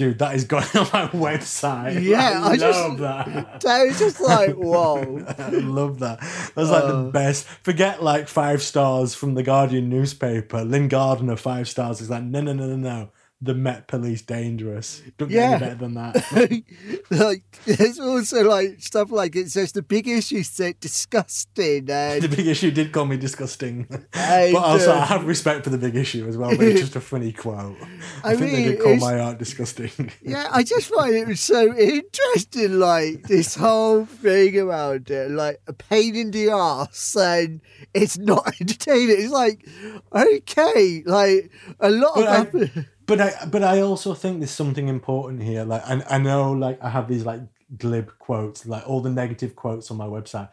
Dude, 0.00 0.18
that 0.20 0.34
is 0.34 0.44
going 0.46 0.64
on 0.74 0.88
my 0.94 1.08
website. 1.08 2.02
Yeah, 2.02 2.40
I, 2.42 2.52
I 2.52 2.56
just- 2.56 2.78
love 2.80 2.98
that. 3.00 3.60
That 3.60 3.86
was 3.86 3.98
just 3.98 4.18
like, 4.18 4.54
whoa. 4.54 4.96
I 5.38 5.50
love 5.50 5.98
that. 5.98 6.20
That's 6.54 6.70
like 6.70 6.84
the 6.84 6.96
Uh. 6.96 7.10
best. 7.10 7.44
Forget 7.44 8.02
like 8.02 8.26
five 8.26 8.62
stars 8.62 9.14
from 9.14 9.34
the 9.34 9.42
Guardian 9.42 9.90
newspaper. 9.90 10.64
Lyn 10.64 10.88
Gardner 10.88 11.36
five 11.36 11.68
stars 11.68 12.00
is 12.00 12.08
like 12.08 12.22
no 12.22 12.40
no 12.40 12.54
no 12.54 12.66
no 12.66 12.76
no. 12.76 13.10
The 13.42 13.54
Met 13.54 13.88
Police 13.88 14.20
dangerous. 14.20 15.00
Don't 15.16 15.28
get 15.28 15.50
any 15.52 15.60
better 15.60 15.74
than 15.76 15.94
that. 15.94 16.62
like 17.10 17.42
there's 17.64 17.98
also 17.98 18.44
like 18.46 18.80
stuff 18.82 19.10
like 19.10 19.34
it 19.34 19.50
says 19.50 19.72
the 19.72 19.80
big 19.80 20.06
issue 20.08 20.42
said 20.42 20.78
disgusting 20.78 21.84
the 21.86 22.32
big 22.36 22.46
issue 22.46 22.70
did 22.70 22.92
call 22.92 23.06
me 23.06 23.16
disgusting, 23.16 23.86
And, 24.12 24.52
but 24.52 24.62
also 24.62 24.92
uh, 24.92 24.96
I 24.96 25.04
have 25.06 25.24
respect 25.26 25.64
for 25.64 25.70
the 25.70 25.78
big 25.78 25.96
issue 25.96 26.26
as 26.28 26.36
well. 26.36 26.50
But 26.50 26.66
it's 26.66 26.80
just 26.80 26.96
a 26.96 27.00
funny 27.00 27.32
quote. 27.44 27.76
I, 28.22 28.32
I 28.32 28.36
think 28.36 28.52
they 28.52 28.56
mean, 28.58 28.68
did 28.72 28.78
call 28.80 28.92
it's- 28.92 29.00
my 29.00 29.18
art 29.18 29.38
disgusting. 29.38 29.90
yeah, 30.22 30.48
I 30.50 30.62
just 30.62 30.88
find 30.94 31.14
it 31.14 31.26
was 31.26 31.40
so 31.40 31.74
interesting, 31.76 32.78
like 32.78 33.22
this 33.22 33.54
whole 33.54 34.04
thing 34.04 34.58
around 34.58 35.10
it, 35.10 35.30
like 35.30 35.62
a 35.66 35.72
pain 35.72 36.14
in 36.14 36.30
the 36.30 36.50
ass, 36.50 37.16
and 37.16 37.62
it's 37.94 38.18
not 38.18 38.46
entertaining. 38.60 39.16
It's 39.18 39.32
like, 39.32 39.66
okay, 40.14 41.02
like 41.06 41.50
a 41.80 41.88
lot 41.90 42.18
I- 42.18 42.36
of 42.42 42.54
other- 42.54 42.86
but 43.10 43.20
I 43.20 43.46
but 43.46 43.62
I 43.64 43.80
also 43.80 44.14
think 44.14 44.38
there's 44.38 44.50
something 44.50 44.88
important 44.88 45.42
here. 45.42 45.64
Like 45.64 45.82
I, 45.86 46.02
I 46.08 46.18
know 46.18 46.52
like 46.52 46.82
I 46.82 46.88
have 46.88 47.08
these 47.08 47.24
like 47.24 47.40
glib 47.76 48.12
quotes, 48.18 48.66
like 48.66 48.88
all 48.88 49.00
the 49.00 49.10
negative 49.10 49.56
quotes 49.56 49.90
on 49.90 49.96
my 49.96 50.06
website. 50.06 50.48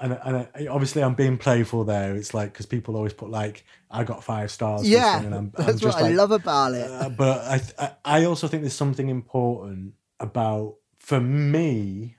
And, 0.00 0.18
and 0.24 0.48
I, 0.54 0.66
obviously 0.68 1.02
I'm 1.02 1.14
being 1.14 1.36
playful 1.36 1.84
there. 1.84 2.14
It's 2.14 2.32
like 2.32 2.52
because 2.52 2.66
people 2.66 2.96
always 2.96 3.12
put 3.12 3.30
like 3.30 3.64
I 3.90 4.04
got 4.04 4.24
five 4.24 4.50
stars. 4.50 4.88
yeah, 4.88 5.20
and 5.20 5.34
I'm, 5.34 5.52
I'm 5.58 5.66
that's 5.66 5.80
just 5.80 6.00
what 6.00 6.10
I 6.10 6.14
love 6.14 6.30
about 6.30 6.74
it. 6.74 6.90
uh, 6.90 7.10
but 7.10 7.44
I, 7.44 7.60
I 7.78 8.20
I 8.20 8.24
also 8.24 8.48
think 8.48 8.62
there's 8.62 8.74
something 8.74 9.08
important 9.08 9.94
about 10.18 10.76
for 10.96 11.20
me, 11.20 12.16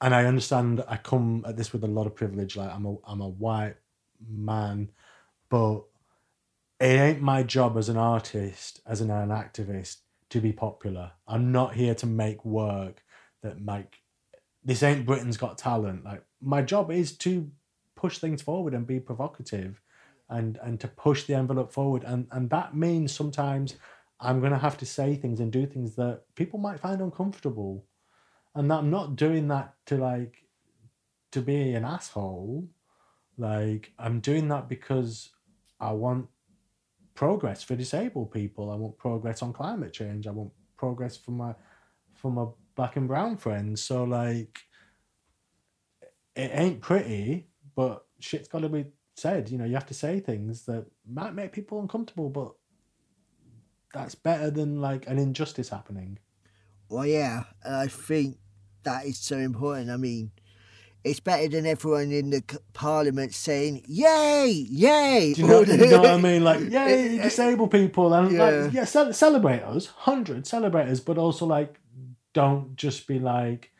and 0.00 0.14
I 0.14 0.24
understand 0.24 0.84
I 0.88 0.96
come 0.96 1.44
at 1.46 1.56
this 1.56 1.72
with 1.72 1.84
a 1.84 1.88
lot 1.88 2.06
of 2.06 2.14
privilege. 2.14 2.56
Like 2.56 2.74
I'm 2.74 2.84
a 2.84 2.96
I'm 3.06 3.20
a 3.20 3.28
white 3.28 3.76
man, 4.28 4.90
but 5.48 5.84
it 6.80 6.84
ain't 6.84 7.20
my 7.20 7.42
job 7.42 7.76
as 7.76 7.88
an 7.90 7.98
artist, 7.98 8.80
as 8.86 9.02
an, 9.02 9.10
an 9.10 9.28
activist, 9.28 9.98
to 10.30 10.40
be 10.40 10.52
popular. 10.52 11.12
I'm 11.28 11.52
not 11.52 11.74
here 11.74 11.94
to 11.96 12.06
make 12.06 12.44
work 12.44 13.02
that 13.42 13.64
like 13.64 13.98
this 14.64 14.82
ain't 14.82 15.06
Britain's 15.06 15.36
Got 15.36 15.58
Talent. 15.58 16.04
Like 16.04 16.22
my 16.40 16.62
job 16.62 16.90
is 16.90 17.16
to 17.18 17.50
push 17.96 18.18
things 18.18 18.40
forward 18.40 18.72
and 18.72 18.86
be 18.86 18.98
provocative, 19.00 19.80
and 20.28 20.58
and 20.62 20.80
to 20.80 20.88
push 20.88 21.24
the 21.24 21.34
envelope 21.34 21.72
forward. 21.72 22.04
And 22.04 22.26
and 22.30 22.48
that 22.50 22.74
means 22.74 23.12
sometimes 23.12 23.74
I'm 24.18 24.40
gonna 24.40 24.58
have 24.58 24.78
to 24.78 24.86
say 24.86 25.16
things 25.16 25.40
and 25.40 25.52
do 25.52 25.66
things 25.66 25.96
that 25.96 26.22
people 26.34 26.58
might 26.58 26.80
find 26.80 27.00
uncomfortable, 27.02 27.84
and 28.54 28.70
that 28.70 28.78
I'm 28.78 28.90
not 28.90 29.16
doing 29.16 29.48
that 29.48 29.74
to 29.86 29.96
like 29.98 30.44
to 31.32 31.42
be 31.42 31.74
an 31.74 31.84
asshole. 31.84 32.68
Like 33.36 33.92
I'm 33.98 34.20
doing 34.20 34.48
that 34.48 34.68
because 34.68 35.30
I 35.78 35.92
want 35.92 36.28
progress 37.14 37.62
for 37.62 37.76
disabled 37.76 38.32
people. 38.32 38.70
I 38.70 38.76
want 38.76 38.98
progress 38.98 39.42
on 39.42 39.52
climate 39.52 39.92
change. 39.92 40.26
I 40.26 40.30
want 40.30 40.52
progress 40.76 41.16
for 41.16 41.32
my 41.32 41.54
for 42.14 42.30
my 42.30 42.46
black 42.74 42.96
and 42.96 43.08
brown 43.08 43.36
friends. 43.36 43.82
So 43.82 44.04
like 44.04 44.60
it 46.36 46.50
ain't 46.54 46.80
pretty, 46.80 47.48
but 47.74 48.06
shit's 48.18 48.48
gotta 48.48 48.68
be 48.68 48.86
said. 49.16 49.50
You 49.50 49.58
know, 49.58 49.64
you 49.64 49.74
have 49.74 49.86
to 49.86 49.94
say 49.94 50.20
things 50.20 50.64
that 50.66 50.86
might 51.08 51.34
make 51.34 51.52
people 51.52 51.80
uncomfortable, 51.80 52.30
but 52.30 52.52
that's 53.92 54.14
better 54.14 54.50
than 54.50 54.80
like 54.80 55.06
an 55.06 55.18
injustice 55.18 55.68
happening. 55.68 56.18
Well, 56.88 57.06
yeah, 57.06 57.44
I 57.64 57.86
think 57.88 58.38
that 58.82 59.04
is 59.06 59.18
so 59.18 59.36
important. 59.36 59.90
I 59.90 59.96
mean, 59.96 60.32
it's 61.02 61.20
better 61.20 61.48
than 61.48 61.66
everyone 61.66 62.12
in 62.12 62.30
the 62.30 62.42
parliament 62.72 63.34
saying 63.34 63.82
"Yay, 63.86 64.50
yay!" 64.50 65.32
Do 65.34 65.42
you 65.42 65.48
know, 65.48 65.60
you 65.62 65.76
know 65.90 66.00
what 66.00 66.10
I 66.10 66.16
mean? 66.20 66.44
Like, 66.44 66.60
yay, 66.70 67.18
disabled 67.18 67.70
people, 67.70 68.12
and 68.14 68.32
Yeah. 68.32 68.44
like, 68.44 68.72
yeah, 68.72 68.84
ce- 68.84 69.16
celebrate 69.16 69.62
us, 69.62 69.86
hundred 69.86 70.46
celebrate 70.46 70.88
us, 70.88 71.00
but 71.00 71.16
also 71.18 71.46
like, 71.46 71.80
don't 72.34 72.76
just 72.76 73.06
be 73.06 73.18
like 73.18 73.72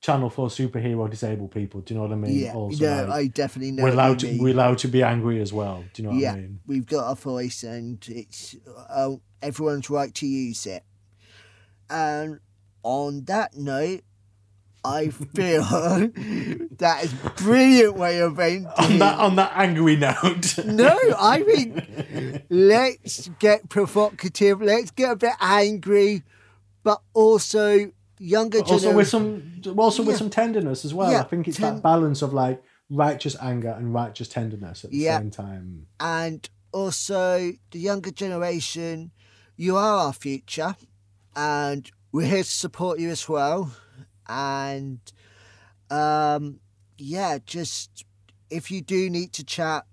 Channel 0.00 0.30
Four 0.30 0.48
superhero 0.48 1.10
disabled 1.10 1.50
people. 1.50 1.80
Do 1.80 1.92
you 1.92 2.00
know 2.00 2.06
what 2.06 2.12
I 2.12 2.16
mean? 2.16 2.38
yeah, 2.38 2.54
also, 2.54 2.84
no, 2.84 3.04
like, 3.06 3.12
I 3.14 3.26
definitely 3.26 3.72
know. 3.72 3.82
we're 3.82 3.90
allowed 3.90 4.18
to 4.20 4.38
we're 4.40 4.54
allowed 4.54 4.78
to 4.78 4.88
be 4.88 5.02
angry 5.02 5.40
as 5.42 5.52
well. 5.52 5.84
Do 5.92 6.02
you 6.02 6.08
know 6.08 6.14
what 6.14 6.20
yeah, 6.22 6.32
I 6.32 6.36
mean? 6.36 6.60
we've 6.66 6.86
got 6.86 7.10
a 7.10 7.14
voice, 7.14 7.62
and 7.62 8.02
it's 8.08 8.56
uh, 8.88 9.16
everyone's 9.42 9.90
right 9.90 10.14
to 10.14 10.26
use 10.26 10.66
it. 10.66 10.82
And 11.90 12.40
on 12.82 13.24
that 13.24 13.56
note, 13.56 14.02
I 14.84 15.08
feel 15.08 15.62
that 16.78 17.00
is 17.04 17.12
brilliant 17.36 17.96
way 17.96 18.20
of 18.20 18.38
ending. 18.38 18.66
On 18.66 18.98
that 18.98 19.18
on 19.18 19.36
that 19.36 19.52
angry 19.54 19.96
note. 19.96 20.58
No, 20.64 20.96
I 21.18 21.42
think 21.46 22.44
let's 22.48 23.28
get 23.38 23.68
provocative. 23.68 24.62
Let's 24.62 24.90
get 24.90 25.10
a 25.12 25.16
bit 25.16 25.34
angry, 25.40 26.22
but 26.82 27.00
also 27.12 27.90
younger 28.20 28.58
also 28.60 28.74
with 28.94 29.10
generation. 29.10 29.60
some 29.62 29.78
also 29.78 30.02
with 30.02 30.16
some 30.16 30.30
tenderness 30.30 30.84
as 30.84 30.94
well. 30.94 31.10
Yeah, 31.10 31.20
I 31.20 31.24
think 31.24 31.48
it's 31.48 31.56
ten- 31.58 31.76
that 31.76 31.82
balance 31.82 32.22
of 32.22 32.32
like 32.32 32.62
righteous 32.90 33.36
anger 33.40 33.70
and 33.76 33.92
righteous 33.92 34.28
tenderness 34.28 34.84
at 34.84 34.90
the 34.90 34.96
Yeah. 34.96 35.18
same 35.18 35.30
time. 35.30 35.86
and 36.00 36.48
also 36.72 37.52
the 37.70 37.78
younger 37.78 38.10
generation. 38.10 39.10
You 39.56 39.76
are 39.76 40.06
our 40.06 40.12
future, 40.12 40.76
and 41.34 41.90
we're 42.12 42.28
here 42.28 42.44
to 42.44 42.48
support 42.48 43.00
you 43.00 43.08
as 43.10 43.28
well. 43.28 43.72
And 44.28 45.00
um, 45.90 46.60
yeah, 46.96 47.38
just 47.44 48.04
if 48.50 48.70
you 48.70 48.80
do 48.82 49.10
need 49.10 49.32
to 49.34 49.44
chat, 49.44 49.86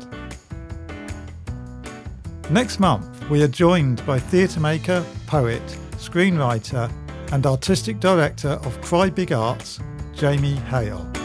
Next 2.51 2.79
month, 2.79 3.29
we 3.29 3.43
are 3.43 3.47
joined 3.47 4.03
by 4.07 4.17
theatre 4.17 4.59
maker, 4.59 5.05
poet, 5.27 5.61
screenwriter, 5.97 6.91
and 7.31 7.45
artistic 7.45 7.99
director 7.99 8.59
of 8.63 8.81
CRIPtic 8.81 9.31
Arts, 9.31 9.79
Jamie 10.15 10.55
Hale. 10.55 11.18